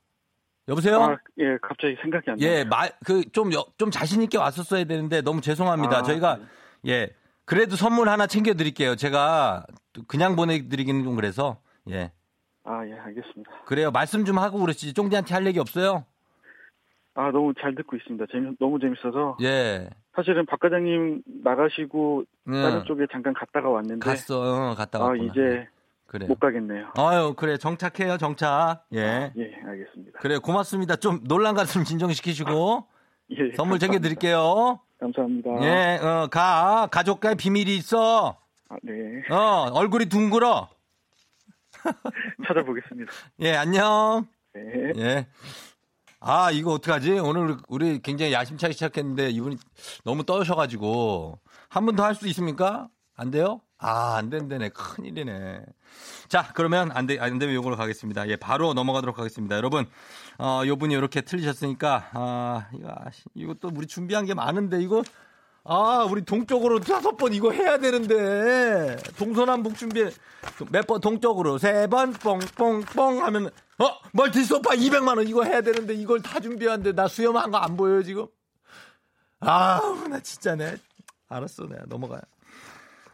여보세요? 0.67 1.03
아, 1.03 1.17
예, 1.39 1.57
갑자기 1.61 1.95
생각이 2.01 2.31
안 2.31 2.37
나요. 2.37 2.49
예, 2.49 2.63
말, 2.63 2.91
그, 3.05 3.29
좀, 3.31 3.53
여- 3.53 3.65
좀 3.77 3.91
자신있게 3.91 4.37
왔었어야 4.37 4.85
되는데 4.85 5.21
너무 5.21 5.41
죄송합니다. 5.41 5.97
아, 5.99 6.03
저희가, 6.03 6.39
예, 6.87 7.09
그래도 7.45 7.75
선물 7.75 8.09
하나 8.09 8.25
챙겨드릴게요. 8.27 8.95
제가 8.95 9.65
또 9.91 10.03
그냥 10.07 10.35
보내드리기는 10.35 11.03
좀 11.03 11.15
그래서, 11.15 11.61
예. 11.89 12.11
아, 12.65 12.85
예, 12.87 12.93
알겠습니다. 12.93 13.51
그래요. 13.65 13.91
말씀 13.91 14.23
좀 14.25 14.37
하고 14.39 14.59
그러시지. 14.59 14.93
쫑디한테 14.93 15.33
할 15.33 15.45
얘기 15.45 15.59
없어요? 15.59 16.05
아, 17.15 17.29
너무 17.31 17.53
잘 17.59 17.75
듣고 17.75 17.95
있습니다. 17.97 18.25
재미, 18.31 18.55
너무 18.59 18.79
재밌어서. 18.79 19.37
예. 19.41 19.89
사실은 20.15 20.45
박 20.45 20.59
과장님 20.59 21.23
나가시고 21.43 22.23
다른 22.45 22.79
응. 22.79 22.83
쪽에 22.85 23.05
잠깐 23.11 23.33
갔다가 23.33 23.69
왔는데. 23.69 24.07
갔어. 24.07 24.71
어, 24.71 24.75
갔다 24.75 24.99
아, 24.99 25.03
왔구나. 25.03 25.31
이제 25.31 25.67
그래. 26.07 26.25
못 26.27 26.39
가겠네요. 26.39 26.91
아유, 26.97 27.33
그래. 27.35 27.57
정착해요, 27.57 28.17
정착. 28.17 28.85
예. 28.93 29.31
예, 29.35 29.55
알겠습니다. 29.65 30.19
그래, 30.19 30.37
고맙습니다. 30.37 30.95
좀 30.95 31.19
놀란 31.25 31.55
가슴 31.55 31.83
진정시키시고 31.83 32.85
예, 33.31 33.51
선물. 33.55 33.79
챙겨드릴게요. 33.79 34.79
감사합니다. 34.99 35.49
예, 35.63 35.97
어, 36.01 36.27
가. 36.31 36.87
가족과의 36.91 37.35
비밀이 37.35 37.75
있어. 37.77 38.37
아, 38.69 38.75
네. 38.83 38.93
어, 39.29 39.69
얼굴이 39.73 40.05
둥글어. 40.05 40.69
찾아보겠습니다. 42.47 43.11
예, 43.41 43.55
안녕. 43.55 44.27
네. 44.53 44.93
예. 44.97 45.27
아, 46.19 46.51
이거 46.51 46.71
어떡하지? 46.73 47.19
오늘 47.19 47.57
우리- 47.67 48.01
굉장히 48.01 48.31
야심차게 48.33 48.73
시작했는데 48.73 49.29
이분이 49.31 49.57
너무 50.05 50.23
떠셔가지고 50.23 51.39
한 51.69 51.85
번 51.85 51.95
더 51.95 52.03
할 52.03 52.15
수 52.15 52.27
있습니까? 52.29 52.87
안 53.15 53.29
돼요? 53.29 53.61
아, 53.77 54.15
안 54.15 54.29
된다네. 54.29 54.69
큰일이네. 54.69 55.61
자, 56.29 56.51
그러면 56.55 56.91
안 56.93 57.05
돼, 57.05 57.19
안 57.19 57.37
되면 57.37 57.53
요걸로 57.53 57.75
가겠습니다. 57.75 58.27
예, 58.29 58.37
바로 58.37 58.73
넘어가도록 58.73 59.19
하겠습니다. 59.19 59.55
여러분, 59.57 59.85
어, 60.39 60.61
요 60.65 60.75
분이 60.77 60.93
이렇게 60.95 61.21
틀리셨으니까, 61.21 62.09
아, 62.13 62.69
이거, 62.73 62.87
아, 62.89 63.05
이거 63.35 63.53
또 63.55 63.69
우리 63.75 63.85
준비한 63.85 64.25
게 64.25 64.33
많은데, 64.33 64.81
이거, 64.81 65.03
아, 65.65 66.05
우리 66.09 66.25
동쪽으로 66.25 66.81
다섯 66.81 67.15
번 67.15 67.33
이거 67.33 67.51
해야 67.51 67.77
되는데, 67.77 68.97
동서남북 69.17 69.77
준비, 69.77 70.03
몇 70.71 70.85
번 70.85 70.99
동쪽으로, 70.99 71.57
세 71.57 71.87
번, 71.87 72.11
뽕뽕뽕 72.11 73.23
하면, 73.23 73.45
어, 73.79 73.97
멀티 74.11 74.43
소파 74.43 74.71
200만 74.75 75.15
원 75.17 75.25
이거 75.27 75.43
해야 75.43 75.61
되는데, 75.61 75.93
이걸 75.93 76.21
다 76.21 76.41
준비하는데, 76.41 76.91
나 76.93 77.07
수염한 77.07 77.51
거 77.51 77.57
안 77.59 77.77
보여요, 77.77 78.03
지금? 78.03 78.27
아우, 79.39 80.05
나 80.09 80.19
진짜네. 80.19 80.75
알았어, 81.29 81.63
내가 81.67 81.83
넘어가요. 81.87 82.21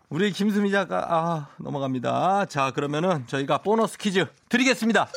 우리 0.10 0.32
김수미 0.32 0.72
작가, 0.72 1.06
아, 1.08 1.48
넘어갑니다. 1.60 2.46
자, 2.46 2.72
그러면은 2.72 3.28
저희가 3.28 3.60
보너스 3.60 3.96
퀴즈 4.00 4.26
드리겠습니다. 4.50 5.08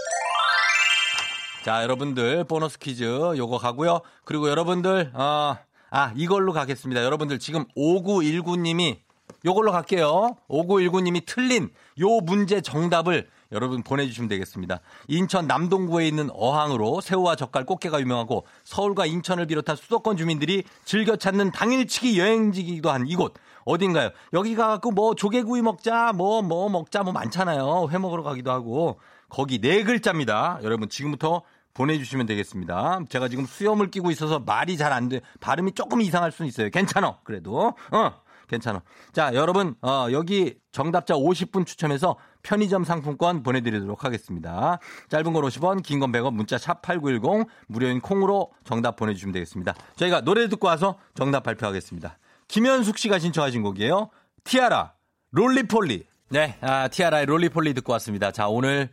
자, 1.65 1.83
여러분들, 1.83 2.45
보너스 2.45 2.79
퀴즈 2.79 3.05
요거 3.05 3.57
가고요. 3.57 4.03
그리고 4.27 4.51
여러분들, 4.51 5.13
어, 5.15 5.57
아, 5.95 6.11
이걸로 6.17 6.55
가겠습니다. 6.55 7.05
여러분들 7.05 7.39
지금 7.39 7.67
5919님이 7.77 8.97
요걸로 9.45 9.73
갈게요. 9.73 10.39
5919님이 10.49 11.23
틀린 11.27 11.69
요 12.01 12.21
문제 12.23 12.63
정답을 12.63 13.29
여러분 13.53 13.83
보내주시면 13.83 14.27
되겠습니다. 14.31 14.81
인천 15.09 15.47
남동구에 15.47 16.09
있는 16.09 16.31
어항으로 16.33 17.03
새우와 17.03 17.37
젓갈, 17.37 17.67
꽃게가 17.67 18.01
유명하고 18.01 18.47
서울과 18.65 19.05
인천을 19.05 19.47
비롯한 19.47 19.77
수도권 19.77 20.17
주민들이 20.17 20.65
즐겨 20.87 21.17
찾는 21.17 21.51
당일치기 21.51 22.19
여행지기도 22.19 22.91
한 22.91 23.07
이곳. 23.07 23.35
어딘가요? 23.67 24.13
여기 24.33 24.55
가갖고 24.55 24.93
뭐 24.93 25.15
조개구이 25.15 25.61
먹자, 25.61 26.15
뭐, 26.15 26.41
뭐 26.41 26.71
먹자, 26.71 27.03
뭐 27.03 27.13
많잖아요. 27.13 27.89
회 27.93 27.99
먹으러 27.99 28.23
가기도 28.23 28.51
하고. 28.51 28.99
거기 29.29 29.61
네 29.61 29.83
글자입니다. 29.83 30.59
여러분 30.63 30.89
지금부터 30.89 31.43
보내주시면 31.75 32.27
되겠습니다. 32.27 33.01
제가 33.09 33.29
지금 33.29 33.47
수염을 33.47 33.91
끼고 33.91 34.11
있어서 34.11 34.39
말이 34.41 34.77
잘 34.77 34.93
안 34.93 35.09
돼. 35.09 35.21
발음이 35.41 35.73
조금 35.73 36.01
이상할 36.03 36.33
수는 36.33 36.49
있어요. 36.49 36.69
괜찮아. 36.71 37.19
그래도. 37.25 37.75
어. 37.91 38.13
괜찮아. 38.49 38.83
자, 39.15 39.33
여러분, 39.33 39.77
어, 39.81 40.09
여기 40.13 40.59
정답자 40.73 41.15
50분 41.15 41.65
추첨해서 41.65 42.19
편의점 42.43 42.85
상품권 42.85 43.43
보내드리도록 43.43 44.05
하겠습니다. 44.05 44.79
짧은 45.09 45.33
건 45.33 45.43
50원, 45.45 45.83
긴 45.83 46.01
건 46.01 46.13
100원, 46.13 46.35
문자 46.35 46.59
샵 46.59 46.83
8910, 46.83 47.47
무료인 47.69 48.01
콩으로 48.03 48.53
정답 48.65 48.97
보내주시면 48.97 49.33
되겠습니다. 49.33 49.75
저희가 49.97 50.21
노래 50.21 50.49
듣고 50.49 50.67
와서 50.67 50.99
정답 51.15 51.45
발표하겠습니다. 51.45 52.19
김현숙 52.49 52.99
씨가 52.99 53.19
신청하신 53.19 53.63
곡이에요. 53.63 54.11
티아라, 54.45 54.93
롤리폴리. 55.31 56.05
네, 56.33 56.57
아, 56.63 56.89
티아라의 56.89 57.27
롤리폴리 57.27 57.75
듣고 57.75 57.93
왔습니다. 57.93 58.33
자, 58.33 58.49
오늘, 58.49 58.89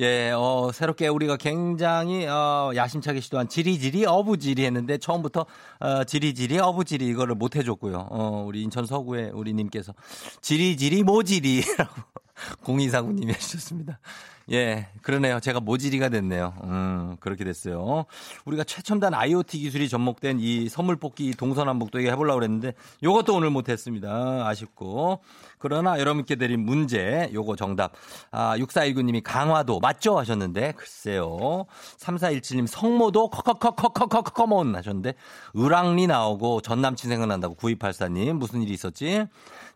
예, 0.00 0.32
어, 0.32 0.72
새롭게 0.74 1.06
우리가 1.06 1.36
굉장히, 1.36 2.26
어, 2.26 2.72
야심차게 2.74 3.20
시도한 3.20 3.48
지리지리 3.48 4.06
어부지리 4.06 4.64
했는데 4.64 4.98
처음부터, 4.98 5.46
어, 5.78 6.02
지리지리 6.02 6.58
어부지리 6.58 7.06
이거를 7.06 7.36
못 7.36 7.54
해줬고요. 7.54 8.08
어, 8.10 8.44
우리 8.44 8.62
인천 8.62 8.86
서구의 8.86 9.30
우리 9.34 9.54
님께서 9.54 9.94
지리지리 10.40 11.04
모지리라고 11.04 11.94
공이사구님이 12.62 13.32
해주셨습니다. 13.32 13.98
예, 14.52 14.88
그러네요. 15.02 15.38
제가 15.38 15.60
모지리가 15.60 16.08
됐네요. 16.08 16.54
음, 16.64 17.16
그렇게 17.20 17.44
됐어요. 17.44 18.06
우리가 18.44 18.64
최첨단 18.64 19.14
IoT 19.14 19.58
기술이 19.58 19.88
접목된 19.88 20.38
이 20.40 20.68
선물 20.68 20.96
뽑기 20.96 21.34
동서남북도 21.36 22.00
이게 22.00 22.10
해보려고 22.10 22.40
그랬는데 22.40 22.72
요것도 23.02 23.36
오늘 23.36 23.50
못했습니다. 23.50 24.48
아쉽고. 24.48 25.20
그러나 25.58 26.00
여러분께 26.00 26.34
드린 26.36 26.60
문제, 26.60 27.30
요거 27.32 27.54
정답. 27.54 27.92
아, 28.30 28.56
6419님이 28.56 29.20
강화도 29.22 29.78
맞죠? 29.78 30.18
하셨는데, 30.18 30.72
글쎄요. 30.72 31.66
3417님 31.98 32.66
성모도 32.66 33.28
커커커커커커커먼 33.28 34.74
하셨는데, 34.74 35.14
을왕리 35.54 36.06
나오고 36.06 36.62
전 36.62 36.80
남친 36.80 37.10
생각난다고 37.10 37.56
9284님 37.56 38.32
무슨 38.32 38.62
일이 38.62 38.72
있었지? 38.72 39.26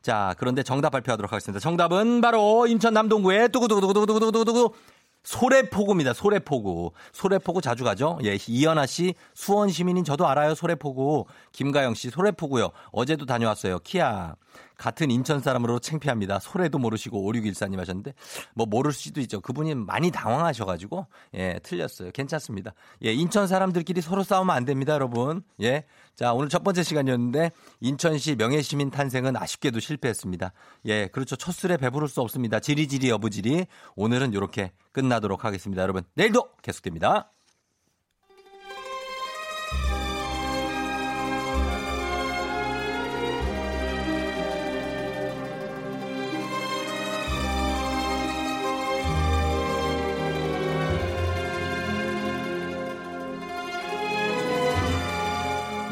자, 0.04 0.34
그런데 0.36 0.62
정답 0.62 0.90
발표하도록 0.90 1.32
하겠습니다. 1.32 1.58
정답은 1.58 2.20
바로 2.20 2.66
인천 2.66 2.92
남동구의 2.92 3.48
뚜구뚜구뚜구뚜구뚜구뚜구 3.52 4.74
소래포구입니다. 5.22 6.12
소래포구. 6.12 6.92
소래포구 7.12 7.62
자주 7.62 7.84
가죠? 7.84 8.18
예, 8.22 8.36
이연아 8.46 8.84
씨, 8.84 9.14
수원 9.32 9.70
시민인 9.70 10.04
저도 10.04 10.28
알아요. 10.28 10.54
소래포구. 10.54 11.24
김가영 11.52 11.94
씨, 11.94 12.10
소래포구요. 12.10 12.68
어제도 12.92 13.24
다녀왔어요. 13.24 13.78
키야. 13.78 14.34
같은 14.76 15.10
인천 15.10 15.40
사람으로 15.40 15.78
창피합니다. 15.78 16.38
소래도 16.40 16.78
모르시고 16.78 17.20
5614님 17.32 17.78
하셨는데 17.78 18.14
뭐 18.54 18.66
모를 18.66 18.92
수도 18.92 19.20
있죠. 19.20 19.40
그분이 19.40 19.74
많이 19.74 20.10
당황하셔가지고 20.10 21.06
예 21.34 21.60
틀렸어요. 21.62 22.10
괜찮습니다. 22.12 22.74
예 23.04 23.12
인천 23.12 23.46
사람들끼리 23.46 24.00
서로 24.00 24.22
싸우면 24.22 24.54
안 24.54 24.64
됩니다, 24.64 24.94
여러분. 24.94 25.42
예. 25.60 25.84
자 26.14 26.32
오늘 26.32 26.48
첫 26.48 26.62
번째 26.62 26.82
시간이었는데 26.82 27.50
인천시 27.80 28.36
명예시민 28.36 28.90
탄생은 28.90 29.36
아쉽게도 29.36 29.80
실패했습니다. 29.80 30.52
예 30.86 31.08
그렇죠. 31.08 31.36
첫 31.36 31.52
술에 31.52 31.76
배부를 31.76 32.08
수 32.08 32.20
없습니다. 32.20 32.60
지리지리 32.60 33.10
여부지리 33.10 33.66
오늘은 33.96 34.32
이렇게 34.32 34.72
끝나도록 34.92 35.44
하겠습니다, 35.44 35.82
여러분. 35.82 36.04
내일도 36.14 36.48
계속됩니다. 36.62 37.33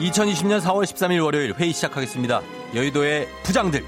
2020년 0.02 0.60
4월 0.60 0.82
13일 0.82 1.22
월요일 1.22 1.54
회의 1.54 1.72
시작하겠습니다. 1.72 2.42
여의도의 2.74 3.28
부장들. 3.44 3.84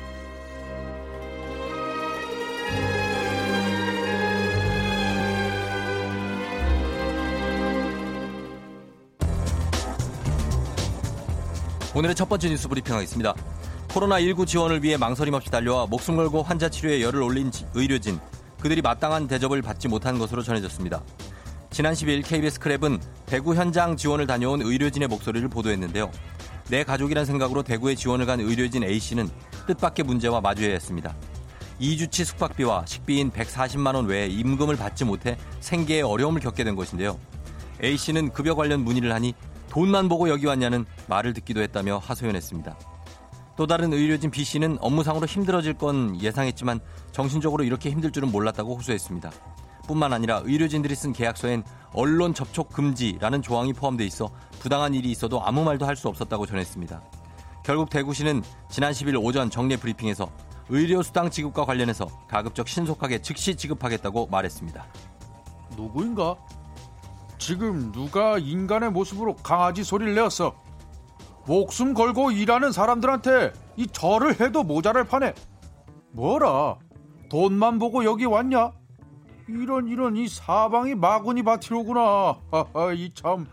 오늘의 11.97 12.15
첫 12.15 12.29
번째 12.29 12.49
뉴스 12.49 12.69
브리핑 12.69 12.95
하겠습니다. 12.95 13.35
코로나19 13.89 14.47
지원을 14.47 14.85
위해 14.85 14.97
망설임 14.97 15.35
없이 15.35 15.51
달려와 15.51 15.87
목숨 15.87 16.15
걸고 16.15 16.45
환자 16.45 16.69
치료에 16.69 17.03
열을 17.03 17.23
올린 17.23 17.51
의료진. 17.75 18.21
그들이 18.61 18.83
마땅한 18.83 19.27
대접을 19.27 19.63
받지 19.63 19.89
못한 19.89 20.21
것으로 20.21 20.43
전해졌습니다. 20.43 21.03
지난 21.75 21.93
10일 21.93 22.25
KBS 22.25 22.61
크랩은 22.61 23.01
대구 23.27 23.57
현장 23.57 23.97
지원을 23.97 24.29
다녀온 24.29 24.63
의료진의 24.63 25.09
목소리를 25.09 25.49
보도했는데요. 25.49 26.09
내 26.71 26.85
가족이란 26.85 27.25
생각으로 27.25 27.65
대구에 27.65 27.97
지원을 27.97 28.27
간 28.27 28.39
의료진 28.39 28.85
A씨는 28.85 29.29
뜻밖의 29.67 30.05
문제와 30.05 30.41
마주해야 30.41 30.73
했습니다. 30.75 31.17
2주치 31.81 32.25
숙박비와 32.27 32.87
식비인 32.87 33.33
140만 33.33 33.97
원 33.97 34.07
외에 34.07 34.29
임금을 34.29 34.77
받지 34.77 35.05
못해 35.05 35.37
생계에 35.59 36.03
어려움을 36.03 36.41
겪게 36.41 36.63
된 36.63 36.77
것인데요. 36.77 37.19
A씨는 37.83 38.33
급여 38.33 38.55
관련 38.55 38.85
문의를 38.85 39.13
하니 39.13 39.35
돈만 39.69 40.09
보고 40.09 40.29
여기 40.29 40.47
왔냐는 40.47 40.85
말을 41.09 41.33
듣기도 41.33 41.61
했다며 41.61 41.99
하소연했습니다. 41.99 42.79
또 43.57 43.67
다른 43.67 43.93
의료진 43.93 44.31
B씨는 44.31 44.79
업무상으로 44.81 45.27
힘들어질 45.27 45.75
건 45.75 46.23
예상했지만 46.23 46.79
정신적으로 47.11 47.65
이렇게 47.65 47.91
힘들 47.91 48.13
줄은 48.13 48.31
몰랐다고 48.31 48.77
호소했습니다. 48.77 49.33
뿐만 49.87 50.13
아니라 50.13 50.41
의료진들이 50.45 50.95
쓴 50.95 51.13
계약서엔 51.13 51.65
언론 51.93 52.35
접촉 52.35 52.71
금지라는 52.71 53.43
조항이 53.43 53.73
포함돼 53.73 54.05
있어 54.07 54.31
부당한 54.61 54.95
일이 54.95 55.11
있어도 55.11 55.43
아무 55.45 55.65
말도 55.65 55.87
할 55.87 55.95
수 55.97 56.09
없었다고 56.09 56.47
전했습니다. 56.47 57.03
결국 57.65 57.89
대구시는 57.89 58.43
지난 58.69 58.93
10일 58.93 59.23
오전 59.25 59.49
정례 59.49 59.77
브리핑에서 59.77 60.29
의료수당 60.69 61.31
지급과 61.31 61.65
관련해서 61.65 62.07
가급적 62.29 62.69
신속하게 62.69 63.23
즉시 63.23 63.55
지급하겠다고 63.55 64.27
말했습니다. 64.27 64.85
누구인가? 65.77 66.37
지금 67.39 67.93
누가 67.93 68.39
인간의 68.39 68.91
모습으로 68.91 69.35
강아지 69.37 69.85
소리를 69.85 70.15
내었어? 70.15 70.55
목숨 71.47 71.93
걸고 71.95 72.31
일하는 72.31 72.73
사람들한테 72.73 73.53
이 73.77 73.87
절을 73.87 74.41
해도 74.41 74.63
모자랄 74.63 75.05
판에 75.05 75.35
뭐라 76.13 76.77
돈만 77.31 77.79
보고 77.79 78.05
여기 78.05 78.25
왔냐? 78.25 78.73
이런 79.49 79.89
이런 79.89 80.17
이 80.17 80.29
사방이 80.29 80.95
마구니 80.95 81.43
바티로구나. 81.43 82.39
이참 82.97 83.47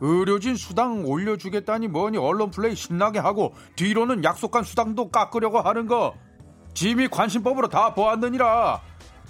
의료진 0.00 0.56
수당 0.56 1.04
올려주겠다니 1.04 1.88
뭐니 1.88 2.18
언론 2.18 2.50
플레이 2.50 2.74
신나게 2.74 3.18
하고 3.18 3.54
뒤로는 3.76 4.24
약속한 4.24 4.64
수당도 4.64 5.10
깎으려고 5.10 5.60
하는 5.60 5.86
거. 5.86 6.14
짐이 6.74 7.08
관심법으로 7.08 7.68
다 7.68 7.94
보았느니라. 7.94 8.80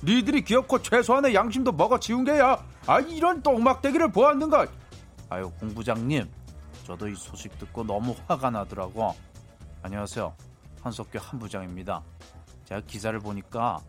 니들이 0.02 0.42
귀엽고 0.44 0.82
최소한의 0.82 1.34
양심도 1.34 1.72
먹어 1.72 1.98
치운 1.98 2.24
게야. 2.24 2.62
아 2.86 3.00
이런 3.00 3.42
똥막대기를 3.42 4.12
보았는가. 4.12 4.66
아유 5.30 5.50
공부장님, 5.60 6.28
저도 6.84 7.08
이 7.08 7.14
소식 7.14 7.58
듣고 7.58 7.84
너무 7.84 8.14
화가 8.26 8.50
나더라고. 8.50 9.14
안녕하세요. 9.82 10.34
한석규 10.82 11.18
한부장입니다. 11.20 12.02
제가 12.64 12.82
기사를 12.86 13.18
보니까 13.18 13.80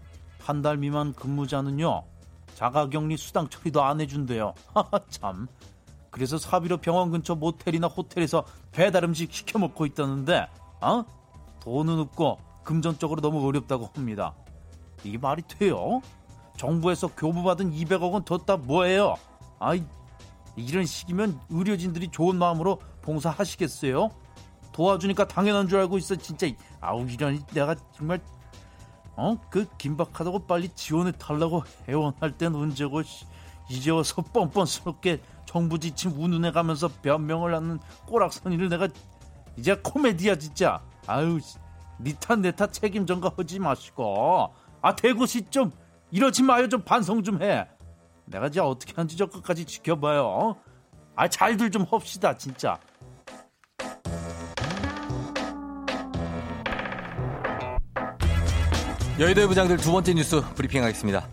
한 0.49 0.63
달 0.63 0.77
미만 0.77 1.13
근무자는요 1.13 2.03
자가격리 2.55 3.17
수당 3.17 3.47
처리도 3.49 3.83
안 3.83 4.01
해준대요. 4.01 4.55
참. 5.09 5.47
그래서 6.09 6.39
사비로 6.39 6.77
병원 6.77 7.11
근처 7.11 7.35
모텔이나 7.35 7.85
호텔에서 7.85 8.43
배달 8.71 9.03
음식 9.03 9.31
시켜 9.31 9.59
먹고 9.59 9.85
있다는데, 9.85 10.47
어? 10.81 11.05
돈은 11.61 11.99
없고 11.99 12.39
금전적으로 12.63 13.21
너무 13.21 13.47
어렵다고 13.47 13.91
합니다. 13.93 14.33
이게 15.03 15.19
말이 15.19 15.43
돼요? 15.47 16.01
정부에서 16.57 17.07
교부받은 17.15 17.71
200억 17.71 18.11
원 18.11 18.25
뒀다 18.25 18.57
뭐예요? 18.57 19.15
아이, 19.59 19.83
이런 20.57 20.85
식이면 20.85 21.39
의료진들이 21.49 22.09
좋은 22.09 22.35
마음으로 22.37 22.81
봉사하시겠어요? 23.03 24.09
도와주니까 24.73 25.27
당연한 25.27 25.67
줄 25.67 25.79
알고 25.79 25.97
있어 25.99 26.15
진짜 26.15 26.47
아우 26.81 27.05
이런 27.07 27.45
내가 27.53 27.75
정말 27.93 28.19
어 29.19 29.37
그 29.49 29.67
긴박하다고 29.77 30.47
빨리 30.47 30.69
지원해 30.69 31.11
달라고 31.11 31.63
해원할 31.87 32.37
땐 32.37 32.55
언제고 32.55 33.01
이제 33.69 33.91
와서 33.91 34.21
뻔뻔스럽게 34.21 35.21
정부 35.45 35.77
지침 35.77 36.11
운운해 36.11 36.51
가면서 36.51 36.87
변명을 37.01 37.53
하는 37.53 37.79
꼬락서니를 38.07 38.69
내가 38.69 38.87
이제 39.57 39.75
코미디야 39.75 40.35
진짜. 40.37 40.81
아유 41.05 41.39
니탓 41.99 42.39
내탓 42.39 42.71
책임 42.71 43.05
전가 43.05 43.31
하지 43.35 43.59
마시고. 43.59 44.53
아 44.81 44.95
대구시 44.95 45.49
좀 45.49 45.71
이러지 46.11 46.43
마요. 46.43 46.69
좀 46.69 46.81
반성 46.81 47.23
좀 47.23 47.41
해. 47.41 47.67
내가 48.25 48.47
이제 48.47 48.59
어떻게 48.59 48.93
하는지 48.93 49.17
저 49.17 49.25
끝까지 49.25 49.65
지켜봐요. 49.65 50.25
어? 50.25 50.55
아 51.15 51.27
잘들 51.27 51.71
좀 51.71 51.85
합시다 51.91 52.37
진짜 52.37 52.79
여의도의 59.19 59.47
부장들 59.49 59.75
두 59.75 59.91
번째 59.91 60.13
뉴스 60.13 60.41
브리핑하겠습니다. 60.55 61.27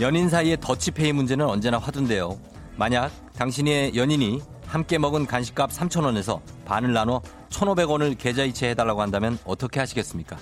연인 0.00 0.30
사이의 0.30 0.56
더치페이 0.62 1.12
문제는 1.12 1.44
언제나 1.44 1.76
화두인데요. 1.76 2.40
만약 2.76 3.10
당신의 3.34 3.94
연인이 3.94 4.40
함께 4.64 4.96
먹은 4.96 5.26
간식값 5.26 5.70
3,000원에서 5.70 6.40
반을 6.64 6.94
나눠 6.94 7.20
1,500원을 7.50 8.16
계좌이체 8.16 8.70
해달라고 8.70 9.02
한다면 9.02 9.38
어떻게 9.44 9.78
하시겠습니까? 9.78 10.38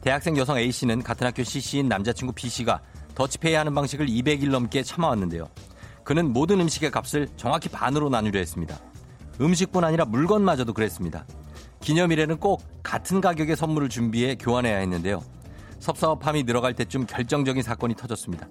대학생 0.00 0.36
여성 0.36 0.58
A씨는 0.58 1.02
같은 1.02 1.26
학교 1.26 1.42
C씨인 1.42 1.88
남자친구 1.88 2.34
B씨가 2.34 2.80
더치페이 3.16 3.54
하는 3.54 3.74
방식을 3.74 4.06
200일 4.06 4.50
넘게 4.50 4.84
참아왔는데요. 4.84 5.48
그는 6.04 6.32
모든 6.32 6.60
음식의 6.60 6.92
값을 6.92 7.30
정확히 7.36 7.68
반으로 7.68 8.10
나누려 8.10 8.38
했습니다. 8.38 8.78
음식뿐 9.40 9.82
아니라 9.82 10.04
물건마저도 10.04 10.72
그랬습니다. 10.72 11.26
기념일에는 11.80 12.36
꼭 12.38 12.62
같은 12.84 13.20
가격의 13.20 13.56
선물을 13.56 13.88
준비해 13.88 14.36
교환해야 14.36 14.78
했는데요. 14.78 15.24
섭섭함이 15.82 16.44
늘어갈 16.44 16.74
때쯤 16.74 17.06
결정적인 17.06 17.60
사건이 17.60 17.96
터졌습니다. 17.96 18.48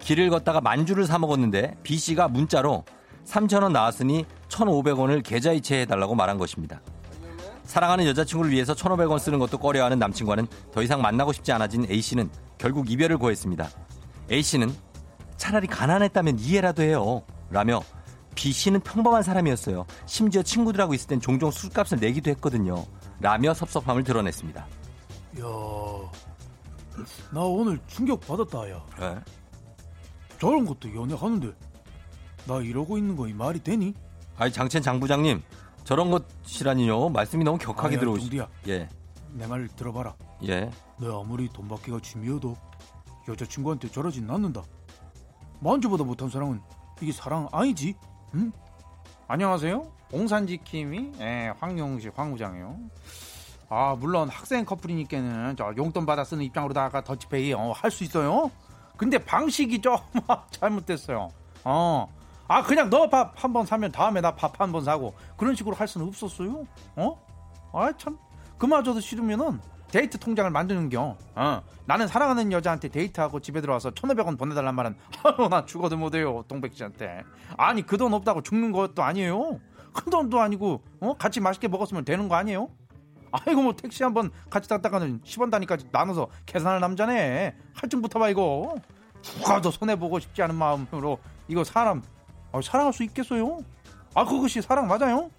길을 0.00 0.30
걷다가 0.30 0.62
만주를 0.62 1.04
사 1.04 1.18
먹었는데 1.18 1.76
B 1.82 1.98
씨가 1.98 2.28
문자로 2.28 2.84
3,000원 3.26 3.72
나왔으니 3.72 4.24
1,500원을 4.48 5.22
계좌이체해 5.22 5.84
달라고 5.84 6.14
말한 6.14 6.38
것입니다. 6.38 6.80
사랑하는 7.64 8.06
여자친구를 8.06 8.50
위해서 8.50 8.74
1,500원 8.74 9.18
쓰는 9.18 9.38
것도 9.38 9.58
꺼려하는 9.58 9.98
남친과는 9.98 10.46
더 10.72 10.82
이상 10.82 11.02
만나고 11.02 11.32
싶지 11.34 11.52
않아진 11.52 11.86
A 11.90 12.00
씨는 12.00 12.30
결국 12.56 12.90
이별을 12.90 13.18
고했습니다. 13.18 13.68
A 14.30 14.42
씨는 14.42 14.74
차라리 15.36 15.66
가난했다면 15.66 16.38
이해라도 16.38 16.82
해요. 16.82 17.22
라며 17.50 17.82
B 18.34 18.50
씨는 18.50 18.80
평범한 18.80 19.22
사람이었어요. 19.22 19.84
심지어 20.06 20.42
친구들하고 20.42 20.94
있을 20.94 21.06
땐 21.06 21.20
종종 21.20 21.50
술값을 21.50 21.98
내기도 22.00 22.30
했거든요. 22.30 22.86
라며 23.20 23.52
섭섭함을 23.52 24.04
드러냈습니다. 24.04 24.60
야, 25.40 25.44
나 27.32 27.40
오늘 27.40 27.78
충격 27.86 28.20
받았다, 28.20 28.70
야. 28.70 28.84
네? 28.98 29.20
저런 30.38 30.64
것도 30.66 30.94
연애하는데 30.94 31.52
나 32.46 32.58
이러고 32.60 32.98
있는 32.98 33.16
거 33.16 33.28
이 33.28 33.32
말이 33.32 33.62
되니? 33.62 33.94
아니 34.36 34.52
장첸 34.52 34.82
장 34.82 34.98
부장님 34.98 35.40
저런 35.84 36.10
것이라니요 36.10 37.10
말씀이 37.10 37.44
너무 37.44 37.58
격하게 37.58 37.98
들어오시. 37.98 38.30
예. 38.68 38.88
내 39.32 39.46
말 39.46 39.68
들어봐라. 39.68 40.14
예. 40.48 40.70
너 40.98 41.20
아무리 41.22 41.48
돈 41.48 41.68
받기가 41.68 42.00
취미여도 42.00 42.56
여자친구한테 43.28 43.88
저러진 43.90 44.28
않는다. 44.30 44.62
만주보다 45.60 46.02
못한 46.04 46.28
사랑은 46.28 46.60
이게 47.00 47.12
사랑 47.12 47.48
아니지? 47.52 47.94
응? 48.34 48.52
안녕하세요. 49.28 49.90
옹산지킴이 50.12 51.12
예, 51.20 51.52
황용식 51.60 52.12
황부장이요. 52.18 52.76
아 53.74 53.96
물론 53.98 54.28
학생 54.28 54.66
커플이니까는 54.66 55.56
저 55.56 55.72
용돈 55.78 56.04
받아 56.04 56.24
쓰는 56.24 56.44
입장으로다가 56.44 57.02
더치페이 57.02 57.54
어, 57.54 57.72
할 57.74 57.90
수 57.90 58.04
있어요. 58.04 58.50
근데 58.98 59.16
방식이 59.16 59.80
좀 59.80 59.96
잘못됐어요. 60.52 61.30
어. 61.64 62.06
아 62.48 62.62
그냥 62.62 62.90
너 62.90 63.08
밥 63.08 63.32
한 63.42 63.52
번 63.54 63.64
사면 63.64 63.90
다음에 63.90 64.20
나 64.20 64.36
밥 64.36 64.60
한 64.60 64.72
번 64.72 64.84
사고 64.84 65.14
그런 65.38 65.54
식으로 65.54 65.74
할 65.74 65.88
수는 65.88 66.06
없었어요. 66.08 66.66
어? 66.96 67.18
아 67.72 67.90
참 67.96 68.18
그마저도 68.58 69.00
싫으면은 69.00 69.58
데이트 69.90 70.18
통장을 70.18 70.50
만드는겨. 70.50 71.16
어. 71.34 71.62
나는 71.86 72.06
사랑하는 72.08 72.52
여자한테 72.52 72.88
데이트하고 72.88 73.40
집에 73.40 73.62
들어와서 73.62 73.90
1,500원 73.92 74.38
보내달란 74.38 74.74
말은 74.74 74.96
나 75.50 75.64
죽어도 75.64 75.96
못해요 75.96 76.44
동백 76.46 76.74
씨한테. 76.74 77.22
아니 77.56 77.80
그 77.86 77.96
돈 77.96 78.12
없다고 78.12 78.42
죽는 78.42 78.70
것도 78.72 79.02
아니에요. 79.02 79.60
큰 79.94 80.10
돈도 80.10 80.40
아니고 80.40 80.82
어? 81.00 81.14
같이 81.18 81.40
맛있게 81.40 81.68
먹었으면 81.68 82.04
되는 82.04 82.28
거 82.28 82.34
아니에요? 82.34 82.68
아이고 83.32 83.62
뭐 83.62 83.74
택시 83.74 84.02
한번 84.02 84.30
같이 84.50 84.68
탔다가는 84.68 85.20
10원 85.24 85.50
단위까지 85.50 85.88
나눠서 85.90 86.28
계산할 86.46 86.80
남자네. 86.80 87.54
할 87.74 87.88
좀 87.90 88.02
붙어봐 88.02 88.28
이거. 88.30 88.74
누가 89.22 89.60
더 89.60 89.70
손해 89.70 89.96
보고 89.96 90.18
싶지 90.18 90.42
않은 90.42 90.54
마음으로 90.54 91.18
이거 91.48 91.64
사람 91.64 92.02
아, 92.52 92.60
사랑할 92.62 92.92
수 92.92 93.02
있겠어요? 93.04 93.60
아 94.14 94.24
그것이 94.24 94.60
사랑 94.62 94.86
맞아요? 94.88 95.30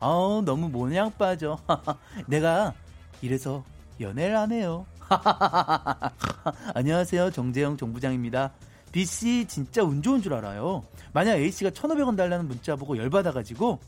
아 0.00 0.42
너무 0.44 0.68
모냥 0.68 1.10
빠져. 1.18 1.58
내가 2.26 2.74
이래서 3.22 3.64
연애를 4.00 4.36
안 4.36 4.52
해요. 4.52 4.84
안녕하세요 6.74 7.30
정재영 7.30 7.76
정부장입니다. 7.76 8.52
B씨 8.92 9.46
진짜 9.46 9.82
운 9.82 10.02
좋은 10.02 10.20
줄 10.22 10.34
알아요. 10.34 10.84
만약 11.12 11.34
A씨가 11.36 11.70
1,500원 11.70 12.16
달라는 12.16 12.48
문자 12.48 12.74
보고 12.76 12.96
열받아가지고 12.96 13.78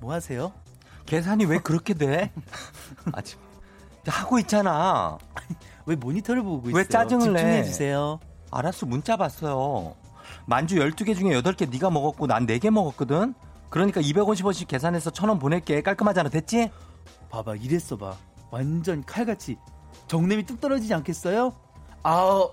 뭐 0.00 0.12
하세요? 0.12 0.52
계산이 1.06 1.44
왜 1.46 1.58
그렇게 1.58 1.94
돼? 1.94 2.32
아직 3.12 3.38
하고 4.06 4.38
있잖아. 4.38 5.18
왜 5.86 5.96
모니터를 5.96 6.42
보고 6.42 6.68
있어요? 6.68 6.76
왜 6.76 6.86
짜증을 6.88 7.32
내? 7.32 7.38
집중해 7.38 7.64
주세요. 7.64 8.20
알았어. 8.50 8.86
문자 8.86 9.16
봤어요. 9.16 9.94
만주 10.46 10.76
12개 10.76 11.16
중에 11.16 11.40
8개 11.40 11.68
네가 11.70 11.90
먹었고 11.90 12.26
난 12.26 12.46
4개 12.46 12.70
먹었거든. 12.70 13.34
그러니까 13.68 14.00
250원씩 14.00 14.68
계산해서 14.68 15.10
1000원 15.10 15.40
보낼게. 15.40 15.82
깔끔하잖아. 15.82 16.28
됐지? 16.28 16.70
봐봐. 17.30 17.56
이랬어 17.56 17.96
봐. 17.96 18.14
완전 18.50 19.04
칼같이 19.04 19.56
정냄이 20.06 20.44
뚝 20.44 20.60
떨어지지 20.60 20.94
않겠어요? 20.94 21.52
아우. 22.04 22.50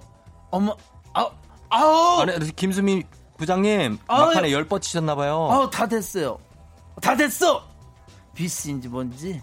어머. 0.50 0.76
아우. 1.14 1.30
아우. 1.70 2.22
아니, 2.22 2.56
김수미 2.56 3.04
부장님 3.38 4.00
아우, 4.08 4.28
막판에 4.28 4.52
열 4.52 4.68
뻗 4.68 4.80
치셨나 4.80 5.14
봐요. 5.16 5.48
아우, 5.52 5.70
다 5.70 5.88
됐어요. 5.88 6.40
다 7.02 7.16
됐어. 7.16 7.64
비스인지 8.36 8.88
뭔지. 8.88 9.42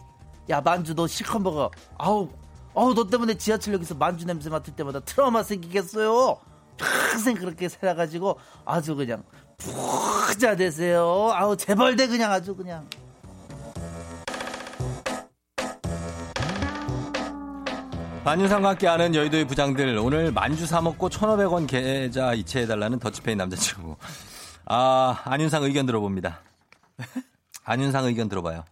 야, 0.48 0.60
만주 0.60 0.94
너 0.94 1.06
실컷 1.06 1.38
먹어. 1.38 1.70
아우. 1.98 2.28
아우, 2.74 2.94
너 2.94 3.06
때문에 3.06 3.34
지하철역에서 3.34 3.94
만주 3.94 4.26
냄새 4.26 4.48
맡을 4.48 4.74
때마다 4.74 5.00
트라우마 5.00 5.42
생기겠어요. 5.42 6.38
평생 6.76 7.36
그렇게 7.36 7.68
살아가지고 7.68 8.38
아주 8.64 8.94
그냥 8.94 9.22
부자 9.58 10.56
되세요. 10.56 11.30
아우, 11.34 11.56
재벌 11.56 11.96
대 11.96 12.06
그냥 12.06 12.32
아주 12.32 12.54
그냥. 12.54 12.88
안윤상과 18.22 18.68
함께하는 18.70 19.14
여의도의 19.14 19.46
부장들 19.46 19.96
오늘 19.98 20.30
만주 20.30 20.66
사 20.66 20.80
먹고 20.80 21.08
1,500원 21.08 21.66
계좌 21.66 22.34
이체해달라는 22.34 22.98
더치페이 22.98 23.34
남자친구. 23.34 23.96
아 24.66 25.22
안윤상 25.24 25.64
의견 25.64 25.86
들어봅니다. 25.86 26.40
안윤상 27.70 28.04
의견 28.06 28.28
들어봐요. 28.28 28.64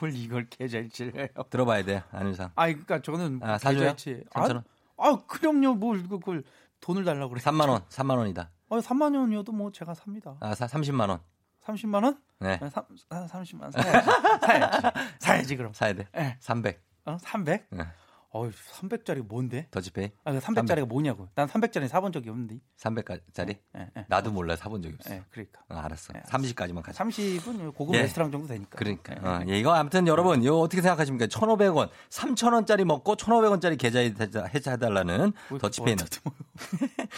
뭘 0.00 0.14
이걸 0.14 0.46
계좌이체를 0.50 1.16
해요? 1.16 1.44
들어봐야 1.48 1.82
돼, 1.82 2.02
안윤상. 2.10 2.50
아, 2.56 2.66
그러니까 2.66 3.00
저는 3.00 3.40
아, 3.42 3.56
사줘요? 3.56 3.94
3천 3.94 4.26
원. 4.34 4.64
아, 4.98 5.08
아, 5.08 5.22
그럼요. 5.26 5.74
뭘 5.74 6.06
그걸 6.06 6.44
돈을 6.80 7.04
달라고 7.04 7.30
그래. 7.30 7.40
3만 7.40 7.70
원, 7.70 7.80
3만 7.88 8.18
원이다. 8.18 8.50
아, 8.68 8.76
3만 8.76 9.18
원이어도 9.18 9.52
뭐 9.52 9.72
제가 9.72 9.94
삽니다. 9.94 10.36
아, 10.40 10.54
사, 10.54 10.66
30만 10.66 11.08
원. 11.08 11.20
30만 11.64 12.04
원? 12.04 12.20
네. 12.40 12.58
3, 12.58 12.68
30만 13.08 13.62
원 13.62 13.70
사야지. 13.72 14.10
사야지. 14.46 14.82
사야지 15.20 15.56
그럼. 15.56 15.72
사야 15.72 15.94
돼. 15.94 16.06
네. 16.12 16.36
300. 16.40 16.82
어, 17.06 17.16
300? 17.18 17.66
네. 17.70 17.84
어, 18.30 18.46
300짜리 18.48 19.26
뭔데? 19.26 19.68
더치페이? 19.70 20.10
아, 20.24 20.32
300짜리가 20.32 20.40
300. 20.66 20.88
뭐냐고. 20.88 21.28
난 21.34 21.48
300짜리 21.48 21.88
사본 21.88 22.12
적이 22.12 22.28
없는데. 22.28 22.60
300짜리? 22.78 23.56
네, 23.72 23.90
네. 23.94 24.04
나도 24.08 24.30
몰라 24.30 24.54
사본 24.54 24.82
적이 24.82 24.96
없어. 24.96 25.10
네, 25.10 25.22
그러니까. 25.30 25.62
어, 25.70 25.76
알았어. 25.76 26.12
네, 26.12 26.20
30까지만 26.28 26.82
가자. 26.82 27.02
30은 27.04 27.74
고급 27.74 27.94
예. 27.94 28.02
레스토랑 28.02 28.30
정도 28.30 28.46
되니까. 28.48 28.76
그러니까. 28.76 29.14
어, 29.22 29.40
예, 29.48 29.58
이거 29.58 29.72
아무튼 29.72 30.06
여러분, 30.06 30.42
이거 30.42 30.60
어떻게 30.60 30.82
생각하십니까? 30.82 31.26
1,500원, 31.26 31.88
3,000원짜리 32.10 32.84
먹고 32.84 33.16
1,500원짜리 33.16 33.78
계좌에 33.78 34.14
해자해달라는 34.54 35.32
뭐, 35.48 35.58
더치페이 35.58 35.96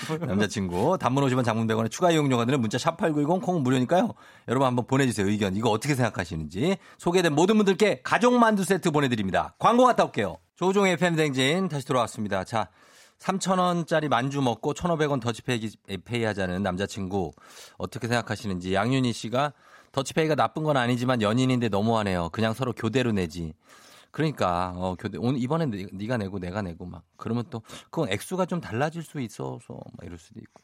뭐, 0.08 0.26
남자친구. 0.26 0.98
단문 0.98 1.24
50원 1.24 1.44
장문 1.44 1.66
100원에 1.66 1.90
추가 1.90 2.12
이용료가 2.12 2.44
드는 2.44 2.60
문자 2.60 2.78
샵 2.78 2.96
8910 2.96 3.40
콩 3.42 3.62
무료니까요. 3.64 4.14
여러분 4.46 4.66
한번 4.66 4.86
보내주세요. 4.86 5.26
의견. 5.26 5.56
이거 5.56 5.70
어떻게 5.70 5.96
생각하시는지. 5.96 6.76
소개된 6.98 7.34
모든 7.34 7.56
분들께 7.56 8.02
가족 8.02 8.34
만두 8.38 8.62
세트 8.62 8.92
보내드립니다. 8.92 9.54
광고 9.58 9.84
갔다 9.84 10.04
올게요. 10.04 10.36
조종의 10.60 10.98
팬댕진 10.98 11.70
다시 11.70 11.86
돌아왔습니다. 11.86 12.44
자, 12.44 12.68
3,000원짜리 13.18 14.08
만주 14.08 14.42
먹고 14.42 14.74
1,500원 14.74 15.18
더치페이 15.18 16.24
하자는 16.24 16.62
남자친구 16.62 17.32
어떻게 17.78 18.06
생각하시는지 18.06 18.74
양윤희 18.74 19.14
씨가 19.14 19.54
더치페이가 19.92 20.34
나쁜 20.34 20.62
건 20.62 20.76
아니지만 20.76 21.22
연인인데 21.22 21.70
너무하네요. 21.70 22.28
그냥 22.28 22.52
서로 22.52 22.74
교대로 22.74 23.10
내지. 23.10 23.54
그러니까 24.10 24.74
어 24.76 24.96
교대 24.98 25.16
오늘 25.16 25.40
이번엔 25.40 25.70
네, 25.70 25.86
네가 25.94 26.18
내고 26.18 26.38
내가 26.38 26.60
내고 26.60 26.84
막 26.84 27.04
그러면 27.16 27.44
또 27.48 27.62
그건 27.84 28.10
액수가 28.12 28.44
좀 28.44 28.60
달라질 28.60 29.02
수 29.02 29.18
있어서 29.18 29.62
막 29.70 30.04
이럴 30.04 30.18
수도 30.18 30.40
있고. 30.40 30.60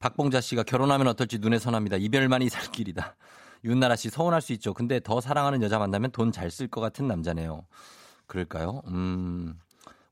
박봉자 0.00 0.42
씨가 0.42 0.64
결혼하면 0.64 1.06
어떨지 1.08 1.38
눈에 1.38 1.58
선합니다. 1.58 1.96
이별만이 1.96 2.50
살 2.50 2.70
길이다. 2.70 3.16
윤나라 3.64 3.96
씨 3.96 4.10
서운할 4.10 4.42
수 4.42 4.52
있죠. 4.52 4.74
근데 4.74 5.00
더 5.00 5.22
사랑하는 5.22 5.62
여자 5.62 5.78
만나면 5.78 6.10
돈 6.10 6.30
잘 6.30 6.50
쓸 6.50 6.68
것 6.68 6.82
같은 6.82 7.08
남자네요. 7.08 7.64
그럴까요? 8.26 8.82
음. 8.88 9.58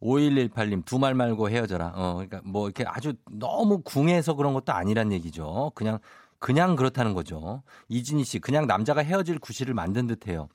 5118님 0.02 0.84
두 0.84 0.98
말 0.98 1.14
말고 1.14 1.48
헤어져라. 1.50 1.92
어, 1.94 2.14
그러니까 2.14 2.40
뭐 2.44 2.66
이렇게 2.66 2.84
아주 2.86 3.14
너무 3.30 3.82
궁해서 3.82 4.34
그런 4.34 4.52
것도 4.54 4.72
아니란 4.72 5.12
얘기죠. 5.12 5.70
그냥 5.74 5.98
그냥 6.40 6.74
그렇다는 6.74 7.14
거죠. 7.14 7.62
이진희 7.88 8.24
씨 8.24 8.38
그냥 8.40 8.66
남자가 8.66 9.02
헤어질 9.02 9.38
구실을 9.38 9.74
만든 9.74 10.08
듯 10.08 10.26
해요. 10.26 10.48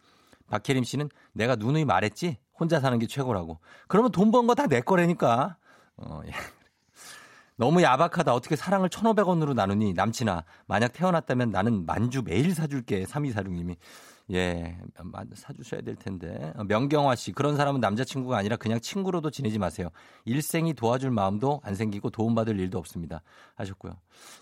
박혜림 0.50 0.84
씨는 0.84 1.10
내가 1.34 1.56
누누이 1.56 1.86
말했지 1.86 2.38
혼자 2.60 2.80
사는 2.82 2.98
게 3.00 3.08
최고라고. 3.08 3.60
그러면 3.88 4.12
돈 4.12 4.32
번 4.32 4.48
거 4.48 4.56
다 4.56 4.68
내 4.68 4.82
거라니까. 4.82 5.56
어, 5.98 6.22
예. 6.26 6.32
너무 7.56 7.82
야박하다. 7.82 8.34
어떻게 8.34 8.56
사랑을 8.56 8.90
1,500원으로 8.90 9.54
나누니 9.54 9.94
남친아. 9.94 10.44
만약 10.68 10.94
태어났다면 10.94 11.52
나는 11.52 11.86
만주 11.86 12.22
매일 12.24 12.54
사줄게. 12.54 13.04
3246님이. 13.06 13.78
예, 14.34 14.78
사주셔야 15.34 15.82
될 15.82 15.96
텐데. 15.96 16.52
어, 16.58 16.64
명경화 16.66 17.16
씨, 17.16 17.32
그런 17.32 17.56
사람은 17.56 17.80
남자친구가 17.80 18.38
아니라 18.38 18.58
그냥 18.58 18.80
친구로도 18.80 19.32
지내지 19.32 19.58
마세요. 19.58 19.90
일생이 20.26 20.74
도와줄 20.74 21.12
마음도 21.12 21.62
안 21.64 21.76
생기고 21.76 22.10
도움받을 22.10 22.60
일도 22.60 22.78
없습니다. 22.78 23.22
하셨고요. 23.56 23.94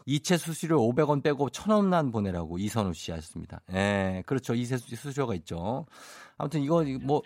이체 0.06 0.38
수수료 0.38 0.80
500원 0.82 1.22
빼고 1.22 1.50
1000원만 1.50 2.12
보내라고 2.12 2.58
이선우 2.58 2.94
씨 2.94 3.12
하셨습니다. 3.12 3.62
예, 3.74 4.24
그렇죠. 4.26 4.56
이체 4.56 4.78
수수료가 4.78 5.36
있죠. 5.36 5.86
아무튼 6.38 6.62
이거 6.62 6.84
뭐, 7.02 7.22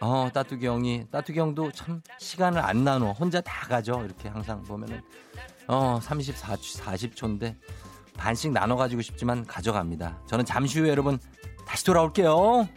어, 0.00 0.28
따뚜기 0.32 0.66
형이, 0.66 1.06
따뚜기 1.10 1.38
형도 1.38 1.72
참 1.72 2.02
시간을 2.18 2.60
안 2.60 2.84
나눠. 2.84 3.12
혼자 3.12 3.40
다 3.40 3.66
가죠. 3.66 4.02
이렇게 4.04 4.28
항상 4.28 4.62
보면은. 4.62 5.00
어, 5.68 6.00
34, 6.00 6.56
40초인데 6.56 7.56
반씩 8.18 8.52
나눠가지고 8.52 9.00
싶지만 9.00 9.46
가져갑니다. 9.46 10.18
저는 10.26 10.44
잠시 10.44 10.80
후에 10.80 10.90
여러분 10.90 11.18
다시 11.66 11.84
돌아올게요. 11.86 12.68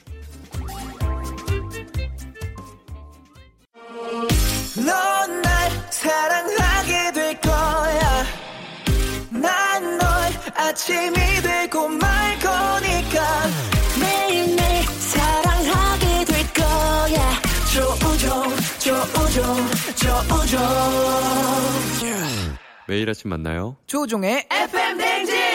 사랑하게 6.02 7.12
될 7.14 7.40
거야. 7.42 8.26
난 9.30 9.98
널 9.98 10.08
아침이 10.56 11.14
되고 11.14 11.88
말 11.88 12.40
거니까. 12.40 13.48
매일매일 14.00 14.84
사랑하게 14.84 16.26
될 16.26 16.54
거야. 16.54 17.42
조우종, 17.72 18.56
조우종, 18.80 19.70
조우종. 19.96 20.60
매일 22.92 23.10
아침 23.10 23.30
만나요. 23.30 23.78
조종의 23.88 24.50
FM 24.52 24.98
댕진! 24.98 25.51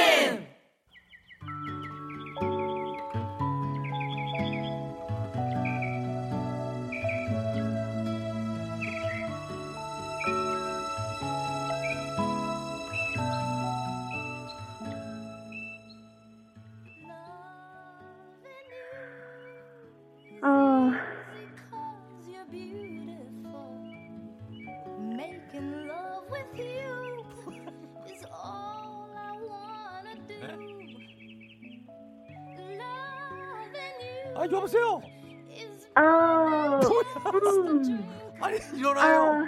음. 37.48 38.36
아니 38.40 38.58
일어나요. 38.74 39.22
아, 39.22 39.44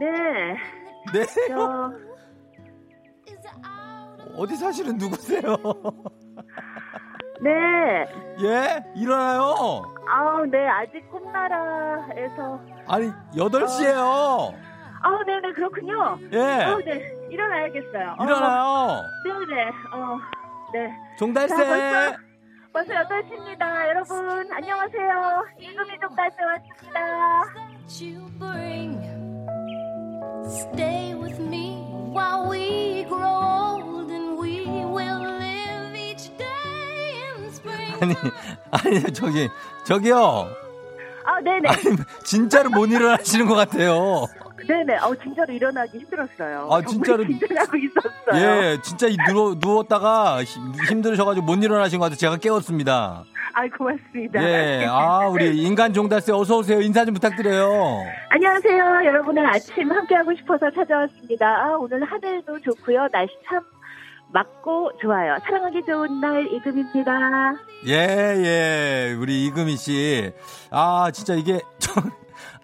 네. 0.00 0.56
네. 1.12 1.26
저... 1.48 1.92
어디 4.36 4.56
사시는 4.56 4.98
누구세요? 4.98 5.56
네. 7.40 7.50
예? 8.42 8.84
일어나요. 8.96 9.94
아, 10.08 10.42
네. 10.50 10.66
아직 10.66 11.08
꿈나라에서. 11.10 12.60
아니, 12.88 13.12
8시에요. 13.36 13.96
어. 13.98 14.54
아, 15.02 15.24
네네, 15.26 15.52
그렇군요. 15.52 16.18
예. 16.32 16.64
어, 16.64 16.78
네. 16.84 17.28
일어나야겠어요. 17.30 18.16
일어나요. 18.22 18.62
어, 18.64 19.02
네네. 19.24 19.68
어, 19.92 20.18
네. 20.72 20.94
종달새. 21.18 22.23
벌써 22.74 22.92
8시입니다. 22.92 23.86
여러분, 23.86 24.52
안녕하세요. 24.52 25.44
종달새 26.00 26.36
왔습니다. 26.42 27.44
Stay 30.44 31.14
with 31.14 31.40
me 31.40 31.84
while 32.12 32.50
we 32.50 33.04
grow 33.04 33.78
old 33.80 34.10
and 34.12 34.36
we 34.42 34.66
will 34.84 35.22
live 35.38 35.94
each 35.96 36.36
day 36.36 37.22
in 37.38 37.46
spring. 37.52 38.16
아니, 38.72 38.96
아니, 38.96 39.12
저기, 39.12 39.48
저기요. 39.86 40.48
아, 41.26 41.40
네네. 41.42 41.68
아니, 41.68 41.78
진짜로 42.24 42.70
못 42.70 42.86
일어나시는 42.86 43.46
것 43.46 43.54
같아요. 43.54 44.26
네네. 44.66 44.96
어, 44.98 45.14
진짜로 45.22 45.52
일어나기 45.52 45.98
힘들었어요. 45.98 46.68
아, 46.70 46.82
진짜로. 46.82 47.24
긴장하고 47.24 47.76
있었어요. 47.76 48.34
예, 48.40 48.78
진짜 48.82 49.06
누워, 49.28 49.54
누웠다가 49.58 50.42
힘들으셔가지고 50.88 51.44
못 51.44 51.62
일어나신 51.62 51.98
것 51.98 52.06
같아서 52.06 52.18
제가 52.20 52.36
깨웠습니다. 52.38 53.24
아, 53.52 53.68
고맙습니다. 53.76 54.42
예, 54.42 54.86
아, 54.88 55.28
우리 55.28 55.62
인간 55.62 55.92
종달새 55.92 56.32
어서오세요. 56.32 56.80
인사 56.80 57.04
좀 57.04 57.14
부탁드려요. 57.14 58.04
안녕하세요. 58.30 59.02
여러분의 59.04 59.44
아침 59.46 59.90
함께하고 59.92 60.34
싶어서 60.36 60.70
찾아왔습니다. 60.72 61.46
아, 61.46 61.76
오늘 61.78 62.02
하늘도 62.04 62.60
좋고요. 62.60 63.08
날씨 63.12 63.32
참 63.48 63.60
맑고 64.32 64.92
좋아요. 65.00 65.36
사랑하기 65.44 65.82
좋은 65.86 66.20
날 66.20 66.48
이금입니다. 66.52 67.54
예, 67.86 67.92
예. 67.92 69.16
우리 69.16 69.46
이금희 69.46 69.76
씨. 69.76 70.32
아, 70.72 71.10
진짜 71.12 71.34
이게, 71.34 71.60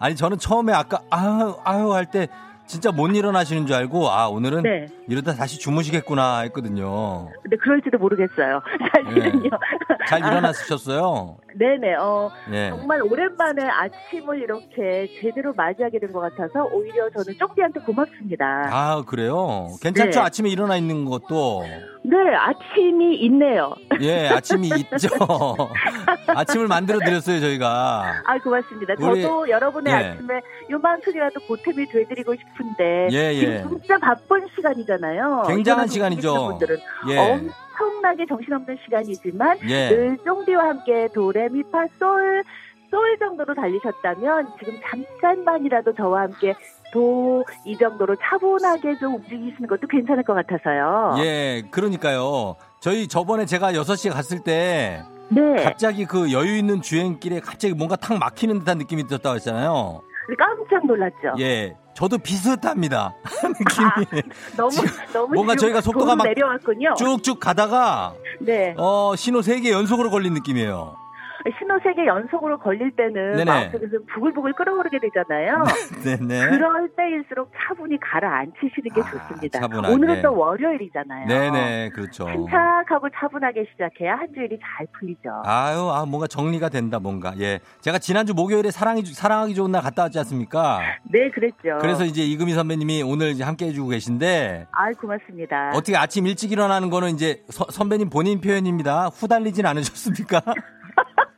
아니 0.01 0.15
저는 0.15 0.39
처음에 0.39 0.73
아까 0.73 0.99
아유 1.09 1.55
아유 1.63 1.93
할 1.93 2.05
때 2.07 2.27
진짜 2.65 2.91
못 2.91 3.07
일어나시는 3.09 3.67
줄 3.67 3.75
알고 3.75 4.09
아 4.09 4.27
오늘은 4.27 4.63
네. 4.63 4.87
이러다 5.11 5.33
다시 5.33 5.59
주무시겠구나 5.59 6.39
했거든요. 6.43 7.27
근데 7.43 7.57
그럴지도 7.57 7.97
모르겠어요. 7.97 8.61
사실은요. 8.95 9.43
네. 9.43 9.49
잘 10.07 10.19
일어나셨어요? 10.19 11.35
네네. 11.59 11.95
어 11.95 12.31
네. 12.49 12.69
정말 12.69 13.01
오랜만에 13.01 13.61
아침을 13.67 14.39
이렇게 14.41 15.09
제대로 15.21 15.53
맞이하게 15.53 15.99
된 15.99 16.11
것 16.13 16.19
같아서 16.21 16.65
오히려 16.73 17.09
저는 17.09 17.37
쫑디한테 17.37 17.81
고맙습니다. 17.81 18.69
아 18.71 19.03
그래요? 19.05 19.67
괜찮죠? 19.81 20.19
네. 20.19 20.25
아침에 20.25 20.49
일어나 20.49 20.75
있는 20.77 21.03
것도. 21.05 21.63
네, 22.03 22.15
아침이 22.35 23.15
있네요. 23.25 23.73
예, 24.01 24.27
아침이 24.29 24.67
있죠. 24.67 25.09
아침을 26.27 26.67
만들어 26.67 26.99
드렸어요 26.99 27.39
저희가. 27.39 28.21
아 28.25 28.37
고맙습니다. 28.39 28.95
우리, 28.99 29.21
저도 29.21 29.49
여러분의 29.49 29.93
예. 29.93 29.97
아침에 29.97 30.41
요만큼이라도 30.69 31.39
보탬이 31.47 31.85
돼드리고 31.87 32.33
싶은데 32.35 33.07
예, 33.11 33.33
예. 33.35 33.57
지금 33.63 33.79
진짜 33.79 33.97
바쁜 33.99 34.47
시간이잖아요. 34.55 35.00
굉장한 35.47 35.87
시간이죠. 35.87 36.33
분들은 36.49 36.77
예. 37.09 37.17
엄청나게 37.17 38.25
정신없는 38.27 38.77
시간이지만 38.83 39.57
예. 39.67 39.89
늘 39.89 40.17
쫑디와 40.23 40.63
함께 40.69 41.07
도레미파 41.13 41.87
솔, 41.99 42.43
솔 42.89 43.19
정도로 43.19 43.53
달리셨다면 43.55 44.47
지금 44.59 44.73
잠깐만이라도 44.89 45.93
저와 45.95 46.21
함께 46.21 46.53
도 46.93 47.43
이 47.65 47.77
정도로 47.77 48.15
차분하게 48.17 48.97
좀 48.99 49.15
움직이시는 49.15 49.67
것도 49.67 49.87
괜찮을 49.87 50.23
것 50.23 50.33
같아서요. 50.33 51.15
예, 51.23 51.63
그러니까요. 51.71 52.55
저희 52.81 53.07
저번에 53.07 53.45
제가 53.45 53.71
6시에 53.73 54.11
갔을 54.11 54.43
때 54.43 55.03
네. 55.29 55.63
갑자기 55.63 56.05
그 56.05 56.31
여유 56.33 56.57
있는 56.57 56.81
주행길에 56.81 57.39
갑자기 57.39 57.73
뭔가 57.73 57.95
탁 57.95 58.17
막히는 58.17 58.59
듯한 58.59 58.77
느낌이 58.79 59.07
들었다고 59.07 59.35
했잖아요. 59.35 60.01
깜짝 60.35 60.85
놀랐죠. 60.85 61.33
예. 61.39 61.75
저도 61.93 62.17
비슷합니다. 62.17 63.13
느낌이. 63.43 64.21
아, 64.23 64.55
너무 64.57 64.71
너무 65.13 65.33
뭔가 65.33 65.55
저희가 65.55 65.81
속도가 65.81 66.15
막 66.15 66.23
내려왔군요. 66.25 66.93
쭉쭉 66.97 67.39
가다가 67.39 68.13
네. 68.39 68.73
어, 68.77 69.13
신호 69.15 69.41
3개 69.41 69.71
연속으로 69.71 70.09
걸린 70.09 70.33
느낌이에요. 70.33 70.95
신호 71.59 71.79
세개 71.83 72.05
연속으로 72.05 72.59
걸릴 72.59 72.91
때는 72.95 73.31
네네. 73.33 73.45
마음속에서 73.45 73.97
부글부글 74.13 74.53
끓어오르게 74.53 74.99
되잖아요. 74.99 75.63
네네. 76.03 76.49
그럴 76.49 76.89
때일수록 76.95 77.51
차분히 77.57 77.97
가라앉히시는 77.99 78.93
게 78.93 79.01
아, 79.01 79.11
좋습니다. 79.11 79.59
차분하게. 79.59 79.93
오늘은 79.93 80.21
또 80.21 80.35
월요일이잖아요. 80.37 81.27
네네, 81.27 81.89
그렇죠. 81.89 82.25
침착하고 82.25 83.09
차분하게 83.09 83.65
시작해야 83.71 84.15
한 84.15 84.27
주일이 84.33 84.59
잘 84.59 84.85
풀리죠. 84.99 85.41
아유, 85.45 85.89
아 85.91 86.05
뭔가 86.05 86.27
정리가 86.27 86.69
된다, 86.69 86.99
뭔가. 86.99 87.33
예, 87.39 87.59
제가 87.81 87.99
지난주 87.99 88.33
목요일에 88.33 88.71
사랑이 88.71 89.03
사랑하기 89.05 89.55
좋은 89.55 89.71
날 89.71 89.81
갔다 89.81 90.03
왔지 90.03 90.19
않습니까? 90.19 90.81
네, 91.11 91.29
그랬죠. 91.31 91.77
그래서 91.81 92.05
이제 92.05 92.21
이금희 92.23 92.53
선배님이 92.53 93.03
오늘 93.03 93.39
함께 93.41 93.67
해주고 93.67 93.89
계신데. 93.89 94.67
아, 94.71 94.91
고맙습니다. 94.91 95.71
어떻게 95.73 95.97
아침 95.97 96.27
일찍 96.27 96.51
일어나는 96.51 96.89
거는 96.89 97.09
이제 97.09 97.43
서, 97.49 97.65
선배님 97.69 98.09
본인 98.09 98.41
표현입니다. 98.41 99.07
후달리진 99.07 99.65
않으셨습니까? 99.65 100.41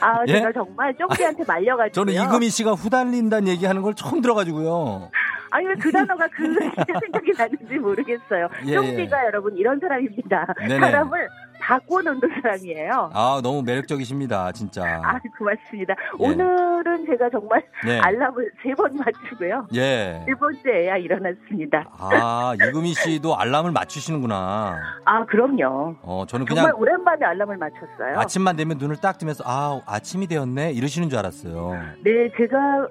아, 0.00 0.22
예? 0.28 0.32
제가 0.32 0.52
정말 0.52 0.94
쫑디한테 0.96 1.44
말려가지고. 1.46 1.94
저는 1.94 2.14
이금희 2.14 2.50
씨가 2.50 2.72
후달린다는 2.72 3.48
얘기하는 3.48 3.82
걸 3.82 3.94
처음 3.94 4.20
들어가지고요. 4.20 5.10
아니 5.50 5.66
왜 5.66 5.74
그 5.74 5.90
단어가 5.92 6.26
그 6.28 6.44
생각이 7.00 7.32
나는지 7.36 7.78
모르겠어요. 7.78 8.48
예, 8.66 8.74
쫑디가 8.74 9.22
예. 9.22 9.26
여러분 9.26 9.56
이런 9.56 9.78
사람입니다. 9.80 10.46
네네. 10.68 10.80
사람을 10.80 11.28
바꿔놓는 11.62 12.20
사람이에요. 12.42 13.10
아 13.12 13.40
너무 13.42 13.62
매력적이십니다, 13.62 14.50
진짜. 14.52 14.82
아 15.04 15.18
고맙습니다. 15.38 15.94
예. 16.20 16.24
오늘은 16.24 17.06
제가 17.06 17.28
정말 17.30 17.62
네. 17.84 17.98
알람을 18.00 18.50
세 18.62 18.70
번 18.74 18.96
맞추고요. 18.96 19.66
예. 19.74 20.22
세 20.26 20.34
번째야 20.34 20.96
일어났습니다. 20.96 21.84
아 21.98 22.54
이금희 22.56 22.94
씨도 22.94 23.36
알람을 23.36 23.72
맞추시는구나. 23.72 24.78
아 25.04 25.24
그럼요. 25.26 25.96
어 26.02 26.24
저는 26.26 26.46
그냥 26.46 26.64
정말 26.66 26.80
오랜만에 26.80 27.26
알람을 27.26 27.56
맞췄어요. 27.58 28.18
아침만 28.18 28.56
되면 28.56 28.78
눈을 28.78 28.96
딱 29.02 29.18
뜨면서 29.18 29.44
아 29.46 29.80
아침이 29.86 30.26
되었네 30.26 30.72
이러시는 30.72 31.10
줄 31.10 31.18
알았어요. 31.18 31.72
네 32.04 32.30
제가 32.36 32.86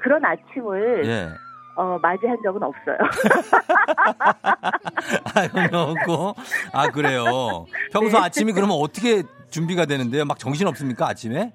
그런 0.00 0.24
아침을. 0.24 1.02
예. 1.06 1.28
어, 1.76 1.98
맞이한 2.00 2.38
적은 2.42 2.62
없어요. 2.62 2.96
아, 5.34 5.46
없고. 5.82 6.34
아, 6.72 6.90
그래요. 6.90 7.66
평소 7.92 8.18
네. 8.18 8.24
아침이 8.24 8.52
그러면 8.52 8.78
어떻게 8.80 9.22
준비가 9.50 9.84
되는데요? 9.84 10.24
막 10.24 10.38
정신 10.38 10.66
없습니까, 10.66 11.06
아침에? 11.08 11.52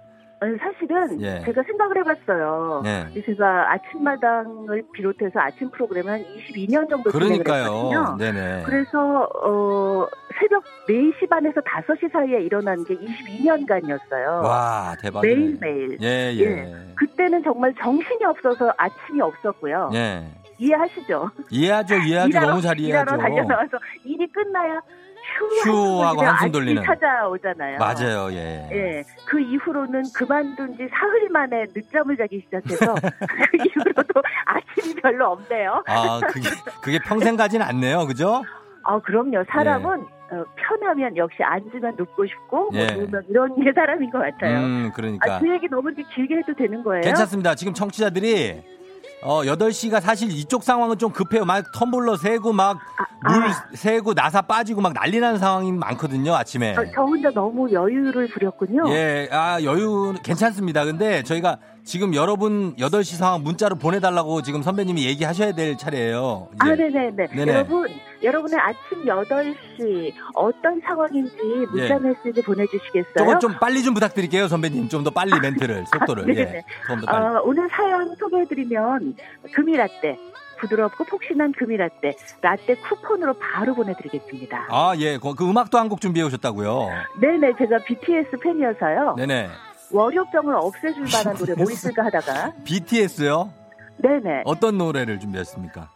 사실은 0.59 1.21
예. 1.21 1.39
제가 1.45 1.61
생각을 1.63 1.97
해봤어요. 1.97 2.81
예. 2.85 3.21
제가 3.21 3.73
아침마당을 3.73 4.83
비롯해서 4.91 5.39
아침 5.39 5.69
프로그램을 5.69 6.11
한 6.11 6.23
22년 6.23 6.89
정도 6.89 7.11
그러니까요. 7.11 8.17
네네. 8.17 8.63
그래서 8.65 9.29
어, 9.43 10.07
새벽 10.39 10.63
4시 10.89 11.29
반에서 11.29 11.61
5시 11.61 12.11
사이에 12.11 12.41
일어난 12.41 12.83
게 12.85 12.95
22년간이었어요. 12.95 14.43
와 14.43 14.95
대박. 14.99 15.21
매일 15.21 15.57
매일. 15.61 15.97
예, 16.01 16.33
예, 16.33 16.39
예. 16.39 16.75
그때는 16.95 17.43
정말 17.43 17.71
정신이 17.79 18.25
없어서 18.25 18.73
아침이 18.77 19.21
없었고요. 19.21 19.91
예. 19.93 20.25
이해하시죠? 20.57 21.29
이해하죠, 21.49 21.95
이해하죠. 21.95 22.29
일하러, 22.29 22.47
너무 22.49 22.61
잘 22.61 22.79
이해하죠. 22.79 23.15
일하러 23.15 23.21
달려나와서 23.23 23.77
일이 24.05 24.27
끝나야 24.31 24.79
휴 25.63 26.03
하고 26.03 26.21
한숨 26.21 26.51
돌리는 26.51 26.84
찾아오잖아요. 26.84 27.77
맞아요, 27.77 28.32
예. 28.32 28.67
예. 28.71 29.03
그 29.25 29.39
이후로는 29.39 30.03
그만둔 30.13 30.77
지 30.77 30.88
사흘 30.89 31.29
만에 31.29 31.65
늦잠을 31.73 32.17
자기 32.17 32.41
시작해서 32.45 32.95
그 32.95 33.57
이후로도 33.57 34.21
아침이 34.45 34.95
별로 34.95 35.32
없네요. 35.32 35.84
아, 35.88 36.19
그게 36.27 36.49
그게 36.82 36.99
평생 36.99 37.36
가진 37.36 37.61
않네요, 37.61 38.07
그죠? 38.07 38.43
아, 38.84 38.99
그럼요. 38.99 39.43
사람은 39.49 39.99
예. 39.99 40.21
어, 40.36 40.45
편하면 40.55 41.15
역시 41.17 41.43
앉으면 41.43 41.95
눕고 41.97 42.25
싶고 42.25 42.71
뭐 42.71 42.79
예. 42.79 42.88
뭐 42.93 43.03
누우면 43.03 43.23
이런 43.29 43.63
게 43.63 43.71
사람인 43.73 44.09
것 44.11 44.19
같아요. 44.19 44.59
음, 44.59 44.91
그러니까. 44.95 45.36
아, 45.36 45.39
그 45.39 45.49
얘기 45.49 45.67
너무 45.67 45.91
길게 45.93 46.38
해도 46.38 46.53
되는 46.53 46.82
거예요? 46.84 47.01
괜찮습니다. 47.01 47.55
지금 47.55 47.73
청취자들이 47.73 48.63
어, 49.24 49.43
8시가 49.43 50.01
사실 50.01 50.32
이쪽 50.32 50.63
상황은 50.63 50.97
좀 50.97 51.11
급해요. 51.11 51.45
막 51.45 51.72
텀블러 51.72 52.17
세고 52.17 52.53
막물 52.53 52.82
아, 53.24 53.49
아. 53.49 53.69
세고 53.74 54.13
나사 54.13 54.41
빠지고 54.41 54.82
막 54.82 54.93
난리 54.93 55.19
나는 55.19 55.38
상황이 55.38 55.72
많거든요, 55.72 56.34
아침에. 56.36 56.74
저, 56.74 56.84
저 56.93 57.01
혼자 57.03 57.30
너무 57.30 57.72
여유를 57.72 58.30
부렸군요. 58.30 58.89
예, 58.89 59.30
아, 59.32 59.61
여유 59.63 60.15
괜찮습니다. 60.24 60.86
근데 60.86 61.22
저희가 61.24 61.57
지금 61.84 62.13
여러분 62.15 62.75
8시 62.75 63.17
상황 63.17 63.43
문자로 63.43 63.75
보내달라고 63.75 64.41
지금 64.43 64.61
선배님이 64.61 65.05
얘기하셔야 65.07 65.51
될 65.53 65.77
차례예요. 65.77 66.47
이제. 66.53 66.71
아, 66.71 66.75
네네네. 66.75 67.27
네네. 67.27 67.51
여러분, 67.53 67.88
여러분의 68.23 68.59
아침 68.59 69.05
8시 69.05 70.13
어떤 70.36 70.79
상황인지 70.82 71.36
문자 71.71 71.95
예. 71.95 71.99
메시지 71.99 72.41
보내주시겠어요? 72.43 73.13
저거 73.17 73.39
좀 73.39 73.53
빨리 73.59 73.82
좀 73.84 73.93
부탁드릴게요, 73.93 74.47
선배님. 74.47 74.89
좀 74.89 75.03
더 75.03 75.09
빨리 75.09 75.32
멘트를, 75.39 75.86
속도를. 75.91 76.23
아, 76.23 76.27
네네. 76.27 76.41
예. 76.41 76.63
어, 77.11 77.41
오늘 77.43 77.67
사연 77.69 78.15
소개해드리면 78.15 79.15
금이라떼. 79.53 80.17
부드럽고 80.61 81.05
폭신한 81.05 81.53
금이라떼 81.53 82.15
라떼 82.39 82.75
쿠폰으로 82.75 83.34
바로 83.34 83.73
보내드리겠습니다. 83.73 84.67
아 84.69 84.93
예, 84.99 85.17
그, 85.17 85.34
그 85.34 85.49
음악도 85.49 85.79
한 85.79 85.89
곡 85.89 85.99
준비해 86.01 86.23
오셨다고요? 86.27 86.88
네네, 87.19 87.53
제가 87.57 87.79
BTS 87.84 88.38
팬이어서요. 88.43 89.15
네네. 89.17 89.49
월요병을 89.91 90.55
없애줄 90.55 91.05
만한 91.11 91.35
노래 91.37 91.53
뭐 91.55 91.65
있을까 91.71 92.05
하다가 92.05 92.53
BTS요? 92.63 93.51
네네. 93.97 94.43
어떤 94.45 94.77
노래를 94.77 95.19
준비했습니까? 95.19 95.89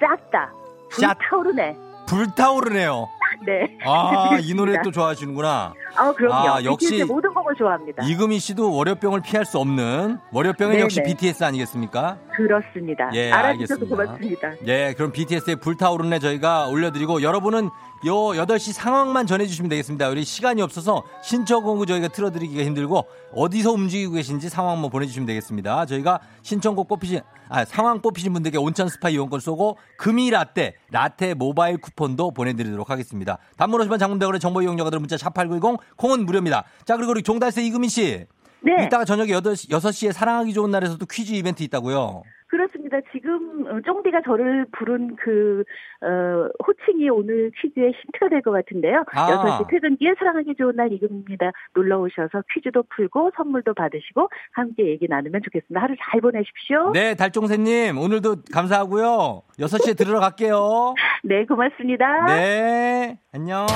싹다 0.00 0.52
불타오르네. 0.90 1.76
불타오르네요. 2.06 3.08
네. 3.44 3.78
아, 3.84 4.38
이 4.42 4.54
노래 4.54 4.80
또 4.82 4.90
좋아하시는구나. 4.90 5.74
아, 5.94 6.12
그럼요. 6.12 6.48
아, 6.50 6.64
역시 6.64 7.04
모든 7.04 7.32
곡을 7.34 7.54
좋아합니다. 7.56 8.04
이금희 8.04 8.38
씨도 8.38 8.74
월요병을 8.74 9.20
피할 9.22 9.44
수 9.44 9.58
없는 9.58 10.18
월요병은 10.32 10.72
네네. 10.72 10.82
역시 10.82 11.02
BTS 11.02 11.44
아니겠습니까? 11.44 12.16
그렇습니다. 12.34 13.10
예, 13.14 13.30
알아주셔서 13.30 13.86
고맙습니다. 13.86 14.52
예, 14.66 14.94
그럼 14.96 15.12
BTS의 15.12 15.56
불타오르네 15.56 16.18
저희가 16.18 16.66
올려드리고 16.68 17.22
여러분은 17.22 17.70
요 18.06 18.14
8시 18.14 18.72
상황만 18.72 19.26
전해주시면 19.26 19.68
되겠습니다. 19.70 20.08
우리 20.08 20.24
시간이 20.24 20.62
없어서 20.62 21.02
신청곡을 21.22 21.86
저희가 21.86 22.08
틀어드리기가 22.08 22.62
힘들고 22.62 23.04
어디서 23.34 23.72
움직이고 23.72 24.12
계신지 24.12 24.48
상황만 24.48 24.90
보내주시면 24.90 25.26
되겠습니다. 25.26 25.84
저희가 25.86 26.20
신청곡 26.42 26.86
뽑히신, 26.86 27.20
아, 27.48 27.64
상황 27.64 28.00
뽑히신 28.00 28.32
분들께 28.32 28.58
온천 28.58 28.88
스파 28.88 29.08
이용권 29.08 29.40
쏘고 29.40 29.78
금이 29.96 30.30
라떼, 30.30 30.74
라떼 30.90 31.34
모바일 31.34 31.78
쿠폰도 31.78 32.30
보내드리도록 32.30 32.88
하겠습니다. 32.88 33.38
단문 33.56 33.80
50원 33.80 33.98
장문대원의 33.98 34.40
정보 34.40 34.62
이용료가 34.62 34.90
문자 34.98 35.16
샵8910 35.16 35.78
콩은 35.96 36.24
무료입니다. 36.24 36.64
자, 36.84 36.96
그리고 36.96 37.10
우리 37.10 37.22
종달새 37.22 37.64
이금희 37.64 37.88
씨. 37.88 38.26
네. 38.60 38.84
이따가 38.84 39.04
저녁에 39.04 39.32
8시, 39.32 39.70
6시에 39.70 40.12
사랑하기 40.12 40.52
좋은 40.52 40.70
날에서도 40.70 41.04
퀴즈 41.06 41.32
이벤트 41.32 41.62
있다고요. 41.62 42.22
그렇습니다. 42.48 42.98
지금 43.12 43.66
어, 43.66 43.80
쫑디가 43.84 44.22
저를 44.24 44.66
부른 44.72 45.16
그 45.16 45.64
어, 46.00 46.48
호칭이 46.66 47.08
오늘 47.10 47.50
퀴즈의 47.60 47.92
힌트가 47.92 48.28
될 48.30 48.42
것 48.42 48.52
같은데요. 48.52 49.04
아. 49.12 49.58
6시 49.60 49.68
퇴근기에 49.70 50.14
사랑하기 50.18 50.54
좋은 50.56 50.76
날 50.76 50.92
이금입니다. 50.92 51.50
놀러 51.74 51.98
오셔서 52.00 52.42
퀴즈도 52.54 52.84
풀고 52.94 53.32
선물도 53.36 53.74
받으시고 53.74 54.28
함께 54.52 54.86
얘기 54.88 55.06
나누면 55.08 55.42
좋겠습니다. 55.44 55.80
하루 55.80 55.94
잘 56.10 56.20
보내십시오. 56.20 56.92
네, 56.92 57.14
달종세님 57.14 57.98
오늘도 57.98 58.36
감사하고요. 58.52 59.42
6시에 59.58 59.96
들으러 59.96 60.20
갈게요. 60.20 60.94
네, 61.24 61.44
고맙습니다. 61.46 62.26
네, 62.26 63.18
안녕. 63.32 63.66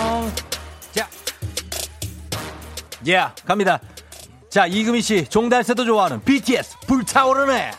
자, 0.93 1.07
예, 3.07 3.17
yeah, 3.17 3.45
갑니다. 3.47 3.81
자, 4.49 4.67
이금희 4.67 5.01
씨, 5.01 5.29
종달새도 5.29 5.85
좋아하는 5.85 6.21
BTS 6.21 6.87
불타오르네. 6.87 7.71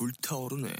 불타오르네. 0.00 0.70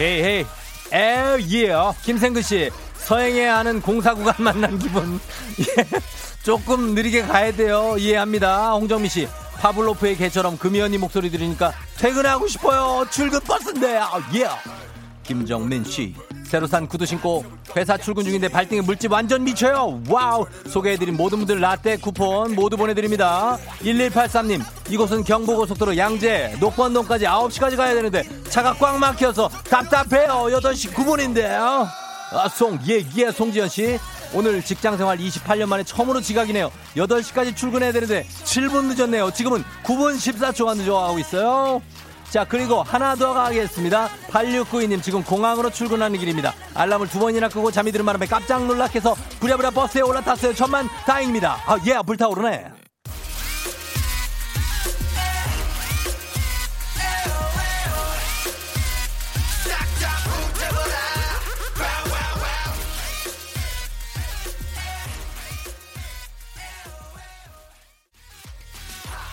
hey 0.00 0.22
hey 0.22 0.46
에예 0.90 1.72
김생근 2.02 2.42
씨 2.42 2.68
서행해 2.96 3.46
하는 3.46 3.80
공사 3.80 4.12
구간 4.12 4.34
만난 4.42 4.76
기분 4.76 5.20
예. 5.60 6.31
조금 6.42 6.94
느리게 6.94 7.22
가야 7.22 7.52
돼요. 7.52 7.94
이해합니다. 7.98 8.72
홍정미 8.72 9.08
씨. 9.08 9.28
파블로프의 9.60 10.16
개처럼 10.16 10.58
금이 10.58 10.80
언니 10.80 10.98
목소리 10.98 11.30
들으니까 11.30 11.72
퇴근하고 11.98 12.48
싶어요. 12.48 13.06
출근 13.10 13.38
버스인데. 13.40 13.96
아, 13.98 14.20
예. 14.34 14.48
김정민 15.22 15.84
씨. 15.84 16.14
새로 16.44 16.66
산 16.66 16.86
구두 16.86 17.06
신고 17.06 17.44
회사 17.76 17.96
출근 17.96 18.24
중인데 18.24 18.48
발등에 18.48 18.80
물집 18.80 19.12
완전 19.12 19.44
미쳐요. 19.44 20.02
와우. 20.08 20.44
소개해드린 20.66 21.16
모든 21.16 21.38
분들 21.38 21.60
라떼 21.60 21.96
쿠폰 21.98 22.56
모두 22.56 22.76
보내드립니다. 22.76 23.56
1183님. 23.82 24.60
이곳은 24.90 25.22
경부고속도로 25.22 25.96
양재 25.96 26.56
녹번동까지 26.58 27.24
9시까지 27.24 27.76
가야 27.76 27.94
되는데 27.94 28.24
차가 28.50 28.74
꽉 28.74 28.98
막혀서 28.98 29.48
답답해요. 29.70 30.48
8시 30.58 30.92
9분인데요. 30.92 31.88
아, 32.32 32.48
송, 32.48 32.78
예, 32.88 33.04
예, 33.16 33.30
송지현 33.30 33.68
씨. 33.68 33.98
오늘 34.34 34.62
직장 34.62 34.96
생활 34.96 35.18
28년 35.18 35.66
만에 35.66 35.84
처음으로 35.84 36.20
지각이네요. 36.20 36.72
8시까지 36.96 37.54
출근해야 37.54 37.92
되는데 37.92 38.26
7분 38.44 38.94
늦었네요. 38.94 39.30
지금은 39.30 39.62
9분 39.84 40.16
14초가 40.16 40.76
늦어가고 40.76 41.18
있어요. 41.18 41.82
자, 42.30 42.46
그리고 42.48 42.82
하나 42.82 43.14
더 43.14 43.34
가겠습니다. 43.34 44.08
8692님, 44.30 45.02
지금 45.02 45.22
공항으로 45.22 45.68
출근하는 45.68 46.18
길입니다. 46.18 46.54
알람을 46.72 47.08
두 47.08 47.18
번이나 47.18 47.50
끄고 47.50 47.70
잠이 47.70 47.92
드는 47.92 48.06
바람에 48.06 48.24
깜짝 48.24 48.64
놀라해서 48.64 49.14
부랴부랴 49.38 49.70
버스에 49.72 50.00
올라탔어요. 50.00 50.54
천만 50.54 50.88
다행입니다. 51.04 51.58
아, 51.66 51.78
예, 51.84 52.00
불타오르네. 52.06 52.81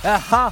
아하. 0.04 0.52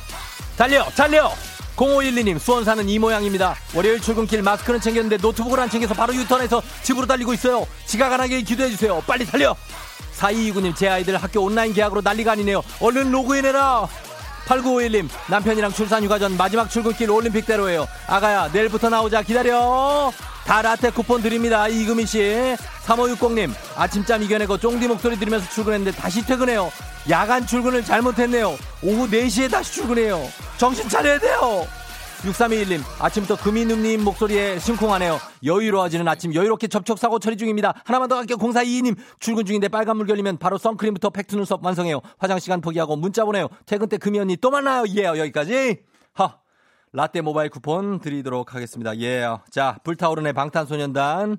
달려 0.58 0.84
달려. 0.96 1.32
0512님 1.76 2.40
수원 2.40 2.66
사는 2.66 2.88
이 2.90 2.98
모양입니다. 2.98 3.56
월요일 3.76 4.02
출근길 4.02 4.42
마스크는 4.42 4.82
챙겼는데 4.82 5.18
노트북을 5.18 5.60
안 5.60 5.70
챙겨서 5.70 5.94
바로 5.94 6.16
유턴해서 6.16 6.62
집으로 6.82 7.06
달리고 7.06 7.34
있어요. 7.36 7.68
지각 7.86 8.12
안 8.14 8.20
하길 8.22 8.44
기도해주세요. 8.44 9.04
빨리 9.06 9.26
달려. 9.26 9.56
4229님 10.18 10.76
제 10.76 10.90
아이들 10.90 11.16
학교 11.18 11.42
온라인 11.42 11.74
계약으로 11.74 12.02
난리가 12.02 12.32
아니네요. 12.32 12.64
얼른 12.80 13.12
로그인해라. 13.12 13.88
8951님 14.48 15.08
남편이랑 15.28 15.72
출산휴가 15.74 16.18
전 16.18 16.36
마지막 16.36 16.68
출근길 16.70 17.12
올림픽대로예요. 17.12 17.88
아가야 18.08 18.50
내일부터 18.52 18.90
나오자. 18.90 19.22
기다려. 19.22 20.12
다 20.46 20.62
라떼 20.64 20.90
쿠폰 20.92 21.22
드립니다 21.22 21.68
이금희씨. 21.68 22.56
3560님 22.88 23.54
아침잠 23.76 24.24
이겨내고 24.24 24.58
쫑디 24.58 24.88
목소리 24.88 25.20
들으면서 25.20 25.48
출근했는데 25.52 25.96
다시 26.00 26.26
퇴근해요 26.26 26.72
야간 27.10 27.48
출근을 27.48 27.84
잘못했네요. 27.84 28.50
오후 28.84 29.08
4시에 29.08 29.50
다시 29.50 29.76
출근해요. 29.76 30.22
정신 30.58 30.90
차려야 30.90 31.18
돼요. 31.20 31.66
6321님, 32.24 32.82
아침부터 33.00 33.38
금이누님 33.38 34.04
목소리에 34.04 34.60
심쿵하네요. 34.60 35.18
여유로워지는 35.46 36.08
아침, 36.08 36.34
여유롭게 36.34 36.68
접촉사고 36.68 37.20
처리 37.20 37.38
중입니다. 37.38 37.76
하나만 37.86 38.10
더 38.10 38.16
갈게요. 38.16 38.38
0422님, 38.38 38.98
출근 39.20 39.46
중인데 39.46 39.68
빨간물 39.70 40.08
결리면 40.08 40.38
바로 40.38 40.58
선크림부터 40.58 41.12
팩트 41.12 41.36
눈썹 41.36 41.64
완성해요. 41.64 42.02
화장 42.18 42.40
시간 42.40 42.60
포기하고 42.60 42.96
문자 42.96 43.24
보내요. 43.24 43.48
퇴근 43.66 43.88
때 43.88 43.98
금이 43.98 44.20
언니 44.20 44.36
또 44.36 44.50
만나요. 44.50 44.84
예, 44.96 45.04
여기까지. 45.04 45.84
하. 46.14 46.40
라떼 46.92 47.22
모바일 47.22 47.50
쿠폰 47.52 48.00
드리도록 48.00 48.56
하겠습니다. 48.56 48.98
예. 49.00 49.24
자, 49.52 49.78
불타오르네 49.84 50.34
방탄소년단. 50.34 51.38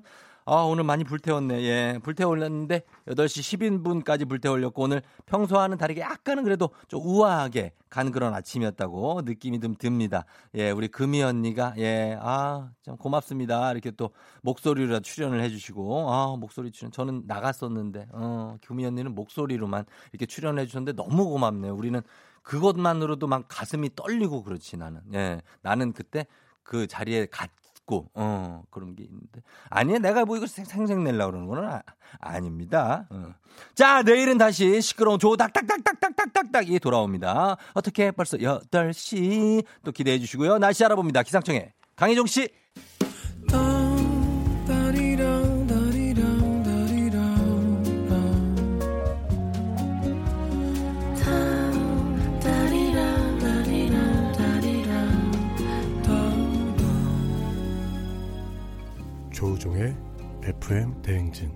아, 0.51 0.63
오늘 0.63 0.83
많이 0.83 1.03
불태웠네. 1.03 1.61
예. 1.61 1.99
불태올렸는데 2.01 2.81
8시 3.09 3.83
10인분까지 3.83 4.27
불태올렸고 4.27 4.81
오늘 4.81 5.03
평소와는 5.27 5.77
다르게 5.77 6.01
약간은 6.01 6.43
그래도 6.43 6.71
좀 6.87 7.01
우아하게 7.05 7.73
간 7.87 8.11
그런 8.11 8.33
아침이었다고 8.33 9.21
느낌이 9.25 9.59
좀 9.59 9.75
듭니다. 9.75 10.25
예, 10.55 10.71
우리 10.71 10.87
금이 10.87 11.21
언니가 11.21 11.75
예, 11.77 12.17
아, 12.19 12.71
참 12.81 12.97
고맙습니다. 12.97 13.71
이렇게 13.71 13.91
또 13.91 14.09
목소리로 14.41 15.01
출연을 15.01 15.39
해 15.39 15.49
주시고 15.49 16.11
아, 16.11 16.35
목소리 16.35 16.71
출연 16.71 16.91
저는 16.91 17.25
나갔었는데 17.27 18.07
어, 18.11 18.57
금이 18.65 18.83
언니는 18.87 19.13
목소리로만 19.13 19.85
이렇게 20.13 20.25
출연해 20.25 20.65
주셨는데 20.65 20.93
너무 20.93 21.29
고맙네요. 21.29 21.75
우리는 21.75 22.01
그것만으로도 22.41 23.27
막 23.27 23.45
가슴이 23.47 23.91
떨리고 23.95 24.41
그렇지 24.41 24.77
나는. 24.77 25.01
예. 25.13 25.41
나는 25.61 25.93
그때 25.93 26.25
그 26.63 26.87
자리에 26.87 27.25
가, 27.25 27.47
있고 27.89 28.09
어 28.13 28.61
그런 28.69 28.95
게 28.95 29.03
있는데. 29.03 29.41
아니에요 29.69 29.97
내가 29.99 30.23
뭐 30.23 30.37
이거 30.37 30.45
생생 30.45 31.03
내려고 31.03 31.31
그러는 31.31 31.47
거는 31.47 31.67
아, 31.67 31.81
아닙니다. 32.19 33.07
어. 33.09 33.33
자 33.73 34.03
내일은 34.03 34.37
다시 34.37 34.79
시끄러운 34.81 35.17
조닥닥닥닥닥닥닥이 35.17 36.79
돌아옵니다. 36.79 37.57
어떻게? 37.73 38.11
벌써 38.11 38.37
8시. 38.37 39.65
또 39.83 39.91
기대해 39.91 40.19
주시고요. 40.19 40.59
날씨 40.59 40.85
알아봅니다. 40.85 41.23
기상청에 41.23 41.73
강혜종 41.95 42.27
씨. 42.27 42.47
조우종의 59.59 59.93
FM 60.43 61.01
대행진. 61.01 61.51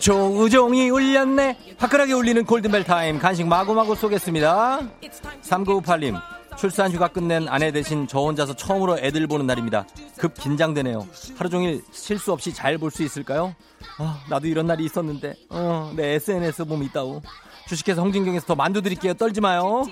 조우종이 0.00 0.90
울렸네. 0.90 1.58
화끈하게 1.78 2.12
울리는 2.12 2.44
골든벨 2.44 2.84
타임 2.84 3.18
간식 3.18 3.46
마구마구 3.46 3.94
쏘겠습니다. 3.94 4.80
3998님 5.42 6.39
출산 6.60 6.92
휴가 6.92 7.08
끝낸 7.08 7.48
아내 7.48 7.72
대신 7.72 8.06
저 8.06 8.18
혼자서 8.18 8.52
처음으로 8.52 8.98
애들 8.98 9.26
보는 9.26 9.46
날입니다. 9.46 9.86
급 10.18 10.34
긴장되네요. 10.34 11.06
하루 11.38 11.48
종일 11.48 11.80
실수 11.90 12.32
없이 12.32 12.52
잘 12.52 12.76
볼 12.76 12.90
수 12.90 13.02
있을까요? 13.02 13.54
아, 13.96 14.22
나도 14.28 14.46
이런 14.46 14.66
날이 14.66 14.84
있었는데. 14.84 15.36
어, 15.48 15.90
내 15.96 16.16
SNS 16.16 16.66
보면 16.66 16.84
있다고. 16.88 17.22
주식회사 17.66 18.02
홍진경에서 18.02 18.44
더 18.44 18.54
만두 18.54 18.82
드릴게요. 18.82 19.14
떨지 19.14 19.40
마요. 19.40 19.84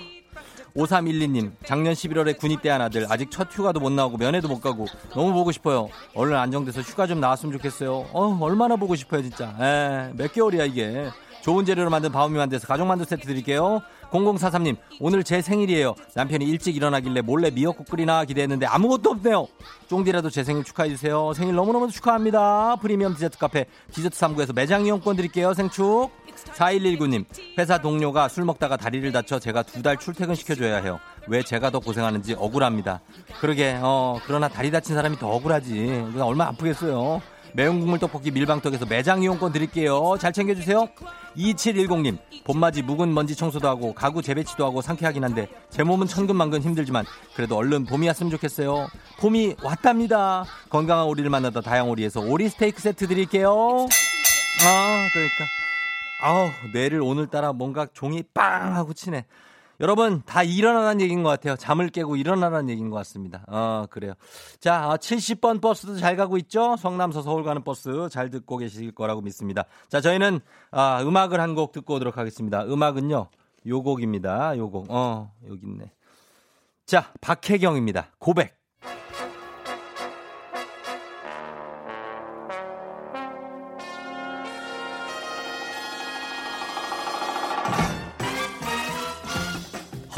5312님, 0.75 1.53
작년 1.65 1.93
11월에 1.95 2.37
군 2.37 2.51
입대한 2.51 2.79
아들, 2.81 3.07
아직 3.09 3.31
첫 3.31 3.47
휴가도 3.51 3.79
못 3.79 3.91
나오고 3.91 4.17
면회도 4.17 4.47
못 4.47 4.61
가고 4.61 4.85
너무 5.15 5.33
보고 5.33 5.51
싶어요. 5.51 5.89
얼른 6.13 6.37
안정돼서 6.37 6.81
휴가 6.81 7.07
좀 7.07 7.19
나왔으면 7.19 7.51
좋겠어요. 7.53 8.09
어, 8.13 8.37
얼마나 8.39 8.75
보고 8.75 8.95
싶어요, 8.95 9.23
진짜. 9.23 9.55
에, 9.59 10.13
몇 10.15 10.31
개월이야, 10.31 10.65
이게. 10.65 11.09
좋은 11.41 11.65
재료로 11.65 11.89
만든 11.89 12.11
바우미 12.11 12.37
만두에서 12.37 12.67
가족 12.67 12.85
만두 12.85 13.05
세트 13.05 13.25
드릴게요. 13.25 13.81
0043님, 14.11 14.75
오늘 14.99 15.23
제 15.23 15.41
생일이에요. 15.41 15.95
남편이 16.15 16.45
일찍 16.45 16.75
일어나길래 16.75 17.21
몰래 17.21 17.49
미역국 17.51 17.87
끓이나 17.89 18.25
기대했는데 18.25 18.65
아무것도 18.65 19.11
없네요. 19.11 19.47
쫑디라도 19.87 20.29
제 20.29 20.43
생일 20.43 20.63
축하해주세요. 20.63 21.33
생일 21.33 21.55
너무너무 21.55 21.89
축하합니다. 21.91 22.77
프리미엄 22.77 23.13
디저트 23.13 23.37
카페 23.37 23.65
디저트 23.93 24.17
3구에서 24.17 24.53
매장 24.55 24.85
이용권 24.85 25.15
드릴게요. 25.15 25.53
생축. 25.53 26.09
4119님, 26.55 27.25
회사 27.57 27.77
동료가 27.79 28.29
술 28.29 28.45
먹다가 28.45 28.77
다리를 28.77 29.11
다쳐 29.11 29.39
제가 29.39 29.61
두 29.63 29.81
달 29.81 29.97
출퇴근 29.97 30.35
시켜줘야 30.35 30.77
해요. 30.81 30.99
왜 31.27 31.43
제가 31.43 31.69
더 31.69 31.79
고생하는지 31.79 32.35
억울합니다. 32.37 33.01
그러게, 33.41 33.77
어, 33.81 34.19
그러나 34.25 34.47
다리 34.47 34.71
다친 34.71 34.95
사람이 34.95 35.17
더 35.17 35.27
억울하지. 35.29 35.73
그냥 36.13 36.27
얼마 36.27 36.45
아프겠어요. 36.47 37.21
매운 37.53 37.79
국물 37.79 37.99
떡볶이 37.99 38.31
밀방떡에서 38.31 38.85
매장 38.85 39.23
이용권 39.23 39.51
드릴게요. 39.51 40.15
잘 40.19 40.31
챙겨주세요. 40.31 40.87
2710님, 41.37 42.17
봄맞이 42.43 42.81
묵은 42.81 43.13
먼지 43.13 43.35
청소도 43.35 43.67
하고 43.67 43.93
가구 43.93 44.21
재배치도 44.21 44.65
하고 44.65 44.81
상쾌하긴 44.81 45.23
한데 45.23 45.47
제 45.69 45.83
몸은 45.83 46.07
천근만근 46.07 46.61
힘들지만 46.61 47.05
그래도 47.35 47.55
얼른 47.55 47.85
봄이 47.85 48.07
왔으면 48.07 48.31
좋겠어요. 48.31 48.87
봄이 49.19 49.55
왔답니다. 49.63 50.45
건강한 50.69 51.05
오리를 51.05 51.29
만나다 51.29 51.61
다양오리에서 51.61 52.21
오리 52.21 52.49
스테이크 52.49 52.81
세트 52.81 53.07
드릴게요. 53.07 53.87
아, 54.61 55.07
그러니까. 55.13 55.45
아우, 56.21 56.49
뇌를 56.73 57.01
오늘따라 57.01 57.53
뭔가 57.53 57.87
종이 57.93 58.23
빵 58.33 58.75
하고 58.75 58.93
치네. 58.93 59.25
여러분 59.81 60.21
다 60.25 60.43
일어나는 60.43 60.99
얘기인 61.01 61.23
것 61.23 61.29
같아요. 61.29 61.55
잠을 61.55 61.89
깨고 61.89 62.17
일어나라는 62.17 62.69
얘기인 62.69 62.89
것 62.89 62.97
같습니다. 62.97 63.45
어 63.47 63.85
그래요. 63.89 64.13
자 64.59 64.97
70번 64.99 65.57
아, 65.57 65.61
버스도 65.61 65.97
잘 65.97 66.15
가고 66.17 66.37
있죠. 66.37 66.75
성남서 66.77 67.21
서울 67.21 67.43
가는 67.43 67.63
버스 67.63 68.09
잘 68.11 68.29
듣고 68.29 68.57
계실 68.57 68.91
거라고 68.93 69.21
믿습니다. 69.21 69.63
자 69.87 70.01
저희는 70.01 70.41
아, 70.71 71.01
음악을 71.01 71.39
한 71.39 71.55
곡 71.55 71.71
듣고 71.71 71.95
오도록 71.95 72.17
하겠습니다. 72.17 72.63
음악은요 72.65 73.27
요 73.67 73.83
곡입니다. 73.83 74.57
요 74.57 74.69
곡. 74.69 74.87
어 74.89 75.31
여기 75.47 75.65
있네. 75.65 75.91
자 76.85 77.11
박혜경입니다. 77.21 78.11
고백. 78.19 78.58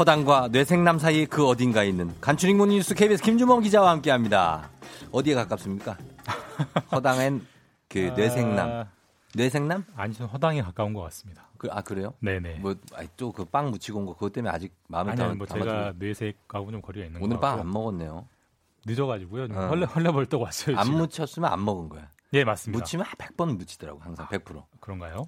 허당과 0.02 0.48
뇌섹남 0.48 0.98
사이 0.98 1.26
그 1.26 1.46
어딘가에 1.46 1.88
있는 1.88 2.12
간추린 2.20 2.56
모닝 2.58 2.76
뉴스 2.76 2.92
KBS 2.92 3.22
김주범 3.22 3.62
기자와 3.62 3.90
함께합니다. 3.92 4.68
어디에 5.12 5.34
가깝습니까? 5.34 5.96
허당엔 6.90 7.46
그 7.88 8.10
아... 8.10 8.14
뇌섹남. 8.14 8.86
뇌생남? 9.34 9.84
아니, 9.94 10.12
저 10.12 10.26
허당에 10.26 10.60
가까운 10.60 10.92
것 10.92 11.02
같습니다. 11.02 11.46
그, 11.56 11.68
아, 11.70 11.82
그래요? 11.82 12.14
네네. 12.18 12.58
뭐, 12.58 12.74
또그 13.16 13.44
빵 13.44 13.70
묻히고 13.70 14.00
온 14.00 14.06
거, 14.06 14.14
그것 14.14 14.32
때문에 14.32 14.52
아직 14.52 14.74
마음에 14.88 15.12
아니요, 15.12 15.36
뭐 15.36 15.46
제가 15.46 15.94
뇌색하고 15.96 16.72
좀 16.72 16.82
거리가 16.82 17.06
있는 17.06 17.22
오늘 17.22 17.38
빵 17.38 17.60
안 17.60 17.70
먹었네요. 17.70 18.26
늦어가지고요. 18.84 19.44
어. 19.52 19.68
헐레, 19.68 19.86
헐레벌떡 19.86 20.42
왔어요. 20.42 20.76
안 20.76 20.84
지금. 20.84 20.98
묻혔으면 20.98 21.50
안 21.50 21.64
먹은 21.64 21.88
거야. 21.88 22.08
예, 22.34 22.44
맞습니다. 22.44 22.82
묻히면 22.82 23.06
100번 23.06 23.56
묻히더라고 23.56 24.00
항상 24.00 24.26
100%. 24.28 24.58
아, 24.58 24.64
그런가요? 24.80 25.26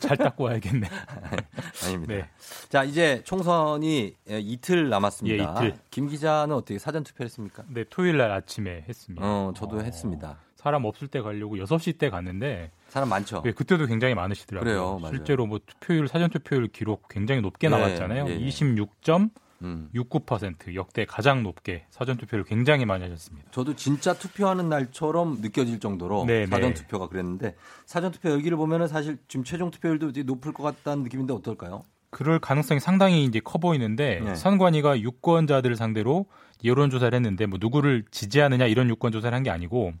잘 0.00 0.16
닦고 0.16 0.44
와야겠네. 0.44 0.88
아닙니다. 1.84 2.14
네. 2.14 2.28
자, 2.68 2.82
이제 2.84 3.22
총선이 3.24 4.16
예, 4.30 4.40
이틀 4.40 4.88
남았습니다. 4.88 5.36
예, 5.36 5.68
이틀. 5.68 5.78
김 5.90 6.08
기자는 6.08 6.54
어떻게 6.54 6.78
사전 6.78 7.04
투표했습니까? 7.04 7.64
네, 7.68 7.84
토요일 7.88 8.16
날 8.18 8.32
아침에 8.32 8.84
했습니다. 8.88 9.24
어, 9.24 9.52
저도 9.56 9.76
어, 9.76 9.80
했습니다. 9.80 10.38
사람 10.56 10.84
없을 10.84 11.08
때 11.08 11.20
가려고 11.20 11.56
6시 11.56 11.98
때 11.98 12.08
갔는데 12.08 12.70
사람 12.88 13.08
많죠. 13.08 13.42
네, 13.42 13.50
그때도 13.52 13.86
굉장히 13.86 14.14
많으시더라고요. 14.14 14.98
그래요. 14.98 15.10
실제로 15.10 15.44
뭐 15.46 15.58
투표율 15.64 16.06
사전 16.06 16.30
투표율 16.30 16.68
기록 16.68 17.08
굉장히 17.08 17.40
높게 17.40 17.68
네, 17.68 17.76
나왔잖아요. 17.76 18.24
네, 18.26 18.38
26점 18.38 19.30
음. 19.62 19.88
69% 19.94 20.74
역대 20.74 21.04
가장 21.04 21.42
높게 21.42 21.84
사전 21.90 22.16
투표를 22.16 22.44
굉장히 22.44 22.84
많이 22.84 23.02
하셨습니다. 23.04 23.50
저도 23.50 23.74
진짜 23.76 24.12
투표하는 24.14 24.68
날처럼 24.68 25.40
느껴질 25.40 25.80
정도로 25.80 26.24
네, 26.26 26.46
사전 26.46 26.70
네. 26.70 26.74
투표가 26.74 27.08
그랬는데 27.08 27.54
사전 27.86 28.10
투표 28.12 28.30
여기를 28.30 28.56
보면은 28.56 28.88
사실 28.88 29.18
지금 29.28 29.44
최종 29.44 29.70
투표율도 29.70 30.12
높을 30.24 30.52
것 30.52 30.62
같다는 30.62 31.04
느낌인데 31.04 31.32
어떨까요? 31.32 31.84
그럴 32.10 32.38
가능성이 32.38 32.78
상당히 32.78 33.24
이제 33.24 33.40
커 33.40 33.58
보이는데 33.58 34.20
네. 34.22 34.34
선관위가 34.34 35.00
유권자들을 35.00 35.76
상대로 35.76 36.26
여론 36.64 36.90
조사를 36.90 37.14
했는데 37.14 37.46
뭐 37.46 37.58
누구를 37.60 38.04
지지하느냐 38.10 38.66
이런 38.66 38.88
유권 38.90 39.12
조사를 39.12 39.34
한 39.34 39.42
게 39.42 39.50
아니고 39.50 39.92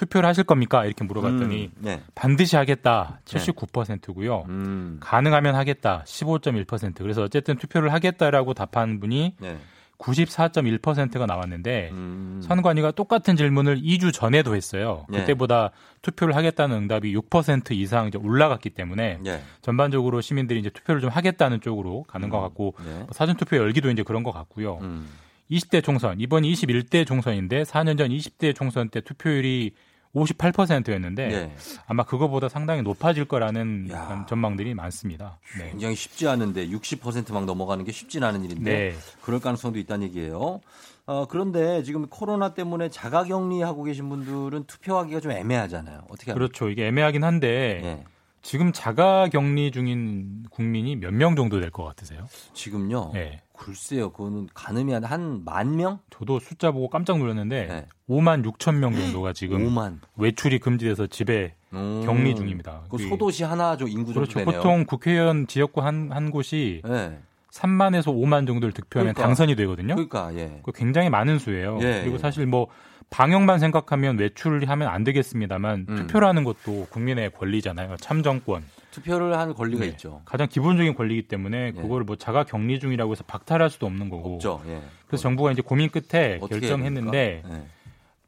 투표를 0.00 0.26
하실 0.26 0.44
겁니까? 0.44 0.86
이렇게 0.86 1.04
물어봤더니 1.04 1.64
음, 1.76 1.82
네. 1.82 2.02
반드시 2.14 2.56
하겠다 2.56 3.20
79%고요. 3.26 4.46
음. 4.48 4.96
가능하면 5.00 5.54
하겠다 5.54 6.04
15.1%. 6.06 6.94
그래서 6.96 7.22
어쨌든 7.22 7.56
투표를 7.58 7.92
하겠다라고 7.92 8.54
답한 8.54 8.98
분이 8.98 9.34
네. 9.38 9.58
94.1%가 9.98 11.26
나왔는데 11.26 11.90
음. 11.92 12.40
선관위가 12.42 12.92
똑같은 12.92 13.36
질문을 13.36 13.82
2주 13.82 14.14
전에도 14.14 14.56
했어요. 14.56 15.04
네. 15.10 15.18
그때보다 15.20 15.70
투표를 16.00 16.34
하겠다는 16.34 16.74
응답이 16.78 17.14
6% 17.14 17.72
이상 17.72 18.08
이제 18.08 18.16
올라갔기 18.16 18.70
때문에 18.70 19.18
네. 19.22 19.42
전반적으로 19.60 20.22
시민들이 20.22 20.60
이제 20.60 20.70
투표를 20.70 21.02
좀 21.02 21.10
하겠다는 21.10 21.60
쪽으로 21.60 22.04
가는 22.04 22.28
음. 22.28 22.30
것 22.30 22.40
같고 22.40 22.74
네. 22.82 22.94
뭐 23.00 23.08
사전 23.12 23.36
투표 23.36 23.58
열기도 23.58 23.90
이제 23.90 24.02
그런 24.02 24.22
것 24.22 24.32
같고요. 24.32 24.78
음. 24.80 25.06
20대 25.50 25.84
총선 25.84 26.18
이번이 26.20 26.50
21대 26.54 27.06
총선인데 27.06 27.64
4년 27.64 27.98
전 27.98 28.08
20대 28.08 28.54
총선 28.54 28.88
때 28.88 29.02
투표율이 29.02 29.72
58%였는데 30.14 31.28
네. 31.28 31.56
아마 31.86 32.02
그거보다 32.04 32.48
상당히 32.48 32.82
높아질 32.82 33.26
거라는 33.26 33.88
야. 33.90 34.26
전망들이 34.28 34.74
많습니다. 34.74 35.38
네. 35.58 35.70
굉장히 35.70 35.94
쉽지 35.94 36.26
않은데 36.28 36.68
60%막 36.68 37.44
넘어가는 37.44 37.84
게 37.84 37.92
쉽진 37.92 38.24
않은 38.24 38.44
일인데 38.44 38.70
네. 38.70 38.94
그럴 39.22 39.40
가능성도 39.40 39.78
있다는 39.78 40.06
얘기예요. 40.08 40.60
어, 41.06 41.26
그런데 41.28 41.82
지금 41.82 42.06
코로나 42.08 42.54
때문에 42.54 42.88
자가격리하고 42.88 43.84
계신 43.84 44.08
분들은 44.08 44.64
투표하기가 44.64 45.20
좀 45.20 45.32
애매하잖아요. 45.32 46.02
어떻게 46.10 46.32
그렇죠. 46.32 46.68
이게 46.68 46.86
애매하긴 46.86 47.24
한데 47.24 47.80
네. 47.82 48.04
지금 48.42 48.72
자가격리 48.72 49.70
중인 49.70 50.44
국민이 50.50 50.96
몇 50.96 51.12
명 51.12 51.36
정도 51.36 51.60
될 51.60 51.70
것 51.70 51.84
같으세요? 51.84 52.26
지금요? 52.54 53.10
네. 53.14 53.42
글쎄요, 53.60 54.10
그거는 54.10 54.48
가늠이 54.54 54.94
한만 54.94 55.76
명? 55.76 55.98
저도 56.08 56.40
숫자 56.40 56.70
보고 56.70 56.88
깜짝 56.88 57.18
놀랐는데 57.18 57.66
네. 57.66 57.86
5만 58.08 58.42
6천 58.42 58.76
명 58.76 58.94
정도가 58.94 59.34
지금 59.34 59.68
5만. 59.68 59.98
외출이 60.16 60.60
금지돼서 60.60 61.06
집에 61.06 61.54
음. 61.74 62.02
격리 62.06 62.34
중입니다. 62.34 62.84
그 62.90 62.96
소도시 62.96 63.44
하나 63.44 63.76
죠 63.76 63.86
인구 63.86 64.14
정도 64.14 64.20
그렇죠. 64.20 64.38
되네요. 64.38 64.62
보통 64.62 64.86
국회의원 64.86 65.46
지역구 65.46 65.82
한, 65.82 66.10
한 66.10 66.30
곳이 66.30 66.80
네. 66.86 67.18
3만에서 67.52 68.06
5만 68.06 68.46
정도를 68.46 68.72
득표하면 68.72 69.12
그러니까. 69.12 69.22
당선이 69.22 69.54
되거든요. 69.56 69.94
그러니까 69.94 70.34
예. 70.36 70.60
그 70.64 70.72
굉장히 70.72 71.10
많은 71.10 71.38
수예요. 71.38 71.78
예, 71.82 72.00
그리고 72.00 72.14
예. 72.14 72.18
사실 72.18 72.46
뭐 72.46 72.68
방역만 73.10 73.58
생각하면 73.58 74.18
외출을 74.18 74.70
하면 74.70 74.88
안 74.88 75.04
되겠습니다만 75.04 75.86
음. 75.86 75.96
투표라는 75.96 76.44
것도 76.44 76.86
국민의 76.90 77.32
권리잖아요. 77.32 77.96
참정권. 77.98 78.64
투표를 78.90 79.38
할 79.38 79.52
권리가 79.54 79.84
네. 79.84 79.90
있죠. 79.90 80.22
가장 80.24 80.48
기본적인 80.48 80.94
권리이기 80.94 81.28
때문에 81.28 81.66
예. 81.68 81.72
그걸 81.72 82.04
뭐 82.04 82.16
자가 82.16 82.44
격리 82.44 82.80
중이라고 82.80 83.12
해서 83.12 83.24
박탈할 83.26 83.70
수도 83.70 83.86
없는 83.86 84.08
거고. 84.08 84.34
없죠. 84.34 84.62
예. 84.66 84.80
그래서 85.06 85.22
정부가 85.22 85.52
이제 85.52 85.62
고민 85.62 85.90
끝에 85.90 86.38
결정했는데 86.38 87.42
예. 87.48 87.62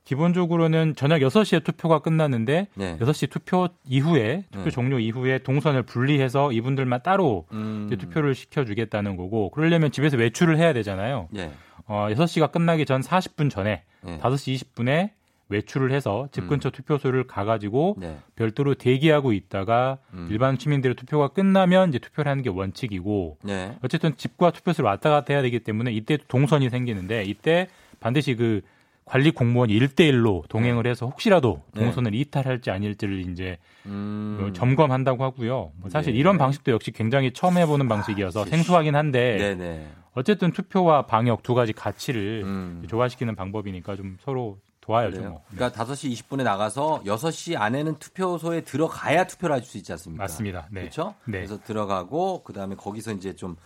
기본적으로는 0.04 0.94
저녁 0.96 1.18
6시에 1.18 1.62
투표가 1.64 2.00
끝났는데 2.00 2.66
네. 2.74 2.98
6시 2.98 3.30
투표 3.30 3.68
이후에 3.86 4.44
투표 4.50 4.64
네. 4.64 4.70
종료 4.70 4.98
이후에 4.98 5.38
동선을 5.38 5.84
분리해서 5.84 6.52
이분들만 6.52 7.02
따로 7.02 7.46
음. 7.52 7.88
투표를 7.98 8.34
시켜 8.34 8.64
주겠다는 8.64 9.16
거고 9.16 9.50
그러려면 9.50 9.92
집에서 9.92 10.16
외출을 10.16 10.58
해야 10.58 10.72
되잖아요. 10.72 11.28
네. 11.30 11.52
어, 11.86 12.08
6시가 12.10 12.50
끝나기 12.50 12.84
전 12.84 13.00
40분 13.00 13.50
전에 13.50 13.84
네. 14.02 14.18
5시 14.18 14.56
20분에 14.56 15.10
외출을 15.53 15.92
해서 15.92 16.28
집 16.32 16.48
근처 16.48 16.68
음. 16.68 16.72
투표소를 16.72 17.26
가가지고 17.26 17.96
네. 17.98 18.18
별도로 18.36 18.74
대기하고 18.74 19.32
있다가 19.32 19.98
음. 20.14 20.28
일반 20.30 20.59
시민들의 20.59 20.96
투표가 20.96 21.28
끝나면 21.28 21.90
이제 21.90 21.98
투표를 21.98 22.30
하는 22.30 22.42
게 22.42 22.50
원칙이고 22.50 23.38
네. 23.44 23.76
어쨌든 23.82 24.16
집과 24.16 24.50
투표소를 24.50 24.88
왔다 24.88 25.11
갔다 25.11 25.32
해야 25.34 25.42
되기 25.42 25.61
때문에 25.61 25.92
이때 25.92 26.18
동선이 26.28 26.70
생기는데 26.70 27.24
이때 27.24 27.68
반드시 28.00 28.34
그 28.34 28.62
관리 29.05 29.30
공무원이 29.30 29.78
1대1로 29.78 30.48
동행을 30.48 30.84
네. 30.84 30.90
해서 30.90 31.07
혹시라도 31.07 31.62
네. 31.74 31.82
동선을 31.82 32.14
이탈할지 32.14 32.70
아닐지를 32.70 33.28
이제 33.30 33.59
음... 33.86 34.38
뭐 34.40 34.53
점검한다고 34.53 35.24
하고요. 35.24 35.72
뭐 35.76 35.90
사실 35.90 36.12
네. 36.12 36.18
이런 36.18 36.38
방식도 36.38 36.72
역시 36.72 36.92
굉장히 36.92 37.32
처음 37.32 37.59
해보는 37.59 37.88
방식이어서 37.88 38.42
아, 38.42 38.44
생소하긴 38.44 38.94
한데 38.94 39.36
네네. 39.38 39.86
어쨌든 40.14 40.53
투표와 40.53 41.07
방역 41.07 41.42
두 41.42 41.55
가지 41.55 41.72
가치를 41.72 42.42
음. 42.44 42.84
조화시키는 42.88 43.34
방법이니까 43.34 43.96
좀 43.96 44.16
서로 44.20 44.59
도와야죠. 44.83 45.20
뭐. 45.22 45.43
그러니까 45.51 45.85
5시 45.85 46.12
20분에 46.12 46.43
나가서 46.43 47.03
6시 47.07 47.57
안에는 47.59 47.99
투표소에 47.99 48.62
들어가야 48.62 49.26
투표를 49.26 49.55
할 49.57 49.62
수 49.62 49.78
있지 49.78 49.93
않습니까? 49.93 50.24
맞습니다. 50.24 50.66
네. 50.70 50.80
그렇죠? 50.83 51.14
네. 51.24 51.39
그래서 51.39 51.59
들어가고 51.62 52.43
그다음에 52.43 52.74
거기서 52.74 53.12
이제 53.12 53.35
좀 53.35 53.57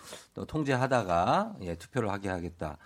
통제하다가 0.47 1.55
예, 1.63 1.75
투표를 1.75 2.11
하게 2.11 2.29
하겠다. 2.29 2.77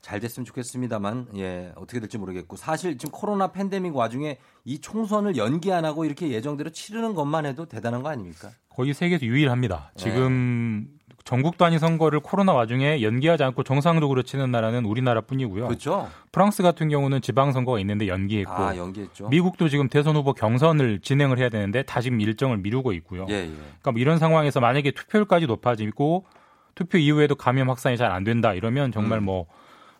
잘 0.00 0.20
됐으면 0.20 0.44
좋겠습니다만 0.44 1.28
예 1.36 1.72
어떻게 1.76 1.98
될지 1.98 2.18
모르겠고 2.18 2.56
사실 2.56 2.98
지금 2.98 3.10
코로나 3.12 3.52
팬데믹 3.52 3.96
와중에 3.96 4.38
이 4.64 4.78
총선을 4.80 5.36
연기 5.36 5.72
안 5.72 5.84
하고 5.86 6.04
이렇게 6.04 6.30
예정대로 6.30 6.70
치르는 6.70 7.14
것만 7.14 7.46
해도 7.46 7.64
대단한 7.66 8.02
거 8.02 8.10
아닙니까? 8.10 8.50
거의 8.68 8.92
세계에서 8.92 9.24
유일합니다. 9.24 9.92
지금 9.96 10.88
네. 10.90 10.93
전국 11.24 11.56
단위 11.56 11.78
선거를 11.78 12.20
코로나 12.20 12.52
와중에 12.52 13.00
연기하지 13.00 13.44
않고 13.44 13.62
정상적으로 13.62 14.22
치는 14.22 14.50
나라는 14.50 14.84
우리나라뿐이고요. 14.84 15.68
그렇죠. 15.68 16.10
프랑스 16.32 16.62
같은 16.62 16.90
경우는 16.90 17.22
지방 17.22 17.52
선거가 17.52 17.80
있는데 17.80 18.08
연기했고, 18.08 18.52
아, 18.52 18.76
연기했죠. 18.76 19.28
미국도 19.30 19.70
지금 19.70 19.88
대선 19.88 20.16
후보 20.16 20.34
경선을 20.34 21.00
진행을 21.00 21.38
해야 21.38 21.48
되는데 21.48 21.82
다 21.82 22.02
지금 22.02 22.20
일정을 22.20 22.58
미루고 22.58 22.92
있고요. 22.92 23.24
예, 23.30 23.34
예. 23.34 23.46
그러니까 23.46 23.92
뭐 23.92 24.00
이런 24.00 24.18
상황에서 24.18 24.60
만약에 24.60 24.90
투표율까지 24.90 25.46
높아지고 25.46 26.26
투표 26.74 26.98
이후에도 26.98 27.36
감염 27.36 27.70
확산이 27.70 27.96
잘 27.96 28.12
안 28.12 28.22
된다 28.22 28.52
이러면 28.52 28.92
정말 28.92 29.20
음. 29.20 29.24
뭐 29.24 29.46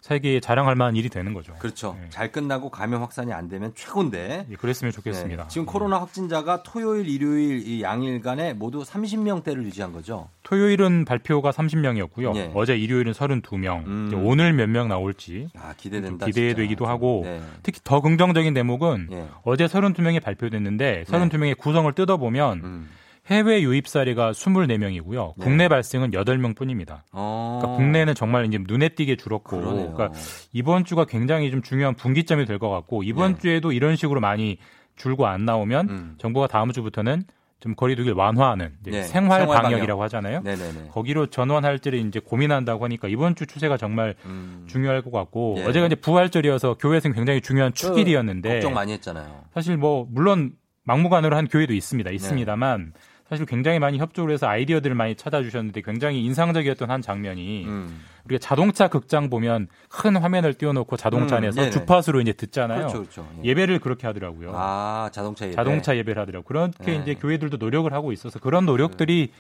세계에 0.05 0.39
자랑할 0.39 0.75
만한 0.75 0.97
일이 0.97 1.09
되는 1.09 1.33
거죠. 1.33 1.55
그렇죠. 1.59 1.97
네. 1.99 2.09
잘 2.11 2.31
끝나고 2.31 2.69
감염 2.69 3.01
확산이 3.01 3.33
안 3.33 3.49
되면 3.49 3.73
최고인데. 3.75 4.47
예, 4.51 4.55
그랬으면 4.55 4.93
좋겠습니다. 4.93 5.45
네. 5.45 5.49
지금 5.49 5.65
코로나 5.65 5.99
확진자가 5.99 6.63
토요일, 6.63 7.09
일요일 7.09 7.67
이 7.67 7.81
양일간에 7.83 8.53
모두 8.53 8.83
30명대를 8.83 9.65
유지한 9.65 9.95
거죠. 9.95 10.29
토요일은 10.43 11.07
발표가 11.07 11.53
30명이었고요. 11.53 12.35
네. 12.35 12.51
어제 12.55 12.77
일요일은 12.77 13.13
32명. 13.13 13.87
음. 13.87 14.11
오늘 14.27 14.53
몇 14.53 14.69
명 14.69 14.89
나올지 14.89 15.49
아, 15.59 15.73
기대된다. 15.75 16.27
기대되기도 16.27 16.85
하고 16.85 17.23
네. 17.25 17.41
특히 17.63 17.81
더 17.83 18.03
긍정적인 18.03 18.53
대목은 18.53 19.07
네. 19.09 19.27
어제 19.45 19.65
32명이 19.65 20.23
발표됐는데 20.23 21.05
32명의 21.09 21.57
구성을 21.57 21.91
뜯어보면 21.95 22.61
음. 22.63 22.91
해외 23.27 23.63
유입 23.63 23.89
사례가 23.89 24.33
24명이고요. 24.33 25.35
네. 25.37 25.45
국내 25.45 25.69
발생은 25.69 26.11
8명 26.11 26.55
뿐입니다. 26.55 27.05
어. 27.13 27.59
그러니까 27.61 27.77
국내는 27.83 28.15
정말 28.15 28.45
이제 28.45 28.59
눈에 28.63 28.91
띄게 28.91 29.17
줄었고, 29.17 29.61
그러네요. 29.61 29.93
그러니까 29.95 30.19
이번 30.53 30.85
주가 30.85 31.05
굉장히 31.07 31.51
좀 31.51 31.63
중요한 31.63 31.95
분기점이 31.95 32.45
될 32.45 32.59
것 32.59 32.69
같고, 32.71 33.03
이번 33.03 33.35
네. 33.35 33.41
주에도 33.41 33.73
이런 33.73 33.97
식으로 33.97 34.21
많이 34.21 34.59
줄고 34.97 35.27
안 35.27 35.45
나오면 35.45 35.89
음. 35.89 36.15
정부가 36.19 36.47
다음 36.47 36.71
주부터는 36.71 37.25
좀 37.61 37.75
거리두기를 37.75 38.15
완화하는 38.15 38.73
네. 38.85 39.03
생활, 39.05 39.41
생활 39.41 39.63
방역이라고 39.63 39.99
방역. 39.99 40.03
하잖아요. 40.05 40.41
네네네. 40.43 40.89
거기로 40.93 41.29
전환할지를 41.29 41.99
이제 42.01 42.21
고민한다고 42.21 42.85
하니까 42.85 43.09
이번 43.09 43.35
주 43.35 43.47
추세가 43.47 43.79
정말 43.79 44.15
음. 44.27 44.67
중요할 44.69 45.01
것 45.01 45.11
같고 45.11 45.57
예. 45.59 45.65
어제가 45.65 45.87
이제 45.87 45.95
부활절이어서 45.95 46.75
교회에서 46.75 47.11
굉장히 47.13 47.41
중요한 47.41 47.73
축일이었는데 47.73 48.51
걱정 48.51 48.75
많이 48.75 48.93
했잖아요. 48.93 49.45
사실 49.55 49.79
뭐 49.79 50.07
물론 50.11 50.53
막무가내로 50.85 51.35
한 51.35 51.49
교회도 51.49 51.73
있습니다. 51.73 52.11
있습니다만 52.11 52.93
네. 52.95 53.01
사실 53.29 53.47
굉장히 53.47 53.79
많이 53.79 53.99
협조를 53.99 54.35
해서 54.35 54.47
아이디어들을 54.47 54.95
많이 54.95 55.15
찾아주셨는데 55.15 55.81
굉장히 55.81 56.23
인상적이었던 56.25 56.91
한 56.91 57.01
장면이 57.01 57.65
음. 57.65 58.01
우리가 58.27 58.39
자동차 58.39 58.89
극장 58.89 59.31
보면 59.31 59.69
큰 59.89 60.17
화면을 60.17 60.55
띄워놓고 60.55 60.97
자동차 60.97 61.37
음, 61.37 61.39
안에서 61.39 61.65
음, 61.65 61.71
주파수로 61.71 62.21
이제 62.21 62.33
듣잖아요. 62.33 62.89
그렇죠, 62.89 62.99
그렇죠. 63.01 63.29
예. 63.45 63.55
배를 63.55 63.79
그렇게 63.79 64.07
하더라고요. 64.07 64.53
아 64.55 65.09
자동차 65.13 65.47
예배. 65.47 65.55
자동차 65.55 65.97
예배를 65.97 66.21
하더라고요. 66.21 66.45
그렇게 66.45 66.93
네. 66.93 67.03
이제 67.03 67.15
교회들도 67.15 67.57
노력을 67.57 67.91
하고 67.93 68.13
있어서 68.13 68.39
그런 68.39 68.67
노력들이 68.67 69.31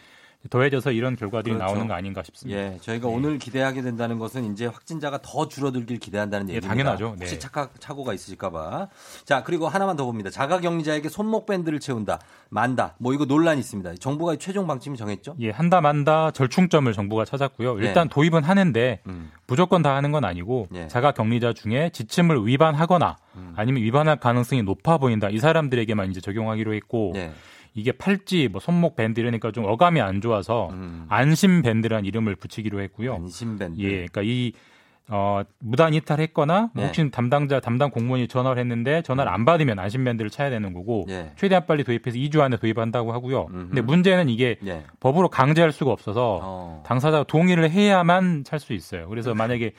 더해져서 0.50 0.92
이런 0.92 1.16
결과들이 1.16 1.54
그렇죠. 1.54 1.72
나오는 1.72 1.88
거 1.88 1.94
아닌가 1.94 2.22
싶습니다. 2.22 2.60
예, 2.60 2.78
저희가 2.80 3.08
네. 3.08 3.14
오늘 3.14 3.38
기대하게 3.38 3.82
된다는 3.82 4.18
것은 4.18 4.52
이제 4.52 4.66
확진자가 4.66 5.20
더 5.22 5.48
줄어들길 5.48 5.98
기대한다는 5.98 6.48
예, 6.50 6.56
얘기입니다. 6.56 6.74
예, 6.74 6.84
당연하죠. 6.84 7.16
네. 7.18 7.24
혹시 7.24 7.38
착각 7.38 7.80
착오가 7.80 8.12
있으실까봐. 8.12 8.88
자, 9.24 9.42
그리고 9.42 9.68
하나만 9.68 9.96
더 9.96 10.04
봅니다. 10.04 10.30
자가격리자에게 10.30 11.08
손목 11.08 11.46
밴드를 11.46 11.80
채운다, 11.80 12.18
만다. 12.50 12.94
뭐 12.98 13.14
이거 13.14 13.24
논란이 13.24 13.60
있습니다. 13.60 13.94
정부가 13.94 14.36
최종 14.36 14.66
방침이 14.66 14.96
정했죠? 14.98 15.36
예, 15.40 15.50
한다 15.50 15.80
만다 15.80 16.30
절충점을 16.32 16.92
정부가 16.92 17.24
찾았고요. 17.24 17.76
네. 17.76 17.86
일단 17.86 18.08
네. 18.08 18.14
도입은 18.14 18.44
하는데 18.44 19.00
음. 19.06 19.30
무조건 19.46 19.82
다 19.82 19.96
하는 19.96 20.12
건 20.12 20.24
아니고 20.24 20.68
예. 20.74 20.88
자가격리자 20.88 21.54
중에 21.54 21.90
지침을 21.92 22.46
위반하거나 22.46 23.16
음. 23.36 23.52
아니면 23.56 23.82
위반할 23.82 24.16
가능성이 24.16 24.62
높아 24.62 24.98
보인다. 24.98 25.28
이 25.30 25.38
사람들에게만 25.38 26.10
이제 26.10 26.20
적용하기로 26.20 26.74
했고. 26.74 27.12
예. 27.16 27.32
이게 27.74 27.92
팔찌, 27.92 28.48
뭐 28.50 28.60
손목 28.60 28.94
밴드 28.96 29.20
이러니까 29.20 29.50
좀 29.50 29.64
어감이 29.64 30.00
안 30.00 30.20
좋아서 30.20 30.70
음. 30.72 31.06
안심 31.08 31.62
밴드라는 31.62 32.04
이름을 32.04 32.36
붙이기로 32.36 32.80
했고요. 32.82 33.14
안심 33.14 33.58
밴드. 33.58 33.80
예, 33.80 33.88
그러니까 33.90 34.22
이 34.22 34.52
어, 35.08 35.42
무단 35.58 35.92
이탈했거나 35.92 36.70
네. 36.74 36.86
혹시 36.86 37.10
담당자 37.10 37.60
담당 37.60 37.90
공무원이 37.90 38.26
전화를 38.26 38.58
했는데 38.60 39.02
전화를 39.02 39.30
안 39.30 39.44
받으면 39.44 39.78
안심 39.78 40.04
밴드를 40.04 40.30
차야 40.30 40.48
되는 40.48 40.72
거고 40.72 41.04
네. 41.06 41.32
최대한 41.36 41.66
빨리 41.66 41.84
도입해서 41.84 42.16
2주 42.16 42.40
안에 42.40 42.56
도입한다고 42.56 43.12
하고요. 43.12 43.48
음흠. 43.50 43.66
근데 43.66 43.80
문제는 43.82 44.28
이게 44.30 44.56
네. 44.62 44.84
법으로 45.00 45.28
강제할 45.28 45.72
수가 45.72 45.90
없어서 45.90 46.40
어. 46.42 46.82
당사자가 46.86 47.24
동의를 47.24 47.70
해야만 47.70 48.44
찰 48.44 48.60
수 48.60 48.72
있어요. 48.72 49.08
그래서 49.08 49.34
만약에 49.34 49.72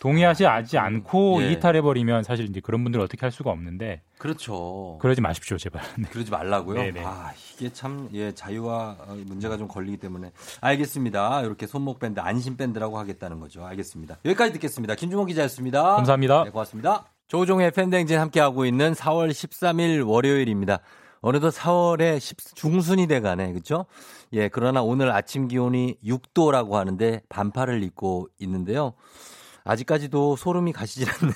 동의하지 0.00 0.78
않고 0.78 1.42
예. 1.42 1.52
이탈해버리면 1.52 2.22
사실 2.22 2.46
이제 2.48 2.60
그런 2.60 2.82
분들은 2.84 3.04
어떻게 3.04 3.20
할 3.22 3.32
수가 3.32 3.50
없는데. 3.50 4.02
그렇죠. 4.18 4.98
그러지 5.00 5.20
마십시오, 5.20 5.58
제발. 5.58 5.82
네. 5.98 6.08
그러지 6.10 6.30
말라고요? 6.30 6.80
네네. 6.80 7.02
아, 7.04 7.32
이게 7.56 7.72
참, 7.72 8.08
예, 8.12 8.32
자유와 8.32 8.96
문제가 9.26 9.56
좀 9.56 9.66
걸리기 9.68 9.96
때문에. 9.96 10.30
알겠습니다. 10.60 11.42
이렇게 11.42 11.66
손목밴드, 11.66 12.20
안심밴드라고 12.20 12.98
하겠다는 12.98 13.40
거죠. 13.40 13.66
알겠습니다. 13.66 14.18
여기까지 14.24 14.52
듣겠습니다. 14.54 14.94
김주모 14.94 15.24
기자였습니다. 15.24 15.96
감사합니다. 15.96 16.44
네, 16.44 16.50
고맙습니다. 16.50 17.06
조종의 17.26 17.72
팬댕진 17.72 18.18
함께하고 18.18 18.64
있는 18.64 18.92
4월 18.92 19.30
13일 19.30 20.06
월요일입니다. 20.08 20.78
어느덧 21.20 21.50
4월에 21.50 22.20
10, 22.20 22.54
중순이 22.54 23.08
돼가네, 23.08 23.52
그렇죠? 23.52 23.86
예, 24.32 24.48
그러나 24.48 24.82
오늘 24.82 25.10
아침 25.10 25.48
기온이 25.48 25.96
6도라고 26.04 26.72
하는데 26.72 27.20
반팔을 27.28 27.82
입고 27.82 28.28
있는데요. 28.38 28.94
아직까지도 29.68 30.36
소름이 30.36 30.72
가시질 30.72 31.08
않네요. 31.10 31.34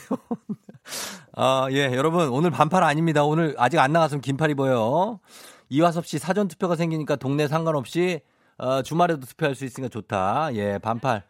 아, 1.36 1.68
예, 1.70 1.84
여러분, 1.94 2.30
오늘 2.30 2.50
반팔 2.50 2.82
아닙니다. 2.82 3.24
오늘 3.24 3.54
아직 3.58 3.78
안 3.78 3.92
나갔으면 3.92 4.22
긴팔 4.22 4.50
입어요. 4.50 5.20
이화섭 5.68 6.06
씨 6.06 6.18
사전 6.18 6.48
투표가 6.48 6.76
생기니까 6.76 7.16
동네 7.16 7.46
상관없이 7.46 8.20
어, 8.56 8.82
주말에도 8.82 9.26
투표할 9.26 9.54
수 9.54 9.64
있으니까 9.66 9.90
좋다. 9.90 10.50
예, 10.54 10.78
반팔. 10.78 11.24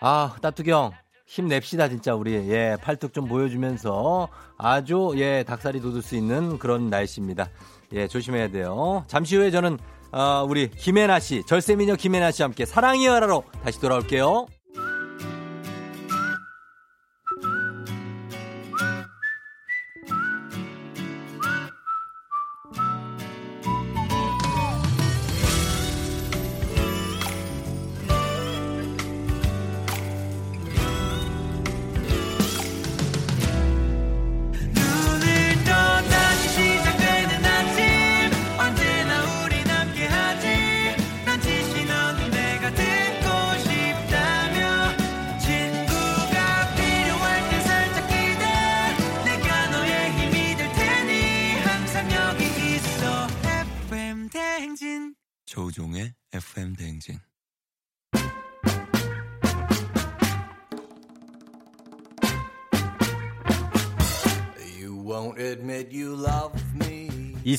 아, 0.00 0.36
따뚜경. 0.40 0.92
힘냅시다, 1.26 1.88
진짜, 1.88 2.14
우리. 2.14 2.32
예, 2.34 2.76
팔뚝 2.80 3.12
좀 3.12 3.28
보여주면서 3.28 4.28
아주, 4.56 5.12
예, 5.16 5.44
닭살이 5.46 5.80
돋을 5.80 6.00
수 6.00 6.16
있는 6.16 6.58
그런 6.58 6.88
날씨입니다. 6.88 7.50
예, 7.92 8.08
조심해야 8.08 8.48
돼요. 8.48 9.04
잠시 9.08 9.36
후에 9.36 9.50
저는, 9.50 9.78
어, 10.12 10.46
우리 10.48 10.70
김혜나 10.70 11.20
씨, 11.20 11.44
절세미녀 11.44 11.96
김혜나 11.96 12.30
씨와 12.30 12.46
함께 12.48 12.64
사랑이여라로 12.64 13.44
다시 13.62 13.80
돌아올게요. 13.80 14.46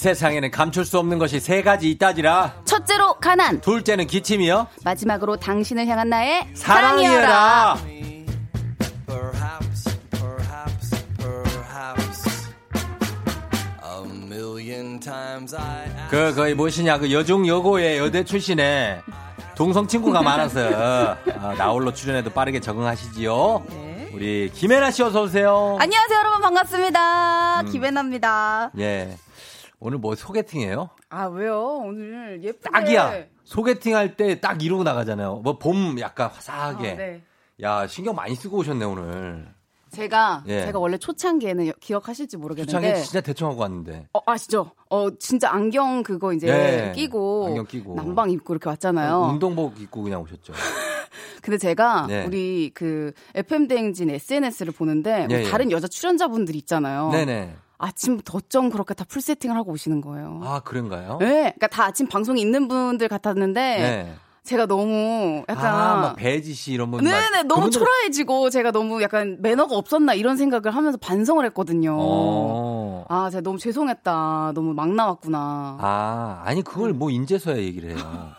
세상에는 0.02 0.50
감출 0.50 0.84
수 0.84 0.98
없는 0.98 1.20
것이 1.20 1.40
세 1.40 1.62
가지 1.62 1.92
있다지라. 1.92 2.64
첫째로 2.66 3.14
가난. 3.22 3.62
둘째는 3.62 4.08
기침이요. 4.08 4.66
마지막으로 4.84 5.36
당신을 5.38 5.86
향한 5.86 6.10
나의 6.10 6.48
사랑이여라. 6.56 7.78
그 16.10 16.34
거의 16.36 16.56
무엇이냐 16.56 16.98
그 16.98 17.12
여중 17.12 17.48
여고의 17.48 18.00
여대 18.00 18.24
출신의 18.24 19.02
동성 19.56 19.88
친구가 19.88 20.24
많아서 20.24 20.62
어, 20.62 21.54
나홀로 21.56 21.94
출연해도 21.94 22.32
빠르게 22.32 22.60
적응하시지요. 22.60 23.66
네. 23.70 24.10
우리 24.16 24.52
김혜나 24.52 24.90
씨 24.90 25.04
어서 25.04 25.22
오세요. 25.22 25.78
안녕하세요 25.80 26.18
여러분 26.18 26.42
반갑습니다. 26.42 27.62
음. 27.62 27.66
김혜나입니다. 27.68 28.72
예. 28.80 29.16
오늘 29.84 29.98
뭐 29.98 30.14
소개팅이에요? 30.16 30.90
아 31.10 31.26
왜요? 31.26 31.82
오늘 31.84 32.42
예쁘게 32.44 32.70
딱이야. 32.72 33.24
소개팅 33.44 33.96
할 33.96 34.16
때 34.16 34.40
딱 34.40 34.62
이러고 34.64 34.84
나가잖아요. 34.84 35.38
뭐 35.44 35.58
봄 35.58 36.00
약간 36.00 36.30
화사하게. 36.30 36.92
아, 36.92 36.96
네. 36.96 37.24
야 37.62 37.88
신경 37.88 38.16
많이 38.16 38.36
쓰고 38.36 38.58
오셨네 38.58 38.86
오늘. 38.86 39.48
제가 39.90 40.44
예. 40.48 40.66
제가 40.68 40.78
원래 40.80 40.98
초창기에는 40.98 41.72
기억하실지 41.82 42.38
모르겠는데 42.38 42.72
초창기 42.72 43.04
진짜 43.04 43.22
대충 43.22 43.48
하고 43.50 43.62
왔는데. 43.62 44.08
어 44.14 44.20
아시죠? 44.26 44.72
어 44.90 45.10
진짜 45.18 45.52
안경 45.52 46.04
그거 46.04 46.32
이제 46.32 46.48
예. 46.48 46.94
끼고 46.96 47.48
안경 47.48 47.66
끼고 47.66 47.96
난방 47.96 48.30
입고 48.30 48.54
이렇게 48.54 48.70
왔잖아요. 48.70 49.16
어, 49.16 49.28
운동복 49.30 49.82
입고 49.82 50.04
그냥 50.04 50.22
오셨죠. 50.22 50.54
근데 51.42 51.58
제가 51.58 52.06
네. 52.08 52.24
우리 52.26 52.70
그 52.74 53.12
FM 53.34 53.68
대행진 53.68 54.12
SNS를 54.12 54.74
보는데 54.74 55.26
뭐 55.28 55.40
예, 55.40 55.44
다른 55.44 55.72
여자 55.72 55.88
출연자분들 55.88 56.56
있잖아요. 56.56 57.10
네네. 57.12 57.56
아침부터 57.82 58.38
어쩜 58.38 58.70
그렇게 58.70 58.94
다 58.94 59.06
풀 59.12 59.22
세팅을 59.22 59.56
하고 59.58 59.72
오시는 59.74 60.00
거예요. 60.00 60.40
아, 60.44 60.62
그런가요? 60.62 61.18
네. 61.20 61.28
그러니까 61.28 61.68
다 61.68 61.84
아침 61.86 62.08
방송이 62.08 62.40
있는 62.40 62.68
분들 62.68 63.08
같았는데 63.10 63.62
네. 63.62 64.14
제가 64.44 64.66
너무 64.66 65.44
약간 65.50 65.66
아, 65.66 65.96
막 65.98 66.16
배지 66.16 66.54
씨 66.54 66.74
이런 66.74 66.90
분 66.92 67.04
네네 67.04 67.44
너무 67.44 67.66
그분들... 67.66 67.80
초라해지고 67.80 68.50
제가 68.50 68.72
너무 68.72 69.02
약간 69.02 69.38
매너가 69.40 69.76
없었나 69.76 70.14
이런 70.14 70.38
생각을 70.38 70.76
하면서 70.76 70.98
반성을 70.98 71.46
했거든요. 71.48 71.98
어... 72.00 73.06
아, 73.10 73.30
제가 73.30 73.42
너무 73.42 73.60
죄송했다. 73.60 74.54
너무 74.56 74.74
막 74.74 74.90
나왔구나. 74.90 75.78
아, 75.80 76.42
아니 76.46 76.64
그걸 76.64 76.94
뭐 76.94 77.12
인제서야 77.12 77.58
얘기를 77.58 77.92
해요. 77.92 78.32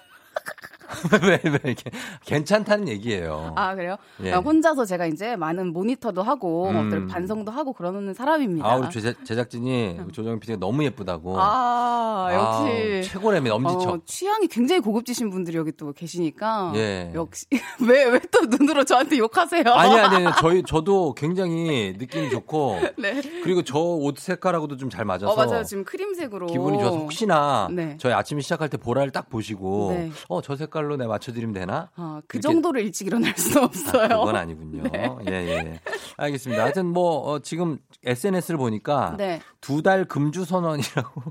왜, 1.22 1.40
왜, 1.50 1.58
이렇게. 1.64 1.90
괜찮다는 2.24 2.88
얘기예요. 2.88 3.52
아, 3.56 3.74
그래요? 3.74 3.96
예. 4.22 4.32
혼자서 4.32 4.84
제가 4.84 5.06
이제 5.06 5.36
많은 5.36 5.72
모니터도 5.72 6.22
하고, 6.22 6.68
음. 6.70 7.06
반성도 7.08 7.50
하고 7.52 7.72
그러는 7.72 8.14
사람입니다. 8.14 8.66
아, 8.70 8.76
우리 8.76 8.90
제작, 8.90 9.24
제작진이 9.24 9.96
제작진이 10.12 10.40
PD가 10.40 10.58
너무 10.58 10.84
예쁘다고. 10.84 11.36
아, 11.38 12.28
역시. 12.32 12.98
아, 13.08 13.12
최고라며, 13.12 13.54
엄지척. 13.54 13.88
어, 13.88 13.98
취향이 14.06 14.46
굉장히 14.48 14.80
고급지신 14.80 15.30
분들이 15.30 15.56
여기 15.58 15.72
또 15.72 15.92
계시니까. 15.92 16.72
예. 16.76 17.12
역시. 17.14 17.46
왜, 17.86 18.04
왜 18.04 18.20
또 18.30 18.46
눈으로 18.46 18.84
저한테 18.84 19.18
욕하세요? 19.18 19.62
아니, 19.66 19.94
아니, 19.98 20.24
아니. 20.26 20.34
저희, 20.40 20.62
저도 20.66 21.12
굉장히 21.14 21.94
느낌이 21.98 22.30
좋고. 22.30 22.78
네. 22.98 23.20
그리고 23.42 23.62
저 23.62 23.82
옷 24.02 24.16
색깔하고도 24.18 24.76
좀 24.76 24.88
잘 24.92 25.04
맞아서. 25.04 25.30
어, 25.30 25.36
맞아요. 25.36 25.64
지금 25.64 25.84
크림색으로. 25.84 26.46
기분이 26.46 26.78
좋아서 26.78 26.96
혹시나. 26.98 27.68
네. 27.70 27.96
저희 27.98 28.12
아침 28.12 28.40
시작할 28.40 28.68
때 28.68 28.76
보라를 28.76 29.10
딱 29.10 29.28
보시고. 29.30 29.92
네. 29.92 30.10
어, 30.28 30.40
저 30.42 30.54
색깔 30.56 30.81
색깔로 30.82 30.96
내 30.96 31.06
맞춰드리면 31.06 31.54
되나? 31.54 31.90
아, 31.96 32.20
그 32.26 32.40
정도로 32.40 32.80
일찍 32.80 33.06
일어날 33.06 33.34
수는 33.36 33.64
없어요. 33.64 34.04
아, 34.04 34.18
그건 34.18 34.36
아니군요. 34.36 34.82
네. 34.92 35.08
예, 35.28 35.32
예. 35.32 35.80
알겠습니다. 36.16 36.62
하여튼 36.62 36.86
뭐, 36.86 37.30
어, 37.30 37.38
지금 37.38 37.78
SNS를 38.04 38.58
보니까 38.58 39.14
네. 39.16 39.40
두달 39.60 40.04
금주 40.04 40.44
선언이라고 40.44 41.22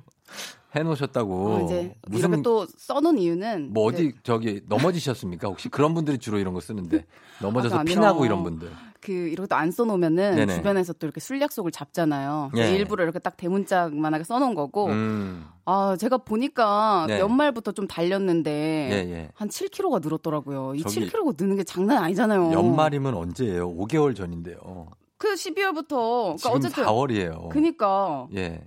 해놓으셨다고. 0.75 1.47
어, 1.47 1.65
이제 1.65 1.93
무슨 2.07 2.41
또 2.41 2.65
써놓은 2.77 3.17
이유는 3.17 3.73
뭐 3.73 3.85
어디 3.85 4.13
저기 4.23 4.61
넘어지셨습니까? 4.67 5.47
혹시 5.47 5.69
그런 5.69 5.93
분들이 5.93 6.17
주로 6.17 6.39
이런 6.39 6.53
거 6.53 6.59
쓰는데 6.59 7.05
넘어져서 7.41 7.79
아, 7.79 7.83
피나고 7.83 8.25
이런 8.25 8.43
분들. 8.43 8.69
그 9.01 9.11
이렇게 9.11 9.53
안 9.55 9.71
써놓으면은 9.71 10.35
네네. 10.35 10.55
주변에서 10.55 10.93
또 10.93 11.07
이렇게 11.07 11.19
술 11.19 11.41
약속을 11.41 11.71
잡잖아요. 11.71 12.51
예. 12.57 12.75
일부러 12.75 13.03
이렇게 13.03 13.17
딱 13.17 13.35
대문짝만하게 13.35 14.23
써놓은 14.23 14.53
거고. 14.53 14.87
음. 14.87 15.45
아 15.65 15.95
제가 15.99 16.19
보니까 16.19 17.05
네. 17.07 17.19
연말부터 17.19 17.71
좀 17.71 17.87
달렸는데 17.87 18.51
예, 18.51 19.11
예. 19.11 19.29
한 19.33 19.49
7kg가 19.49 20.01
늘었더라고요. 20.03 20.75
이 20.75 20.83
7kg가 20.83 21.35
느는 21.41 21.55
게 21.57 21.63
장난 21.63 21.97
아니잖아요. 22.03 22.51
연말이면 22.51 23.15
언제예요? 23.15 23.75
5개월 23.75 24.15
전인데요. 24.15 24.87
그 25.17 25.33
12월부터 25.35 26.37
그러니까 26.37 26.49
어쨌든 26.49 26.83
4월이에요. 26.83 27.49
그니까 27.49 28.27
예. 28.35 28.63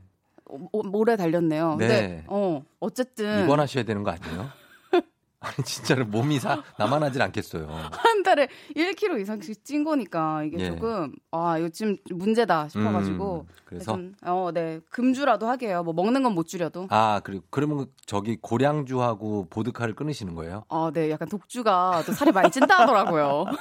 모래 0.84 1.16
달렸네요. 1.16 1.76
네. 1.76 1.86
근데 1.88 2.24
어 2.28 2.62
어쨌든 2.80 3.44
입원하셔야 3.44 3.84
되는 3.84 4.02
거 4.02 4.10
아니에요? 4.10 4.48
아니 5.40 5.56
진짜로 5.64 6.06
몸이 6.06 6.38
사 6.38 6.62
나만 6.78 7.02
하질 7.02 7.20
않겠어요. 7.20 7.68
한 7.92 8.22
달에 8.22 8.48
1kg 8.74 9.20
이상씩 9.20 9.62
찐 9.62 9.84
거니까 9.84 10.42
이게 10.44 10.56
예. 10.58 10.66
조금 10.68 11.12
아 11.32 11.56
지금 11.70 11.96
문제다 12.10 12.68
싶어가지고 12.68 13.40
음, 13.46 13.54
그래서 13.66 13.98
어네 14.22 14.80
금주라도 14.88 15.46
하게요. 15.46 15.82
뭐 15.82 15.92
먹는 15.92 16.22
건 16.22 16.34
못 16.34 16.46
줄여도. 16.48 16.86
아 16.90 17.20
그리고 17.24 17.44
그러면 17.50 17.86
저기 18.06 18.38
고량주하고 18.40 19.48
보드카를 19.50 19.94
끊으시는 19.94 20.34
거예요? 20.34 20.64
아 20.70 20.90
네 20.94 21.10
약간 21.10 21.28
독주가 21.28 22.02
또 22.06 22.12
살이 22.12 22.32
많이 22.32 22.50
찐다 22.50 22.78
하더라고요. 22.80 23.44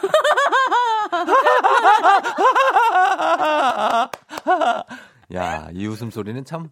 야, 5.36 5.70
이 5.74 5.88
웃음소리는 5.88 6.46
참 6.46 6.70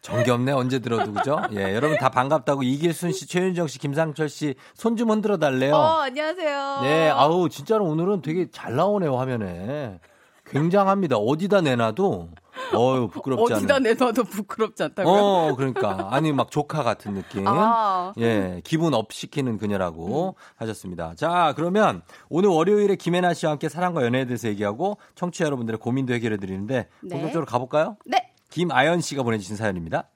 정겹네 0.00 0.52
언제 0.52 0.78
들어도 0.80 1.12
그죠? 1.12 1.40
예, 1.52 1.74
여러분 1.74 1.96
다 1.96 2.10
반갑다고 2.10 2.62
이길순 2.62 3.12
씨, 3.12 3.26
최윤정 3.26 3.66
씨, 3.68 3.78
김상철 3.78 4.28
씨 4.28 4.54
손 4.74 4.96
좀 4.96 5.10
흔들어 5.10 5.38
달래요. 5.38 5.74
어, 5.74 6.00
안녕하세요. 6.02 6.80
네, 6.82 7.08
아우 7.10 7.48
진짜로 7.48 7.86
오늘은 7.86 8.22
되게 8.22 8.48
잘 8.50 8.76
나오네요 8.76 9.16
화면에. 9.16 9.98
굉장합니다. 10.46 11.16
어디다 11.16 11.62
내놔도 11.62 12.28
어유 12.74 13.08
부끄럽지 13.08 13.52
않아. 13.52 13.58
어디다 13.58 13.78
내놔도 13.80 14.24
부끄럽지 14.24 14.82
않다고요? 14.82 15.12
어, 15.14 15.54
그러니까 15.56 16.08
아니 16.10 16.32
막 16.32 16.50
조카 16.50 16.82
같은 16.82 17.14
느낌. 17.14 17.46
아. 17.46 18.12
예, 18.18 18.60
기분 18.64 18.94
up 18.94 19.12
시키는 19.12 19.58
그녀라고 19.58 20.28
음. 20.28 20.32
하셨습니다. 20.56 21.14
자, 21.16 21.52
그러면 21.56 22.02
오늘 22.28 22.50
월요일에 22.50 22.96
김혜나 22.96 23.34
씨와 23.34 23.52
함께 23.52 23.68
사랑과 23.68 24.02
연애에 24.04 24.24
대해서 24.24 24.48
얘기하고 24.48 24.98
청취자 25.14 25.44
여러분들의 25.46 25.78
고민도 25.78 26.14
해결해 26.14 26.36
드리는데 26.36 26.88
네. 27.02 27.08
본격적으로 27.08 27.46
가볼까요? 27.46 27.96
네. 28.06 28.30
김아연 28.50 29.00
씨가 29.00 29.22
보내주신 29.24 29.56
사연입니다. 29.56 30.08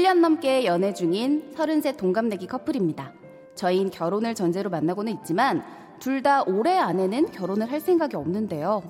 1년 0.00 0.20
넘게 0.20 0.64
연애 0.64 0.94
중인 0.94 1.52
33 1.56 1.96
동갑내기 1.96 2.46
커플입니다. 2.46 3.12
저희는 3.54 3.90
결혼을 3.90 4.34
전제로 4.34 4.70
만나고는 4.70 5.12
있지만 5.20 5.62
둘 6.00 6.22
다 6.22 6.42
올해 6.42 6.78
안에는 6.78 7.30
결혼을 7.32 7.70
할 7.70 7.80
생각이 7.80 8.16
없는데요. 8.16 8.82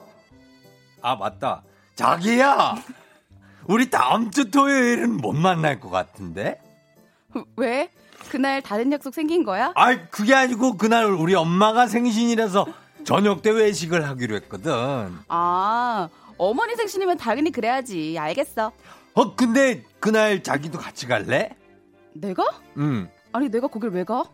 아, 1.03 1.17
맞다. 1.17 1.63
자기야! 1.97 2.77
우리 3.67 3.91
다음 3.91 4.31
주 4.31 4.51
토요일은 4.51 5.17
못 5.17 5.33
만날 5.33 5.81
것 5.81 5.91
같은데? 5.91 6.61
왜? 7.57 7.89
그날 8.31 8.63
다른 8.63 8.93
약속 8.93 9.13
생긴 9.15 9.43
거야? 9.45 9.73
아 9.75 9.93
이, 9.93 9.99
그게 10.11 10.35
아니고 10.35 10.77
그날 10.77 11.07
우리 11.07 11.35
엄마가 11.35 11.87
생신이라서 11.89 12.67
저녁 13.05 13.43
때 13.43 13.51
외식을 13.51 14.07
하기로 14.09 14.37
했거든. 14.37 14.73
아, 15.29 16.09
어머니 16.39 16.77
생신이면 16.77 17.17
당연히 17.17 17.51
그래야지. 17.51 18.17
알겠어. 18.19 18.71
어, 19.15 19.35
근데 19.35 19.83
그날 19.99 20.43
자기도 20.43 20.79
같이 20.79 21.07
갈래? 21.07 21.51
내가? 22.15 22.45
응. 22.79 23.09
아니, 23.33 23.49
내가 23.49 23.67
거길 23.69 23.91
왜 23.91 24.05
가? 24.05 24.25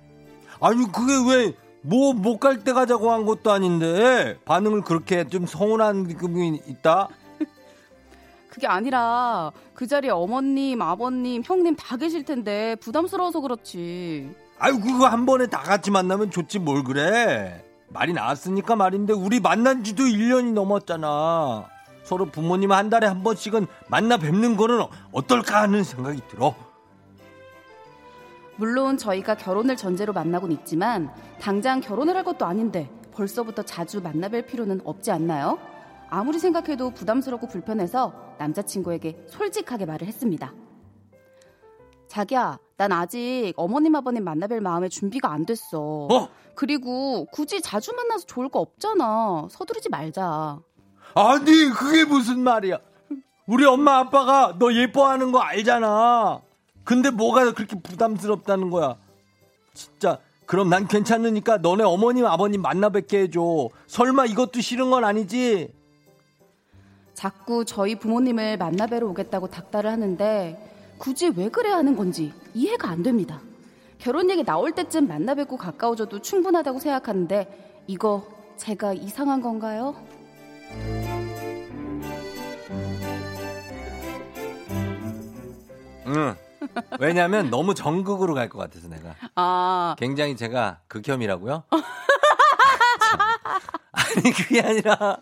아니, 0.60 0.90
그게 0.90 1.12
왜, 1.28 1.54
뭐, 1.82 2.12
못 2.12 2.38
갈 2.38 2.62
때 2.64 2.72
가자고 2.72 3.10
한 3.12 3.24
것도 3.26 3.50
아닌데, 3.52 4.38
반응을 4.44 4.82
그렇게 4.82 5.24
좀 5.28 5.46
서운한 5.46 6.04
느낌이 6.04 6.62
있다? 6.66 7.08
그게 8.48 8.66
아니라 8.66 9.52
그 9.74 9.86
자리에 9.86 10.10
어머님, 10.10 10.80
아버님, 10.82 11.42
형님 11.44 11.76
다 11.76 11.96
계실 11.96 12.24
텐데 12.24 12.74
부담스러워서 12.76 13.40
그렇지. 13.40 14.30
아유 14.58 14.80
그거 14.80 15.06
한 15.06 15.26
번에 15.26 15.46
다 15.48 15.58
같이 15.60 15.90
만나면 15.90 16.30
좋지 16.30 16.60
뭘 16.60 16.82
그래. 16.82 17.62
말이 17.88 18.14
나왔으니까 18.14 18.74
말인데 18.74 19.12
우리 19.12 19.38
만난 19.40 19.84
지도 19.84 20.04
1년이 20.04 20.54
넘었잖아. 20.54 21.68
서로 22.06 22.26
부모님 22.26 22.70
한 22.70 22.88
달에 22.88 23.08
한 23.08 23.24
번씩은 23.24 23.66
만나 23.88 24.16
뵙는 24.16 24.56
거는 24.56 24.80
어떨까 25.10 25.62
하는 25.62 25.82
생각이 25.82 26.22
들어. 26.28 26.54
물론 28.54 28.96
저희가 28.96 29.34
결혼을 29.34 29.76
전제로 29.76 30.12
만나곤 30.12 30.52
있지만 30.52 31.12
당장 31.40 31.80
결혼을 31.80 32.16
할 32.16 32.22
것도 32.22 32.46
아닌데 32.46 32.88
벌써부터 33.12 33.64
자주 33.64 34.00
만나 34.00 34.28
뵐 34.28 34.46
필요는 34.46 34.82
없지 34.84 35.10
않나요? 35.10 35.58
아무리 36.08 36.38
생각해도 36.38 36.90
부담스럽고 36.90 37.48
불편해서 37.48 38.12
남자친구에게 38.38 39.24
솔직하게 39.26 39.86
말을 39.86 40.06
했습니다. 40.06 40.54
자기야, 42.06 42.60
난 42.76 42.92
아직 42.92 43.52
어머님 43.56 43.96
아버님 43.96 44.24
만나뵐 44.24 44.60
마음의 44.60 44.90
준비가 44.90 45.32
안 45.32 45.44
됐어. 45.44 46.06
어? 46.08 46.28
그리고 46.54 47.26
굳이 47.32 47.60
자주 47.60 47.92
만나서 47.94 48.26
좋을 48.26 48.48
거 48.48 48.60
없잖아. 48.60 49.48
서두르지 49.50 49.88
말자. 49.88 50.60
아니, 51.16 51.70
그게 51.70 52.04
무슨 52.04 52.40
말이야. 52.40 52.78
우리 53.46 53.64
엄마 53.64 53.96
아빠가 54.00 54.54
너 54.58 54.70
예뻐하는 54.74 55.32
거 55.32 55.38
알잖아. 55.38 56.42
근데 56.84 57.08
뭐가 57.08 57.50
그렇게 57.54 57.74
부담스럽다는 57.80 58.68
거야. 58.68 58.96
진짜 59.72 60.18
그럼 60.44 60.68
난 60.68 60.86
괜찮으니까 60.86 61.58
너네 61.58 61.84
어머님 61.84 62.26
아버님 62.26 62.60
만나 62.60 62.90
뵙게 62.90 63.22
해줘. 63.22 63.70
설마 63.86 64.26
이것도 64.26 64.60
싫은 64.60 64.90
건 64.90 65.04
아니지? 65.04 65.72
자꾸 67.14 67.64
저희 67.64 67.98
부모님을 67.98 68.58
만나 68.58 68.86
뵈러 68.86 69.06
오겠다고 69.08 69.48
닥달을 69.48 69.90
하는데 69.90 70.94
굳이 70.98 71.32
왜 71.34 71.48
그래야 71.48 71.76
하는 71.76 71.96
건지 71.96 72.34
이해가 72.52 72.90
안 72.90 73.02
됩니다. 73.02 73.40
결혼 73.98 74.28
얘기 74.28 74.44
나올 74.44 74.72
때쯤 74.72 75.08
만나 75.08 75.34
뵙고 75.34 75.56
가까워져도 75.56 76.20
충분하다고 76.20 76.78
생각하는데 76.78 77.84
이거 77.86 78.28
제가 78.58 78.92
이상한 78.92 79.40
건가요? 79.40 79.96
응. 86.06 86.36
왜냐면 87.00 87.50
너무 87.50 87.74
정극으로 87.74 88.34
갈 88.34 88.48
것 88.48 88.58
같아서 88.58 88.88
내가. 88.88 89.14
아. 89.34 89.96
굉장히 89.98 90.36
제가 90.36 90.78
극혐이라고요? 90.88 91.64
아니 93.92 94.32
그게 94.32 94.60
아니라 94.62 95.18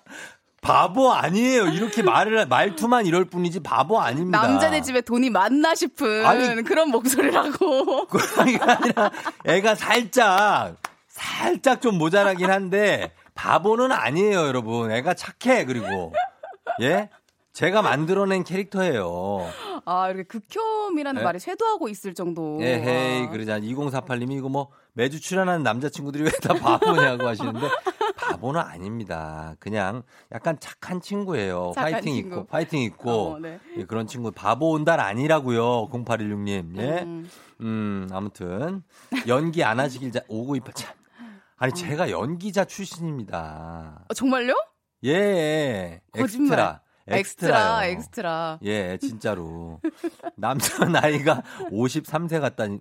바보 0.60 1.12
아니에요. 1.12 1.66
이렇게 1.68 2.02
말을 2.02 2.46
말투만 2.46 3.06
이럴 3.06 3.24
뿐이지 3.26 3.60
바보 3.60 4.00
아닙니다. 4.00 4.42
남자네 4.46 4.82
집에 4.82 5.00
돈이 5.00 5.30
많나 5.30 5.74
싶은 5.74 6.24
아니, 6.24 6.62
그런 6.62 6.90
목소리라고. 6.90 8.06
그게 8.08 8.58
아니라 8.62 9.10
애가 9.46 9.74
살짝 9.74 10.76
살짝 11.08 11.80
좀 11.80 11.96
모자라긴 11.98 12.50
한데 12.50 13.12
바보는 13.34 13.92
아니에요, 13.92 14.46
여러분. 14.46 14.90
애가 14.90 15.14
착해 15.14 15.64
그리고 15.64 16.12
예? 16.80 17.10
제가 17.52 17.82
만들어낸 17.82 18.42
캐릭터예요. 18.42 19.46
아, 19.84 20.08
이렇게 20.08 20.24
극혐이라는 20.24 21.20
네? 21.20 21.24
말이 21.24 21.38
쇄도하고 21.38 21.88
있을 21.88 22.14
정도. 22.14 22.58
예, 22.62 22.74
헤이, 22.80 23.28
그러자 23.28 23.60
2048님이 23.60 24.32
이거 24.38 24.48
뭐 24.48 24.70
매주 24.94 25.20
출연하는 25.20 25.62
남자친구들이 25.62 26.24
왜 26.24 26.30
다 26.42 26.54
바보냐고 26.54 27.26
하시는데 27.28 27.60
바보는 28.16 28.60
아닙니다. 28.60 29.54
그냥 29.60 30.02
약간 30.32 30.58
착한 30.58 31.00
친구예요. 31.00 31.72
착한 31.76 31.92
파이팅 31.92 32.14
친구. 32.14 32.28
있고, 32.36 32.46
파이팅 32.46 32.80
있고. 32.82 33.10
어, 33.34 33.38
네. 33.38 33.60
예, 33.76 33.84
그런 33.84 34.06
친구. 34.08 34.32
바보 34.32 34.70
온 34.70 34.84
달 34.84 34.98
아니라고요. 35.00 35.88
0816님. 35.90 36.76
예. 36.78 37.02
음. 37.02 37.28
음, 37.60 38.08
아무튼. 38.10 38.82
연기 39.28 39.62
안 39.62 39.78
하시길 39.78 40.10
자, 40.10 40.20
5928. 40.28 40.74
참. 40.74 40.94
아니, 41.56 41.70
어. 41.70 41.74
제가 41.74 42.10
연기자 42.10 42.64
출신입니다. 42.64 44.04
어, 44.08 44.14
정말요? 44.14 44.54
예. 45.04 46.00
거짓말. 46.12 46.58
엑스트라. 46.58 46.80
엑스트라, 47.06 47.86
엑스트라. 47.86 48.58
예, 48.64 48.96
진짜로. 48.98 49.80
남자 50.36 50.84
나이가 50.86 51.42
53세 51.70 52.40
같다니. 52.40 52.80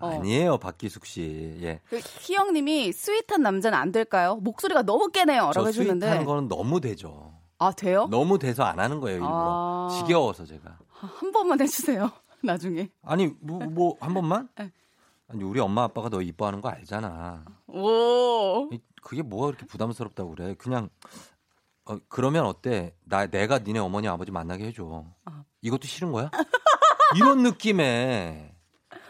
어. 0.00 0.10
아니에요, 0.20 0.58
박기숙 0.58 1.04
씨. 1.06 1.58
예. 1.62 1.80
그 1.88 1.98
희영님이 1.98 2.92
sweet한 2.92 3.42
남자는 3.42 3.76
안 3.76 3.90
될까요? 3.90 4.36
목소리가 4.36 4.82
너무 4.82 5.08
깨네요.라고 5.08 5.66
해주는데. 5.68 6.06
sweet한 6.06 6.24
거는 6.24 6.48
너무 6.48 6.80
되죠. 6.80 7.34
아 7.58 7.72
돼요? 7.72 8.06
너무 8.08 8.38
돼서 8.38 8.62
안 8.62 8.78
하는 8.78 9.00
거예요 9.00 9.16
일부러. 9.16 9.32
아... 9.32 9.88
지겨워서 9.98 10.44
제가. 10.46 10.78
한 10.90 11.32
번만 11.32 11.60
해주세요. 11.60 12.12
나중에. 12.44 12.88
아니 13.02 13.34
뭐 13.40 13.58
뭐 13.64 13.96
한 14.00 14.14
번만? 14.14 14.48
네. 15.28 15.34
아니 15.34 15.44
우리 15.44 15.60
엄마 15.60 15.84
아빠가 15.84 16.08
너 16.08 16.20
이뻐하는 16.22 16.60
거 16.60 16.68
알잖아. 16.68 17.44
오. 17.66 18.68
그게 19.02 19.22
뭐가 19.22 19.46
그렇게 19.48 19.66
부담스럽다고 19.66 20.30
그래? 20.34 20.54
그냥 20.58 20.88
어, 21.84 21.98
그러면 22.08 22.46
어때? 22.46 22.94
나 23.04 23.26
내가 23.26 23.58
니네 23.58 23.78
어머니 23.78 24.08
아버지 24.08 24.30
만나게 24.30 24.66
해줘. 24.66 25.04
아. 25.24 25.44
이것도 25.62 25.86
싫은 25.86 26.12
거야? 26.12 26.30
이런 27.16 27.42
느낌에 27.42 28.54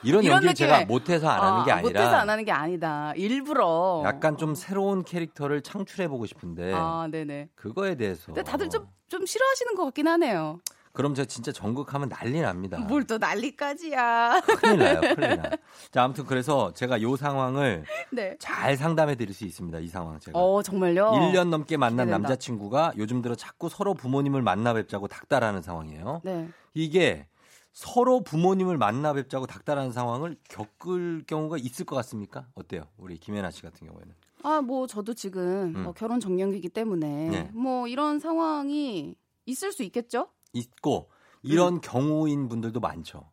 이런, 0.04 0.22
이런 0.22 0.36
연기를. 0.36 0.54
제가 0.54 0.84
못해서 0.84 1.28
안 1.28 1.40
하는 1.40 1.64
게 1.64 1.72
아, 1.72 1.76
아니라 1.76 1.88
못해서 2.00 2.16
안 2.16 2.30
하는 2.30 2.44
게 2.44 2.52
아니다. 2.52 3.12
일부러 3.16 4.02
약간 4.04 4.36
좀 4.36 4.54
새로운 4.54 5.02
캐릭터를 5.02 5.62
창출해 5.62 6.08
보고 6.08 6.26
싶은데 6.26 6.72
아, 6.74 7.08
네네. 7.10 7.50
그거에 7.56 7.96
대해서 7.96 8.26
근데 8.26 8.42
다들 8.42 8.68
좀 8.68 8.86
좀 9.08 9.24
싫어하시는 9.24 9.74
것 9.74 9.84
같긴 9.84 10.06
하네요. 10.08 10.60
그럼 10.92 11.14
저 11.14 11.24
진짜 11.24 11.52
전국하면 11.52 12.08
난리 12.08 12.40
납니다. 12.40 12.78
뭘 12.78 13.04
또 13.04 13.18
난리까지야. 13.18 14.40
큰일 14.60 14.78
나요, 14.78 15.00
큰일 15.00 15.36
나. 15.36 15.50
자, 15.90 16.02
아무튼 16.04 16.24
그래서 16.26 16.72
제가 16.74 17.00
요 17.02 17.16
상황을 17.16 17.84
네. 18.10 18.36
잘 18.38 18.76
상담해 18.76 19.14
드릴 19.16 19.34
수 19.34 19.44
있습니다. 19.44 19.78
이 19.78 19.88
상황 19.88 20.18
제가. 20.18 20.38
어, 20.38 20.62
정말요? 20.62 21.10
1년 21.12 21.48
넘게 21.48 21.76
만난 21.76 22.06
기대된다. 22.06 22.18
남자친구가 22.28 22.92
요즘 22.98 23.22
들어 23.22 23.34
자꾸 23.34 23.68
서로 23.68 23.94
부모님을 23.94 24.42
만나 24.42 24.74
뵙자고 24.74 25.08
닥달하는 25.08 25.62
상황이에요. 25.62 26.20
네. 26.24 26.48
이게 26.74 27.26
서로 27.72 28.22
부모님을 28.22 28.76
만나 28.76 29.12
뵙자고 29.12 29.46
닥달하는 29.46 29.92
상황을 29.92 30.36
겪을 30.48 31.24
경우가 31.26 31.58
있을 31.58 31.84
것 31.84 31.94
같습니까? 31.96 32.46
어때요? 32.54 32.82
우리 32.96 33.18
김혜나 33.18 33.50
씨 33.50 33.62
같은 33.62 33.86
경우에는. 33.86 34.14
아, 34.42 34.60
뭐 34.60 34.86
저도 34.86 35.14
지금 35.14 35.74
음. 35.76 35.82
뭐 35.84 35.92
결혼 35.92 36.20
정년기이기 36.20 36.68
때문에 36.70 37.28
네. 37.30 37.50
뭐 37.52 37.86
이런 37.88 38.18
상황이 38.18 39.14
있을 39.46 39.72
수 39.72 39.82
있겠죠? 39.84 40.28
있고 40.52 41.10
이런 41.42 41.74
음. 41.74 41.80
경우인 41.80 42.48
분들도 42.48 42.80
많죠. 42.80 43.30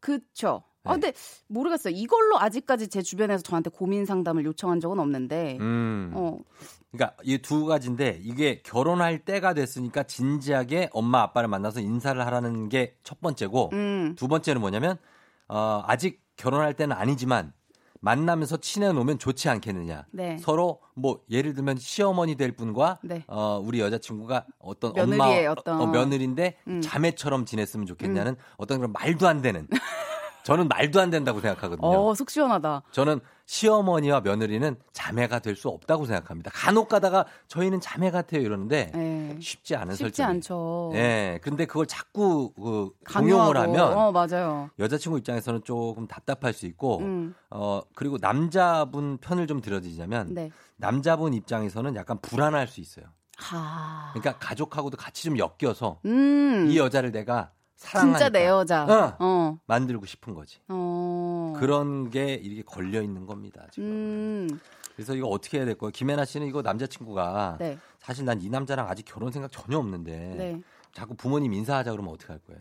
그렇죠. 0.00 0.62
네. 0.84 0.90
아, 0.90 0.92
근데 0.92 1.12
모르겠어요. 1.48 1.94
이걸로 1.96 2.38
아직까지 2.38 2.88
제 2.88 3.00
주변에서 3.00 3.42
저한테 3.42 3.70
고민 3.70 4.04
상담을 4.04 4.44
요청한 4.44 4.80
적은 4.80 4.98
없는데. 4.98 5.56
음. 5.60 6.12
어. 6.14 6.38
그러니까 6.92 7.16
이 7.24 7.38
두 7.38 7.64
가지인데 7.66 8.20
이게 8.22 8.60
결혼할 8.62 9.24
때가 9.24 9.54
됐으니까 9.54 10.02
진지하게 10.04 10.90
엄마 10.92 11.22
아빠를 11.22 11.48
만나서 11.48 11.80
인사를 11.80 12.24
하라는 12.24 12.68
게 12.68 12.96
첫 13.02 13.20
번째고 13.20 13.70
음. 13.72 14.14
두 14.16 14.28
번째는 14.28 14.60
뭐냐면 14.60 14.96
어, 15.48 15.82
아직 15.86 16.22
결혼할 16.36 16.74
때는 16.74 16.94
아니지만 16.96 17.52
만나면서 18.04 18.58
친해 18.58 18.92
놓으면 18.92 19.18
좋지 19.18 19.48
않겠느냐. 19.48 20.04
네. 20.10 20.36
서로 20.38 20.80
뭐 20.92 21.20
예를 21.30 21.54
들면 21.54 21.78
시어머니 21.78 22.34
될 22.34 22.52
분과 22.52 22.98
네. 23.02 23.24
어, 23.26 23.62
우리 23.64 23.80
여자친구가 23.80 24.44
어떤 24.58 24.92
엄마 24.98 25.26
어떤... 25.48 25.80
어, 25.80 25.86
며느리인데 25.86 26.58
음. 26.68 26.82
자매처럼 26.82 27.46
지냈으면 27.46 27.86
좋겠냐는 27.86 28.32
음. 28.32 28.36
어떤 28.58 28.78
그런 28.78 28.92
말도 28.92 29.26
안 29.26 29.40
되는 29.40 29.66
저는 30.44 30.68
말도 30.68 31.00
안 31.00 31.08
된다고 31.10 31.40
생각하거든요. 31.40 31.86
어, 31.88 32.14
속 32.14 32.30
시원하다. 32.30 32.82
저는 32.92 33.20
시어머니와 33.46 34.20
며느리는 34.20 34.76
자매가 34.92 35.38
될 35.40 35.54
수 35.56 35.68
없다고 35.68 36.04
생각합니다. 36.06 36.50
간혹 36.52 36.88
가다가 36.88 37.24
저희는 37.48 37.80
자매 37.80 38.10
같아요 38.10 38.40
이러는데 38.42 38.90
네. 38.94 39.36
쉽지 39.40 39.74
않은 39.76 39.94
쉽지 39.94 40.02
설정이. 40.16 40.28
않죠. 40.36 40.90
예. 40.94 40.98
네. 40.98 41.38
근데 41.42 41.64
그걸 41.64 41.86
자꾸 41.86 42.52
그 42.54 42.90
강요를 43.04 43.60
하면 43.60 43.92
어, 43.96 44.12
맞아요. 44.12 44.68
여자친구 44.78 45.18
입장에서는 45.18 45.62
조금 45.64 46.06
답답할 46.06 46.52
수 46.52 46.66
있고 46.66 46.98
음. 46.98 47.34
어 47.50 47.80
그리고 47.94 48.18
남자분 48.18 49.18
편을 49.18 49.46
좀 49.46 49.60
들어드리자면 49.60 50.34
네. 50.34 50.50
남자분 50.76 51.32
입장에서는 51.34 51.94
약간 51.96 52.18
불안할 52.20 52.66
수 52.66 52.80
있어요. 52.80 53.06
하... 53.36 54.10
그러니까 54.12 54.38
가족하고도 54.38 54.96
같이 54.96 55.22
좀 55.24 55.36
엮여서 55.38 56.00
음. 56.04 56.66
이 56.70 56.78
여자를 56.78 57.12
내가 57.12 57.50
사랑하니까. 57.84 58.18
진짜 58.18 58.28
내 58.30 58.46
여자. 58.46 58.84
어. 58.84 59.16
어. 59.18 59.58
만들고 59.66 60.06
싶은 60.06 60.34
거지. 60.34 60.58
어. 60.68 61.52
그런 61.56 62.10
게 62.10 62.34
이렇게 62.34 62.62
걸려 62.62 63.00
있는 63.02 63.26
겁니다. 63.26 63.66
지금. 63.70 63.88
음. 63.88 64.60
그래서 64.96 65.14
이거 65.14 65.26
어떻게 65.28 65.58
해야 65.58 65.66
될 65.66 65.74
거예요? 65.76 65.90
김혜나 65.90 66.24
씨는 66.24 66.46
이거 66.46 66.62
남자친구가 66.62 67.56
네. 67.58 67.78
사실 68.00 68.24
난 68.24 68.40
이 68.40 68.48
남자랑 68.48 68.88
아직 68.88 69.04
결혼 69.04 69.32
생각 69.32 69.50
전혀 69.50 69.76
없는데 69.78 70.34
네. 70.36 70.60
자꾸 70.92 71.14
부모님 71.16 71.52
인사하자 71.52 71.90
그러면 71.90 72.14
어떻게 72.14 72.32
할 72.32 72.40
거예요? 72.46 72.60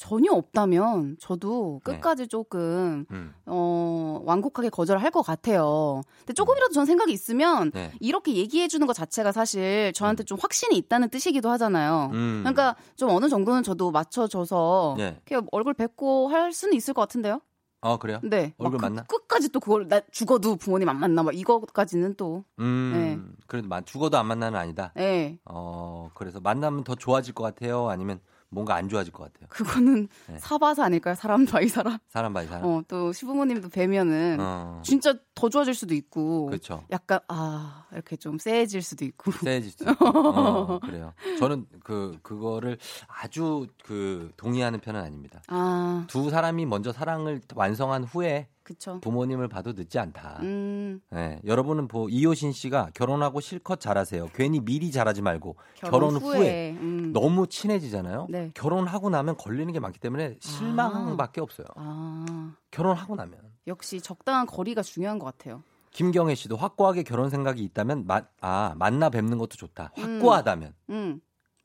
아, 0.00 0.08
전혀 0.08 0.32
없다면 0.32 1.16
저도 1.20 1.80
네. 1.84 1.92
끝까지 1.92 2.22
네. 2.22 2.28
조금 2.28 3.04
음. 3.10 3.34
어, 3.46 4.20
완곡하게 4.24 4.70
거절할 4.70 5.10
것 5.10 5.22
같아요. 5.22 6.02
근데 6.20 6.32
조금이라도 6.32 6.72
전 6.72 6.86
생각이 6.86 7.12
있으면 7.12 7.70
네. 7.72 7.92
이렇게 8.00 8.34
얘기해 8.34 8.68
주는 8.68 8.86
것 8.86 8.94
자체가 8.94 9.32
사실 9.32 9.92
저한테 9.94 10.24
음. 10.24 10.26
좀 10.26 10.38
확신이 10.40 10.76
있다는 10.76 11.10
뜻이기도 11.10 11.50
하잖아요. 11.50 12.10
음. 12.12 12.40
그러니까 12.42 12.76
좀 12.96 13.10
어느 13.10 13.28
정도는 13.28 13.62
저도 13.62 13.90
맞춰줘서 13.90 14.94
네. 14.98 15.20
이렇게 15.26 15.46
얼굴 15.52 15.74
뵙고 15.74 16.28
할 16.28 16.52
수는 16.52 16.74
있을 16.74 16.94
것 16.94 17.02
같은데요. 17.02 17.40
어 17.82 17.98
그래요? 17.98 18.20
네. 18.22 18.52
얼굴 18.58 18.78
그, 18.78 18.84
만나? 18.84 19.02
끝까지 19.04 19.50
또 19.50 19.60
그걸 19.60 19.88
나 19.88 20.00
죽어도 20.10 20.56
부모님 20.56 20.88
안 20.90 20.98
만나 20.98 21.22
막 21.22 21.34
이거까지는 21.34 22.14
또. 22.16 22.44
음. 22.58 22.92
네. 22.94 23.18
그래도 23.46 23.68
죽어도 23.84 24.18
안 24.18 24.26
만나는 24.26 24.58
아니다. 24.58 24.92
네. 24.94 25.38
어 25.44 26.10
그래서 26.14 26.40
만나면 26.40 26.84
더 26.84 26.94
좋아질 26.94 27.34
것 27.34 27.42
같아요. 27.42 27.88
아니면 27.88 28.20
뭔가 28.50 28.74
안 28.74 28.88
좋아질 28.88 29.12
것 29.12 29.24
같아요. 29.24 29.46
그거는 29.48 30.08
네. 30.26 30.38
사바사 30.38 30.84
아닐까요? 30.84 31.14
사람 31.14 31.46
by 31.46 31.68
사람. 31.68 31.98
사람 32.08 32.32
by 32.32 32.46
사람. 32.46 32.64
어, 32.64 32.82
또 32.88 33.12
시부모님도 33.12 33.68
뵈면은 33.68 34.38
어. 34.40 34.82
진짜 34.84 35.14
더 35.34 35.48
좋아질 35.48 35.72
수도 35.72 35.94
있고. 35.94 36.46
그렇죠. 36.46 36.84
약간 36.90 37.20
아 37.28 37.86
이렇게 37.92 38.16
좀 38.16 38.38
쎄해질 38.38 38.82
수도 38.82 39.04
있고. 39.04 39.30
쎄해질 39.30 39.70
수도 39.70 39.90
있고. 39.92 40.04
어, 40.10 40.78
그래요. 40.80 41.14
저는 41.38 41.66
그 41.84 42.18
그거를 42.22 42.76
아주 43.06 43.68
그 43.84 44.32
동의하는 44.36 44.80
편은 44.80 45.00
아닙니다. 45.00 45.40
아. 45.46 46.04
두 46.08 46.28
사람이 46.28 46.66
먼저 46.66 46.92
사랑을 46.92 47.40
완성한 47.54 48.04
후에 48.04 48.48
그쵸. 48.64 49.00
부모님을 49.00 49.48
봐도 49.48 49.72
늦지 49.72 49.98
않다. 49.98 50.38
음. 50.42 50.79
네, 51.10 51.40
여러분은 51.44 51.88
뭐 51.90 52.08
이효신 52.08 52.52
씨가 52.52 52.90
결혼하고 52.94 53.40
실컷 53.40 53.80
잘하세요. 53.80 54.30
괜히 54.34 54.60
미리 54.60 54.90
잘하지 54.90 55.22
말고 55.22 55.56
결혼, 55.76 56.00
결혼 56.00 56.22
후에, 56.22 56.38
후에 56.38 56.70
음. 56.80 57.12
너무 57.12 57.46
친해지잖아요. 57.46 58.26
네. 58.28 58.50
결혼하고 58.54 59.10
나면 59.10 59.36
걸리는 59.36 59.72
게 59.72 59.80
많기 59.80 59.98
때문에 60.00 60.36
실망밖에 60.40 61.40
아. 61.40 61.44
없어요. 61.44 61.66
아. 61.76 62.54
결혼하고 62.70 63.14
나면 63.16 63.38
역시 63.66 64.00
적당한 64.00 64.46
거리가 64.46 64.82
중요한 64.82 65.18
것 65.18 65.26
같아요. 65.26 65.62
김경혜 65.90 66.34
씨도 66.34 66.56
확고하게 66.56 67.02
결혼 67.02 67.30
생각이 67.30 67.62
있다면 67.64 68.06
마, 68.06 68.22
아 68.40 68.74
만나 68.76 69.10
뵙는 69.10 69.38
것도 69.38 69.56
좋다. 69.56 69.92
확고하다면. 69.96 70.74
음. 70.90 71.20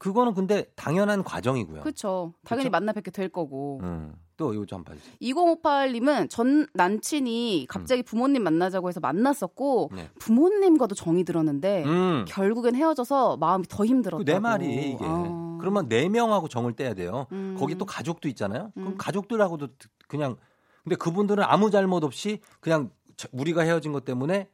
음. 0.06 0.10
그거는 0.10 0.34
근데 0.34 0.66
당연한 0.76 1.24
과정이고요. 1.24 1.82
그렇죠. 1.82 2.34
당연히 2.46 2.66
그쵸? 2.66 2.72
만나 2.72 2.92
뵙게 2.92 3.12
될 3.12 3.30
거고. 3.30 3.80
음. 3.84 4.14
또 4.38 4.54
이거 4.54 4.66
좀 4.66 4.84
봐주세요. 4.84 5.16
2058님은 5.22 6.30
전 6.30 6.68
남친이 6.74 7.68
갑자기 7.70 8.02
음. 8.02 8.04
부모님 8.04 8.44
만나자고 8.44 8.90
해서 8.90 9.00
만났었고 9.00 9.92
네. 9.96 10.10
부모님과도 10.20 10.94
정이 10.94 11.24
들었는데 11.24 11.86
음. 11.86 12.26
결국엔 12.28 12.76
헤어져서 12.76 13.38
마음이 13.38 13.66
더 13.70 13.86
힘들었다고. 13.86 14.26
내 14.26 14.40
말이 14.40 14.92
이게. 14.92 14.98
아. 15.02 15.58
그러면 15.62 15.88
네 15.88 16.10
명하고 16.10 16.50
정을 16.50 16.74
떼야 16.74 16.94
돼요. 16.96 17.28
음. 17.32 17.56
거기 17.58 17.76
또 17.76 17.86
가족도 17.86 18.28
있잖아요. 18.28 18.72
그럼 18.74 18.90
음. 18.90 18.98
가족들하고도 18.98 19.70
그냥 20.08 20.36
근데 20.84 20.96
그분들은 20.98 21.44
아무 21.44 21.72
잘못 21.72 22.04
없이 22.04 22.40
그냥 22.60 22.92
우리가 23.32 23.62
헤어진 23.62 23.94
것 23.94 24.04
때문에 24.06 24.50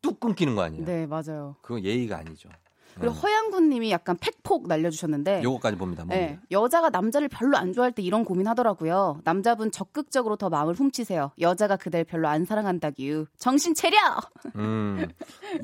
뚝 0.00 0.20
끊기는 0.20 0.54
거 0.54 0.62
아니에요? 0.62 0.84
네, 0.84 1.06
맞아요. 1.06 1.56
그건 1.62 1.84
예의가 1.84 2.16
아니죠. 2.16 2.48
그리고 2.98 3.14
네. 3.14 3.20
허양군님이 3.20 3.90
약간 3.90 4.16
팩폭 4.18 4.66
날려주셨는데. 4.68 5.42
요거까지 5.42 5.76
봅니다. 5.76 6.04
네, 6.06 6.38
여자가 6.50 6.90
남자를 6.90 7.28
별로 7.28 7.56
안 7.56 7.72
좋아할 7.72 7.92
때 7.92 8.02
이런 8.02 8.24
고민하더라고요. 8.24 9.20
남자분 9.24 9.70
적극적으로 9.70 10.36
더 10.36 10.48
마음을 10.48 10.74
훔치세요. 10.74 11.32
여자가 11.40 11.76
그댈 11.76 12.04
별로 12.04 12.28
안 12.28 12.44
사랑한다기유. 12.44 13.26
정신 13.36 13.74
차려. 13.74 13.96
음, 14.56 15.06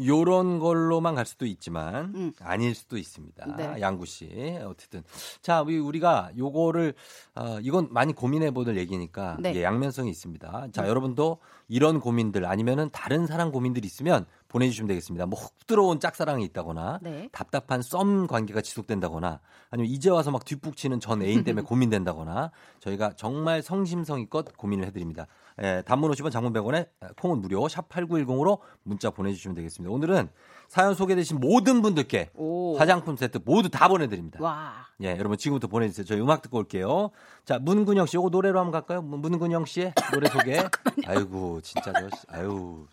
요런 0.04 0.58
걸로만 0.58 1.14
갈 1.14 1.26
수도 1.26 1.46
있지만 1.46 2.12
음. 2.14 2.32
아닐 2.40 2.74
수도 2.74 2.96
있습니다. 2.96 3.56
네. 3.56 3.80
양구 3.80 4.06
씨, 4.06 4.58
어쨌든 4.64 5.02
자 5.42 5.62
우리가 5.62 6.30
요거를 6.36 6.94
어, 7.34 7.58
이건 7.60 7.88
많이 7.90 8.12
고민해 8.12 8.52
보는 8.52 8.76
얘기니까 8.76 9.36
네. 9.40 9.54
예, 9.54 9.62
양면성이 9.62 10.10
있습니다. 10.10 10.68
자 10.72 10.82
음. 10.82 10.88
여러분도 10.88 11.38
이런 11.68 12.00
고민들 12.00 12.44
아니면은 12.44 12.90
다른 12.92 13.26
사랑 13.26 13.50
고민들 13.50 13.84
있으면 13.84 14.26
보내주시면 14.54 14.86
되겠습니다. 14.88 15.26
뭐훅 15.26 15.66
들어온 15.66 15.98
짝사랑이 15.98 16.44
있다거나 16.44 17.00
네. 17.02 17.28
답답한 17.32 17.82
썸 17.82 18.28
관계가 18.28 18.60
지속된다거나 18.60 19.40
아니면 19.70 19.90
이제 19.90 20.10
와서 20.10 20.30
막 20.30 20.44
뒷북치는 20.44 21.00
전 21.00 21.22
애인 21.22 21.42
때문에 21.42 21.64
고민된다거나 21.66 22.52
저희가 22.78 23.14
정말 23.16 23.62
성심성의껏 23.62 24.56
고민을 24.56 24.86
해드립니다. 24.86 25.26
예, 25.62 25.82
단문 25.84 26.10
50원 26.10 26.30
장문 26.30 26.52
100원에 26.52 26.88
콩은 27.20 27.40
무료 27.40 27.68
샵 27.68 27.88
8910으로 27.88 28.60
문자 28.82 29.10
보내주시면 29.10 29.56
되겠습니다. 29.56 29.92
오늘은 29.92 30.28
사연 30.68 30.94
소개되신 30.94 31.40
모든 31.40 31.82
분들께 31.82 32.30
오. 32.34 32.76
화장품 32.78 33.16
세트 33.16 33.40
모두 33.44 33.68
다 33.68 33.88
보내드립니다. 33.88 34.38
와. 34.42 34.86
예, 35.02 35.16
여러분 35.18 35.36
지금부터 35.36 35.66
보내주세요. 35.66 36.04
저희 36.06 36.20
음악 36.20 36.42
듣고 36.42 36.58
올게요. 36.58 37.10
자, 37.44 37.58
문근영 37.58 38.06
씨, 38.06 38.16
이거 38.16 38.28
노래로 38.30 38.58
한번 38.58 38.72
갈까요? 38.72 39.02
문근영 39.02 39.64
씨의 39.64 39.94
노래 40.12 40.28
소개. 40.28 40.62
아이고, 41.06 41.60
진짜 41.60 41.92
저, 41.92 42.08
아유. 42.28 42.86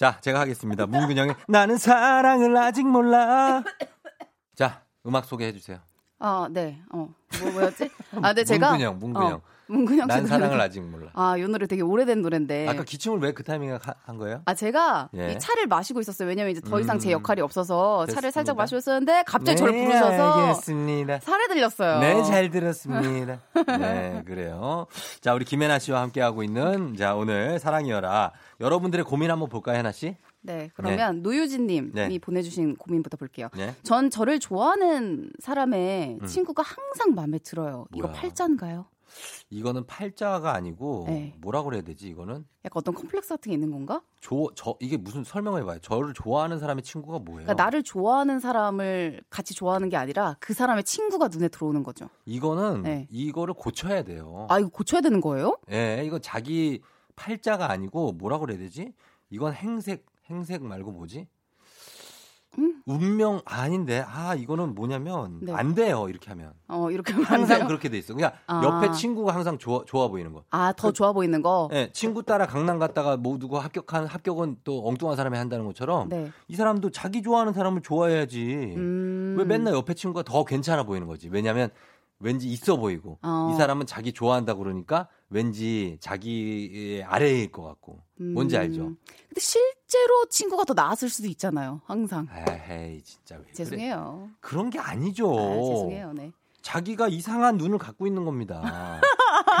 자, 0.00 0.16
제가 0.22 0.40
하겠습니다. 0.40 0.86
문근영의 0.86 1.34
나는 1.46 1.76
사랑을 1.76 2.56
아직 2.56 2.88
몰라. 2.88 3.62
자, 4.56 4.82
음악 5.04 5.26
소개해 5.26 5.52
주세요. 5.52 5.78
아, 6.18 6.48
네. 6.50 6.80
어. 6.90 7.06
뭐, 7.42 7.52
뭐였지? 7.52 7.90
아, 8.16 8.28
근데 8.28 8.42
제가. 8.42 8.70
문근영, 8.70 8.98
문근영. 8.98 9.32
어, 9.34 9.42
문근영 9.70 10.06
난 10.08 10.26
사랑을 10.26 10.60
아직 10.60 10.80
몰라. 10.82 11.10
아, 11.14 11.36
이 11.36 11.42
노래 11.42 11.66
되게 11.66 11.82
오래된 11.82 12.22
노래인데. 12.22 12.68
아까 12.68 12.84
기침을 12.84 13.18
왜 13.20 13.32
그 13.32 13.42
타이밍에 13.44 13.78
한 14.04 14.16
거예요? 14.18 14.42
아, 14.44 14.54
제가 14.54 15.08
예. 15.16 15.32
이 15.32 15.38
차를 15.38 15.66
마시고 15.68 16.00
있었어요. 16.00 16.28
왜냐면 16.28 16.50
이제 16.52 16.60
더 16.60 16.80
이상 16.80 16.98
제 16.98 17.10
음, 17.10 17.12
역할이 17.12 17.40
없어서 17.40 18.00
됐습니다. 18.06 18.14
차를 18.20 18.32
살짝 18.32 18.56
마시고 18.56 18.78
있었는데 18.78 19.22
갑자기 19.26 19.52
네, 19.52 19.56
저를 19.56 19.84
부르셔서 19.84 20.32
알겠습니다. 20.48 21.20
살에 21.20 21.46
들렸어요. 21.48 22.00
네, 22.00 22.22
잘 22.24 22.50
들었습니다. 22.50 23.40
네, 23.78 24.22
그래요. 24.26 24.86
자, 25.20 25.32
우리 25.34 25.44
김혜나 25.44 25.78
씨와 25.78 26.02
함께 26.02 26.20
하고 26.20 26.42
있는 26.42 26.96
자, 26.96 27.14
오늘 27.14 27.58
사랑이여라. 27.58 28.32
여러분들의 28.60 29.04
고민 29.04 29.30
한번 29.30 29.48
볼까요, 29.48 29.78
혜나 29.78 29.92
씨? 29.92 30.16
네, 30.42 30.70
그러면 30.74 31.16
네. 31.16 31.20
노유진님이 31.22 31.90
네. 31.92 32.18
보내주신 32.18 32.76
고민부터 32.76 33.16
볼게요. 33.16 33.48
네. 33.56 33.74
전 33.82 34.10
저를 34.10 34.40
좋아하는 34.40 35.30
사람의 35.38 36.18
음. 36.22 36.26
친구가 36.26 36.62
항상 36.62 37.14
마음에 37.14 37.38
들어요. 37.38 37.86
뭐야. 37.90 37.94
이거 37.94 38.10
팔자인가요? 38.12 38.86
이거는 39.50 39.86
팔자가 39.86 40.52
아니고 40.54 41.04
네. 41.08 41.34
뭐라 41.40 41.62
그래야 41.62 41.82
되지 41.82 42.08
이거는? 42.08 42.44
약간 42.64 42.80
어떤 42.80 42.94
컴플렉스 42.94 43.30
같은 43.30 43.50
게 43.50 43.54
있는 43.54 43.70
건가? 43.70 44.02
저, 44.20 44.48
저 44.54 44.76
이게 44.80 44.96
무슨 44.96 45.24
설명해 45.24 45.64
봐요. 45.64 45.78
저를 45.80 46.14
좋아하는 46.14 46.58
사람의 46.58 46.82
친구가 46.82 47.18
뭐예요? 47.20 47.46
그러니까 47.46 47.54
나를 47.54 47.82
좋아하는 47.82 48.38
사람을 48.38 49.22
같이 49.30 49.54
좋아하는 49.54 49.88
게 49.88 49.96
아니라 49.96 50.36
그 50.40 50.52
사람의 50.54 50.84
친구가 50.84 51.28
눈에 51.28 51.48
들어오는 51.48 51.82
거죠. 51.82 52.08
이거는 52.26 52.82
네. 52.82 53.06
이거를 53.10 53.54
고쳐야 53.54 54.02
돼요. 54.02 54.46
아 54.50 54.58
이거 54.58 54.68
고쳐야 54.68 55.00
되는 55.00 55.20
거예요? 55.20 55.56
네, 55.66 56.02
이거 56.04 56.18
자기 56.18 56.80
팔자가 57.16 57.70
아니고 57.70 58.12
뭐라 58.12 58.38
그래야 58.38 58.58
되지? 58.58 58.92
이건 59.30 59.54
행색 59.54 60.06
행색 60.30 60.62
말고 60.62 60.92
뭐지? 60.92 61.26
음? 62.58 62.82
운명 62.84 63.40
아닌데 63.44 64.04
아 64.06 64.34
이거는 64.34 64.74
뭐냐면 64.74 65.38
네. 65.40 65.52
안 65.52 65.74
돼요 65.74 66.08
이렇게 66.08 66.30
하면 66.30 66.52
어 66.68 66.90
이렇게 66.90 67.12
하면 67.12 67.26
항상 67.26 67.66
그렇게 67.66 67.88
돼 67.88 67.98
있어 67.98 68.14
그냥 68.14 68.32
아. 68.46 68.62
옆에 68.64 68.92
친구가 68.92 69.34
항상 69.34 69.56
좋아 69.58 69.84
좋아 69.86 70.08
보이는 70.08 70.32
거 70.32 70.42
아더 70.50 70.88
그, 70.88 70.92
좋아 70.92 71.12
보이는 71.12 71.40
거 71.42 71.68
네, 71.70 71.90
친구 71.92 72.22
따라 72.24 72.46
강남 72.46 72.78
갔다가 72.78 73.16
모두가 73.16 73.60
합격한 73.60 74.06
합격은 74.06 74.56
또 74.64 74.86
엉뚱한 74.86 75.16
사람이 75.16 75.36
한다는 75.36 75.64
것처럼 75.66 76.08
네. 76.08 76.32
이 76.48 76.56
사람도 76.56 76.90
자기 76.90 77.22
좋아하는 77.22 77.52
사람을 77.52 77.82
좋아해야지 77.82 78.74
음. 78.76 79.36
왜 79.38 79.44
맨날 79.44 79.74
옆에 79.74 79.94
친구가 79.94 80.24
더 80.24 80.44
괜찮아 80.44 80.82
보이는 80.82 81.06
거지 81.06 81.28
왜냐하면 81.28 81.70
왠지 82.20 82.48
있어 82.48 82.76
보이고 82.76 83.18
어. 83.22 83.50
이 83.52 83.56
사람은 83.58 83.86
자기 83.86 84.12
좋아한다 84.12 84.54
그러니까 84.54 85.08
왠지 85.30 85.96
자기 86.00 87.02
아래일 87.06 87.50
것 87.50 87.62
같고 87.62 88.00
음. 88.20 88.34
뭔지 88.34 88.56
알죠? 88.56 88.94
근데 89.28 89.40
실제로 89.40 90.26
친구가 90.28 90.64
더 90.64 90.74
나았을 90.74 91.08
수도 91.08 91.28
있잖아요. 91.28 91.80
항상. 91.86 92.28
에이 92.68 93.02
진짜 93.02 93.36
왜 93.36 93.52
죄송해요. 93.52 94.28
그래? 94.30 94.34
그런 94.40 94.70
게 94.70 94.78
아니죠. 94.78 95.30
아, 95.30 95.54
죄송해요. 95.54 96.12
네. 96.12 96.32
자기가 96.62 97.08
이상한 97.08 97.56
눈을 97.56 97.78
갖고 97.78 98.06
있는 98.06 98.24
겁니다. 98.24 99.00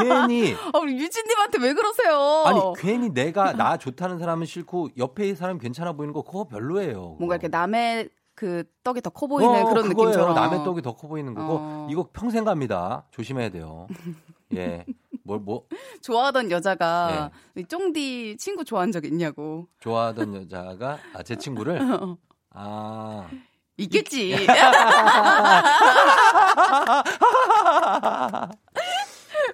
괜히 0.00 0.54
아, 0.72 0.78
우리 0.78 0.98
유진님한테 0.98 1.58
왜 1.60 1.72
그러세요? 1.72 2.44
아니 2.46 2.60
괜히 2.76 3.08
내가 3.10 3.52
나 3.52 3.76
좋다는 3.76 4.18
사람은 4.18 4.46
싫고 4.46 4.90
옆에 4.98 5.34
사람 5.34 5.58
괜찮아 5.58 5.92
보이는 5.92 6.12
거 6.12 6.22
그거 6.22 6.44
별로예요. 6.44 7.16
뭔가 7.18 7.36
이렇게 7.36 7.48
남의 7.48 8.10
그 8.40 8.64
떡이 8.84 9.02
더 9.02 9.10
커 9.10 9.26
보이는 9.26 9.50
어, 9.54 9.64
그런 9.68 9.86
그거예요. 9.90 10.08
느낌처럼 10.12 10.34
남의 10.34 10.64
떡이 10.64 10.80
더 10.80 10.94
커 10.94 11.08
보이는 11.08 11.34
거고 11.34 11.58
어. 11.60 11.86
이거 11.90 12.08
평생 12.10 12.44
갑니다. 12.46 13.04
조심해야 13.10 13.50
돼요. 13.50 13.86
예. 14.56 14.86
뭘 15.24 15.40
뭐? 15.40 15.66
좋아하던 16.00 16.50
여자가 16.50 17.30
예. 17.58 17.62
쫑디 17.64 18.38
친구 18.38 18.64
좋아한 18.64 18.92
적 18.92 19.04
있냐고. 19.04 19.66
좋아하던 19.80 20.34
여자가 20.36 20.96
아, 21.12 21.22
제 21.22 21.36
친구를 21.36 21.80
아 22.54 23.28
있겠지. 23.76 24.34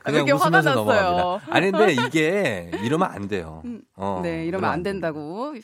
그냥 0.04 0.26
웃으면서 0.36 0.74
넘어갑니다. 0.74 1.52
아니 1.52 1.70
근데 1.72 1.92
이게 1.92 2.70
이러면 2.84 3.10
안 3.10 3.26
돼요. 3.28 3.62
음, 3.64 3.82
어, 3.96 4.20
네, 4.22 4.46
이러면 4.46 4.70
안 4.70 4.82
된다고. 4.84 5.54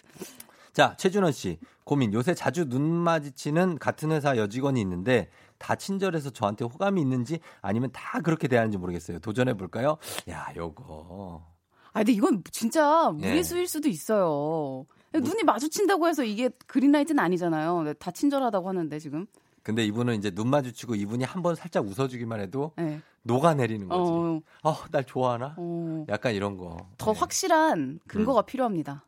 자, 0.73 0.97
최준원 0.97 1.33
씨. 1.33 1.59
고민. 1.85 2.13
요새 2.15 2.35
자주 2.35 2.69
눈 2.69 2.83
마주치는 2.83 3.79
같은 3.79 4.11
회사 4.13 4.37
여직원이 4.37 4.81
있는데 4.81 5.29
다 5.59 5.75
친절해서 5.75 6.31
저한테 6.31 6.65
호감이 6.65 7.01
있는지 7.01 7.41
아니면 7.61 7.91
다 7.93 8.21
그렇게 8.21 8.49
대하는지 8.49 8.79
모르겠어요. 8.79 9.19
도전해 9.19 9.55
볼까요? 9.55 9.99
야, 10.31 10.49
요거. 10.57 11.47
아, 11.93 11.99
근데 11.99 12.13
이건 12.13 12.43
진짜 12.51 13.11
무리수일 13.11 13.63
예. 13.63 13.67
수도 13.67 13.89
있어요. 13.89 14.87
눈이 15.13 15.43
마주친다고 15.45 16.09
해서 16.09 16.25
이게 16.25 16.49
그린라이트는 16.67 17.23
아니잖아요. 17.23 17.93
다 17.99 18.11
친절하다고 18.11 18.69
하는데 18.69 18.99
지금. 18.99 19.27
근데 19.63 19.85
이분은 19.85 20.17
이제 20.17 20.31
눈 20.31 20.49
마주치고 20.49 20.95
이분이 20.95 21.25
한 21.25 21.43
번 21.43 21.55
살짝 21.55 21.87
웃어주기만 21.87 22.41
해도 22.41 22.73
네. 22.77 23.01
녹아내리는 23.25 23.89
거지. 23.89 24.11
어, 24.11 24.41
어날 24.63 25.05
좋아하나? 25.05 25.55
어. 25.59 26.07
약간 26.09 26.35
이런 26.35 26.57
거. 26.57 26.89
더 26.97 27.13
네. 27.13 27.19
확실한 27.21 28.01
근거가 28.09 28.41
음. 28.41 28.47
필요합니다. 28.47 29.05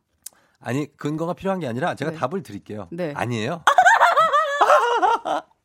아니 0.59 0.87
근거가 0.97 1.33
필요한 1.33 1.59
게 1.59 1.67
아니라 1.67 1.95
제가 1.95 2.11
네. 2.11 2.17
답을 2.17 2.43
드릴게요. 2.43 2.87
네. 2.91 3.13
아니에요? 3.15 3.63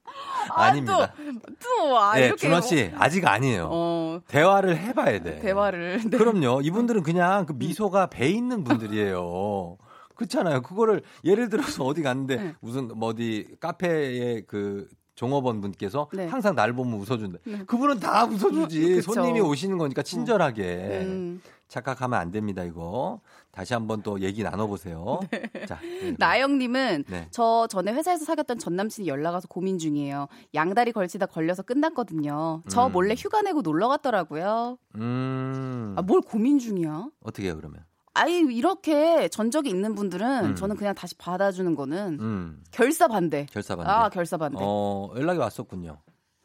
아닙니다. 0.52 1.14
또, 1.16 1.32
또 1.60 1.98
아, 1.98 2.14
네, 2.16 2.26
이렇게 2.26 2.36
준호 2.36 2.60
씨 2.60 2.90
뭐. 2.90 3.00
아직 3.00 3.26
아니에요. 3.26 3.68
어... 3.70 4.20
대화를 4.26 4.76
해봐야 4.76 5.22
돼. 5.22 5.38
대화를. 5.38 6.00
네. 6.10 6.18
그럼요. 6.18 6.60
이분들은 6.62 7.02
그냥 7.02 7.46
그 7.46 7.52
미소가 7.52 8.06
배 8.06 8.28
있는 8.28 8.64
분들이에요. 8.64 9.76
그렇잖아요. 10.16 10.62
그거를 10.62 11.02
예를 11.24 11.48
들어서 11.48 11.84
어디 11.84 12.02
갔는데 12.02 12.36
네. 12.36 12.54
무슨 12.60 12.88
뭐 12.88 13.10
어디 13.10 13.46
카페에 13.60 14.42
그 14.42 14.88
종업원 15.14 15.60
분께서 15.60 16.08
네. 16.12 16.26
항상 16.26 16.54
날 16.54 16.72
보면 16.72 16.98
웃어준다. 17.00 17.38
네. 17.44 17.64
그분은 17.66 18.00
다 18.00 18.24
웃어주지. 18.24 19.02
손님이 19.02 19.40
오시는 19.40 19.78
거니까 19.78 20.02
친절하게. 20.02 21.00
음. 21.02 21.42
착각하면 21.70 22.18
안 22.18 22.30
됩니다, 22.32 22.64
이거. 22.64 23.20
다시 23.52 23.72
한번 23.72 24.02
또 24.02 24.20
얘기 24.20 24.42
나눠보세요. 24.42 25.20
네. 25.30 25.66
자, 25.66 25.78
나영님은 26.18 27.04
네. 27.08 27.28
저 27.30 27.66
전에 27.68 27.92
회사에서 27.92 28.24
사귀었던 28.24 28.58
전 28.58 28.76
남친이 28.76 29.08
연락 29.08 29.32
와서 29.32 29.46
고민 29.48 29.78
중이에요. 29.78 30.26
양다리 30.52 30.92
걸치다 30.92 31.26
걸려서 31.26 31.62
끝났거든요. 31.62 32.62
저 32.68 32.86
음. 32.88 32.92
몰래 32.92 33.14
휴가 33.16 33.40
내고 33.42 33.62
놀러 33.62 33.88
갔더라고요. 33.88 34.78
음. 34.96 35.94
아, 35.96 36.02
뭘 36.02 36.20
고민 36.20 36.58
중이야? 36.58 37.08
어떻게 37.22 37.46
해요, 37.46 37.56
그러면? 37.56 37.84
아이 38.12 38.32
이렇게 38.32 39.28
전적이 39.28 39.70
있는 39.70 39.94
분들은 39.94 40.44
음. 40.46 40.54
저는 40.56 40.76
그냥 40.76 40.94
다시 40.96 41.14
받아주는 41.14 41.74
거는 41.76 42.18
음. 42.20 42.62
결사 42.72 43.06
반대. 43.06 43.46
결사 43.50 43.76
반대. 43.76 43.90
아 43.90 44.08
결사 44.08 44.36
반대. 44.36 44.58
어 44.60 45.10
연락이 45.16 45.38
왔었군요. 45.38 45.98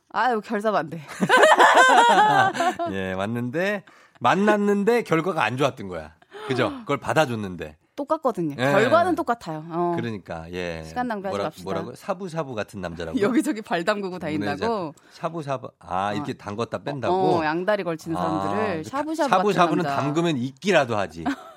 아유 0.09 0.39
결사 0.41 0.71
반대. 0.71 1.01
예 2.93 3.13
왔는데 3.13 3.83
만났는데 4.19 5.03
결과가 5.03 5.43
안 5.43 5.57
좋았던 5.57 5.87
거야. 5.87 6.13
그죠? 6.47 6.71
그걸 6.79 6.97
받아줬는데. 6.97 7.77
똑같거든요. 7.95 8.55
예. 8.59 8.71
결과는 8.71 9.15
똑같아요. 9.15 9.63
어. 9.69 9.93
그러니까 9.95 10.51
예. 10.51 10.83
시간 10.85 11.07
낭비하지 11.07 11.31
뭐라, 11.33 11.43
맙시다. 11.45 11.63
뭐라고? 11.63 11.95
사부사부 11.95 12.53
같은 12.53 12.81
남자라고. 12.81 13.17
여기저기 13.21 13.61
발 13.61 13.85
담그고 13.85 14.19
다닌다고. 14.19 14.93
샤부샤부. 15.11 15.71
아 15.79 16.13
이렇게 16.13 16.33
어. 16.33 16.35
담궜다 16.35 16.83
뺀다고. 16.83 17.13
어, 17.13 17.45
양다리 17.45 17.83
걸치는 17.83 18.17
사람들을 18.17 18.79
아, 18.79 18.83
샤부샤부. 18.83 19.29
샤부샤부는 19.29 19.83
담그면 19.85 20.37
익기라도 20.37 20.97
하지. 20.97 21.23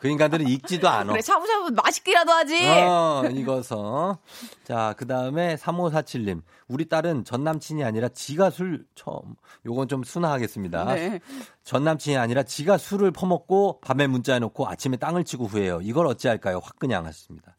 그 0.00 0.08
인간들은 0.08 0.46
익지도 0.48 0.88
않아. 0.88 1.12
그래, 1.12 1.20
샤브샤브 1.22 1.70
맛있기라도 1.70 2.32
하지. 2.32 2.68
어, 2.68 3.22
익어서. 3.30 4.18
자, 4.64 4.94
그 4.96 5.06
다음에 5.06 5.56
3547님. 5.56 6.42
우리 6.68 6.88
딸은 6.88 7.24
전 7.24 7.44
남친이 7.44 7.82
아니라 7.84 8.08
지가 8.08 8.50
술 8.50 8.84
처음. 8.94 9.34
요건 9.66 9.88
좀 9.88 10.02
순화하겠습니다. 10.04 10.84
네. 10.94 11.20
전 11.64 11.84
남친이 11.84 12.16
아니라 12.16 12.42
지가 12.42 12.78
술을 12.78 13.10
퍼먹고 13.10 13.80
밤에 13.80 14.06
문자해 14.06 14.38
놓고 14.38 14.68
아침에 14.68 14.96
땅을 14.96 15.24
치고 15.24 15.46
후회해요. 15.46 15.80
이걸 15.82 16.06
어찌할까요? 16.06 16.60
확 16.62 16.78
그냥 16.78 17.06
하십니다. 17.06 17.56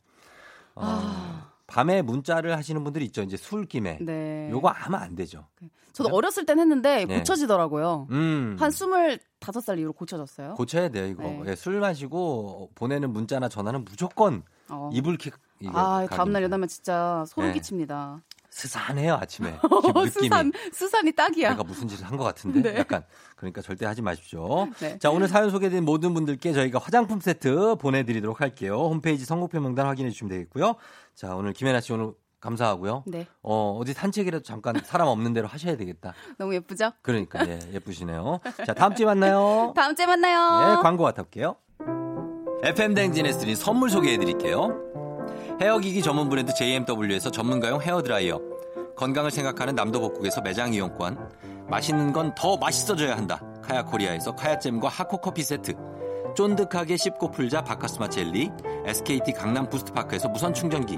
어, 0.75 0.81
아. 0.85 1.49
밤에 1.67 2.01
문자를 2.01 2.55
하시는 2.57 2.83
분들이 2.83 3.05
있죠. 3.05 3.21
이제 3.21 3.37
술김에. 3.37 3.99
네. 4.01 4.49
요거 4.51 4.69
하면 4.69 5.01
안 5.01 5.15
되죠. 5.15 5.45
저도 5.93 6.09
어렸을 6.15 6.45
땐 6.45 6.59
했는데 6.59 7.05
네. 7.05 7.17
고쳐지더라고요. 7.17 8.07
음. 8.11 8.55
한 8.59 8.71
스물 8.71 9.19
다섯 9.39 9.61
살 9.61 9.77
이후로 9.79 9.93
고쳐졌어요. 9.93 10.55
고쳐야 10.55 10.89
돼요, 10.89 11.05
이거. 11.07 11.23
네. 11.23 11.43
예, 11.47 11.55
술 11.55 11.79
마시고 11.79 12.71
보내는 12.75 13.11
문자나 13.11 13.49
전화는 13.49 13.85
무조건 13.85 14.43
어. 14.69 14.89
이불킥. 14.93 15.33
아, 15.73 16.07
다음날 16.09 16.41
일어나면 16.43 16.67
진짜 16.67 17.23
소름 17.27 17.49
네. 17.49 17.53
끼칩니다. 17.55 18.21
스산해요 18.51 19.13
아침에 19.13 19.59
스산 20.11 20.51
스산 20.73 21.07
이 21.07 21.11
딱이야. 21.13 21.51
내가 21.51 21.63
무슨 21.63 21.87
짓을 21.87 22.03
한 22.05 22.17
것 22.17 22.23
같은데 22.23 22.61
네. 22.61 22.79
약간 22.79 23.03
그러니까 23.35 23.61
절대 23.61 23.85
하지 23.85 24.01
마십시오. 24.01 24.67
네. 24.79 24.97
자 24.97 25.11
오늘 25.11 25.27
사연 25.27 25.51
소개된 25.51 25.85
모든 25.85 26.13
분들께 26.15 26.51
저희가 26.53 26.79
화장품 26.79 27.19
세트 27.19 27.75
보내드리도록 27.75 28.41
할게요. 28.41 28.75
홈페이지 28.89 29.23
선곡표 29.23 29.59
명단 29.59 29.85
확인해 29.85 30.09
주시면 30.09 30.29
되겠고요. 30.31 30.75
자 31.13 31.35
오늘 31.35 31.53
김혜나 31.53 31.79
씨 31.79 31.93
오늘 31.93 32.13
감사하고요. 32.39 33.03
네. 33.07 33.27
어, 33.43 33.77
어디 33.79 33.93
산책이라도 33.93 34.43
잠깐 34.43 34.75
사람 34.83 35.07
없는 35.07 35.33
대로 35.33 35.47
하셔야 35.47 35.75
되겠다. 35.77 36.13
너무 36.37 36.53
예쁘죠? 36.55 36.91
그러니까, 37.01 37.45
예, 37.47 37.59
예쁘시네요. 37.73 38.39
자, 38.65 38.73
다음 38.73 38.95
주에 38.95 39.05
만나요. 39.05 39.73
다음 39.75 39.95
주에 39.95 40.05
만나요. 40.05 40.77
예, 40.77 40.81
광고 40.81 41.03
갔다 41.03 41.21
올게요. 41.21 41.55
FM 42.63 42.93
대행진에서 42.93 43.39
드린 43.39 43.55
선물 43.55 43.89
소개해 43.89 44.17
드릴게요. 44.17 44.77
헤어기기 45.61 46.01
전문 46.01 46.29
브랜드 46.29 46.53
JMW에서 46.53 47.31
전문가용 47.31 47.81
헤어드라이어. 47.81 48.39
건강을 48.97 49.31
생각하는 49.31 49.75
남도복국에서 49.75 50.41
매장 50.41 50.73
이용권. 50.73 51.67
맛있는 51.69 52.11
건 52.13 52.33
더 52.35 52.57
맛있어져야 52.57 53.15
한다. 53.15 53.41
카야 53.61 53.83
코리아에서 53.83 54.35
카야잼과 54.35 54.87
하코 54.89 55.17
커피 55.17 55.43
세트. 55.43 55.73
쫀득하게 56.35 56.97
씹고 56.97 57.31
풀자 57.31 57.63
박카스맛 57.63 58.09
젤리. 58.09 58.51
SKT 58.85 59.33
강남 59.33 59.69
부스트파크에서 59.69 60.27
무선 60.29 60.53
충전기. 60.53 60.97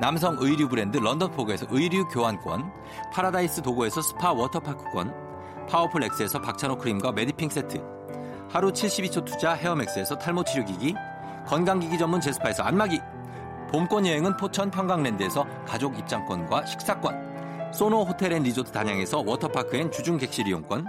남성 0.00 0.36
의류 0.40 0.68
브랜드 0.68 0.98
런던포그에서 0.98 1.66
의류 1.70 2.06
교환권, 2.08 2.70
파라다이스 3.12 3.62
도고에서 3.62 4.02
스파 4.02 4.32
워터파크권, 4.32 5.66
파워풀 5.68 6.04
엑스에서 6.04 6.40
박찬호 6.40 6.78
크림과 6.78 7.12
메디핑 7.12 7.48
세트, 7.48 7.82
하루 8.50 8.72
72초 8.72 9.24
투자 9.24 9.54
헤어맥스에서 9.54 10.18
탈모 10.18 10.44
치료기기, 10.44 10.94
건강기기 11.46 11.98
전문 11.98 12.20
제스파에서 12.20 12.62
안마기, 12.64 13.00
봄꽃 13.70 14.06
여행은 14.06 14.36
포천 14.36 14.70
평강랜드에서 14.70 15.44
가족 15.66 15.98
입장권과 15.98 16.66
식사권, 16.66 17.34
소노 17.74 18.04
호텔 18.04 18.32
앤 18.32 18.44
리조트 18.44 18.70
단양에서 18.70 19.24
워터파크 19.26 19.76
and 19.76 19.90
주중 19.90 20.16
객실 20.16 20.46
이용권 20.46 20.86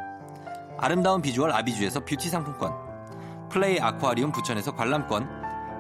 아름다운 0.77 1.19
비주얼 1.19 1.52
아비주에서 1.52 2.02
뷰티 2.02 2.30
상품권 2.30 2.76
플레이 3.49 3.80
아쿠아리움 3.80 4.32
부천에서 4.32 4.76
관람권 4.76 5.27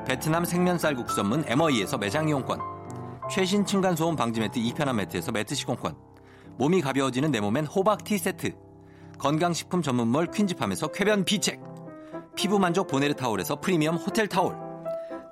베트남 0.07 0.45
생면 0.45 0.79
쌀국수 0.79 1.15
전문 1.15 1.43
에머이에서 1.47 1.99
매장 1.99 2.27
이용권 2.27 2.74
최신 3.29 3.65
층간 3.65 3.95
소음 3.95 4.15
방지 4.15 4.39
매트 4.39 4.59
이편한 4.59 4.95
매트에서 4.97 5.31
매트 5.31 5.55
시공권. 5.55 5.95
몸이 6.57 6.81
가벼워지는 6.81 7.31
내 7.31 7.39
몸엔 7.39 7.65
호박 7.65 8.03
티 8.03 8.17
세트. 8.17 8.51
건강식품 9.17 9.81
전문몰 9.81 10.27
퀸즈팜에서 10.27 10.87
쾌변 10.87 11.25
비책. 11.25 11.59
피부 12.35 12.59
만족 12.59 12.87
보네르 12.87 13.13
타올에서 13.15 13.59
프리미엄 13.59 13.95
호텔 13.95 14.27
타올. 14.27 14.55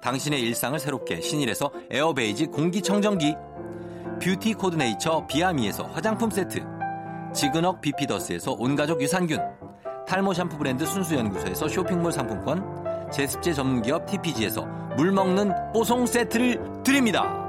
당신의 0.02 0.42
일상을 0.42 0.78
새롭게 0.80 1.22
신일에서 1.22 1.72
에어베이지 1.92 2.48
공기청정기. 2.48 3.36
뷰티 4.22 4.54
코드네이처 4.56 5.28
비아미에서 5.28 5.84
화장품 5.86 6.30
세트. 6.30 6.66
지근억 7.34 7.82
비피더스에서 7.82 8.54
온가족 8.58 9.02
유산균. 9.02 9.40
탈모 10.08 10.34
샴푸 10.34 10.58
브랜드 10.58 10.86
순수연구소에서 10.86 11.68
쇼핑몰 11.68 12.12
상품권. 12.12 12.84
제습제 13.12 13.54
전문기업 13.54 14.08
TPG에서 14.08 14.66
물먹는 14.98 15.72
뽀송 15.74 16.06
세트를 16.06 16.84
드립니다. 16.84 17.43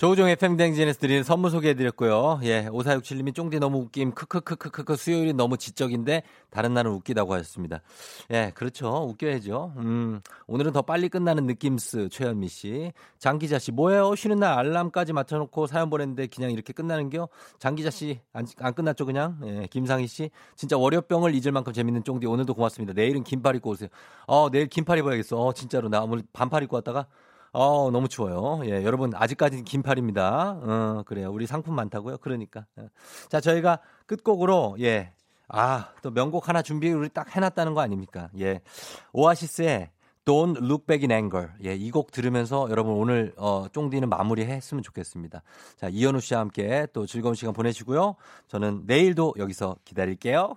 조우종 0.00 0.30
FM 0.30 0.56
댕진에서 0.56 0.98
드리는 0.98 1.22
선물 1.22 1.50
소개해드렸고요. 1.50 2.40
예, 2.44 2.64
5467님이 2.70 3.34
쫑디 3.34 3.58
너무 3.58 3.80
웃김, 3.80 4.12
크크크크크크 4.12 4.96
수요일이 4.96 5.34
너무 5.34 5.58
지적인데 5.58 6.22
다른 6.48 6.72
날은 6.72 6.90
웃기다고 6.92 7.34
하셨습니다. 7.34 7.82
예, 8.30 8.50
그렇죠. 8.54 8.88
웃겨야죠. 8.88 9.74
음, 9.76 10.22
오늘은 10.46 10.72
더 10.72 10.80
빨리 10.80 11.10
끝나는 11.10 11.44
느낌스 11.44 12.08
최현미 12.08 12.48
씨. 12.48 12.92
장기자 13.18 13.58
씨, 13.58 13.72
뭐예요? 13.72 14.14
쉬는 14.14 14.38
날 14.38 14.58
알람까지 14.58 15.12
맞춰놓고 15.12 15.66
사연 15.66 15.90
보냈는데 15.90 16.28
그냥 16.28 16.50
이렇게 16.50 16.72
끝나는겨? 16.72 17.28
장기자 17.58 17.90
씨, 17.90 18.20
안, 18.32 18.46
안 18.60 18.72
끝났죠, 18.72 19.04
그냥? 19.04 19.38
예, 19.44 19.66
김상희 19.70 20.06
씨. 20.06 20.30
진짜 20.56 20.78
월요병을 20.78 21.34
잊을 21.34 21.52
만큼 21.52 21.74
재밌는 21.74 22.04
쫑디 22.04 22.26
오늘도 22.26 22.54
고맙습니다. 22.54 22.94
내일은 22.94 23.22
긴팔 23.22 23.56
입고 23.56 23.72
오세요. 23.72 23.90
어, 24.26 24.48
내일 24.50 24.66
긴팔 24.66 24.96
입어야겠어. 24.96 25.36
어, 25.38 25.52
진짜로. 25.52 25.90
나 25.90 26.00
오늘 26.00 26.22
반팔 26.32 26.62
입고 26.62 26.76
왔다가 26.76 27.06
어, 27.52 27.90
너무 27.90 28.08
추워요. 28.08 28.60
예, 28.66 28.84
여러분, 28.84 29.12
아직까지는 29.14 29.64
긴팔입니다. 29.64 30.58
어, 30.62 31.02
그래요. 31.04 31.30
우리 31.32 31.46
상품 31.46 31.74
많다고요? 31.74 32.18
그러니까. 32.18 32.66
예. 32.78 32.88
자, 33.28 33.40
저희가 33.40 33.80
끝곡으로, 34.06 34.76
예. 34.80 35.12
아, 35.48 35.88
또 36.02 36.10
명곡 36.12 36.48
하나 36.48 36.62
준비 36.62 36.92
우리 36.92 37.08
딱 37.08 37.34
해 37.34 37.40
놨다는 37.40 37.74
거 37.74 37.80
아닙니까? 37.80 38.28
예. 38.38 38.60
오아시스의 39.12 39.90
Don't 40.24 40.58
Look 40.58 40.86
Back 40.86 41.08
in 41.08 41.10
Anger. 41.10 41.48
예, 41.64 41.74
이 41.74 41.90
곡 41.90 42.12
들으면서 42.12 42.68
여러분 42.70 42.92
오늘, 42.94 43.32
어, 43.36 43.66
쫑디는 43.72 44.08
마무리 44.08 44.44
했으면 44.44 44.84
좋겠습니다. 44.84 45.42
자, 45.76 45.88
이현우 45.88 46.20
씨와 46.20 46.40
함께 46.40 46.86
또 46.92 47.04
즐거운 47.06 47.34
시간 47.34 47.52
보내시고요. 47.52 48.14
저는 48.46 48.84
내일도 48.86 49.34
여기서 49.38 49.74
기다릴게요. 49.84 50.56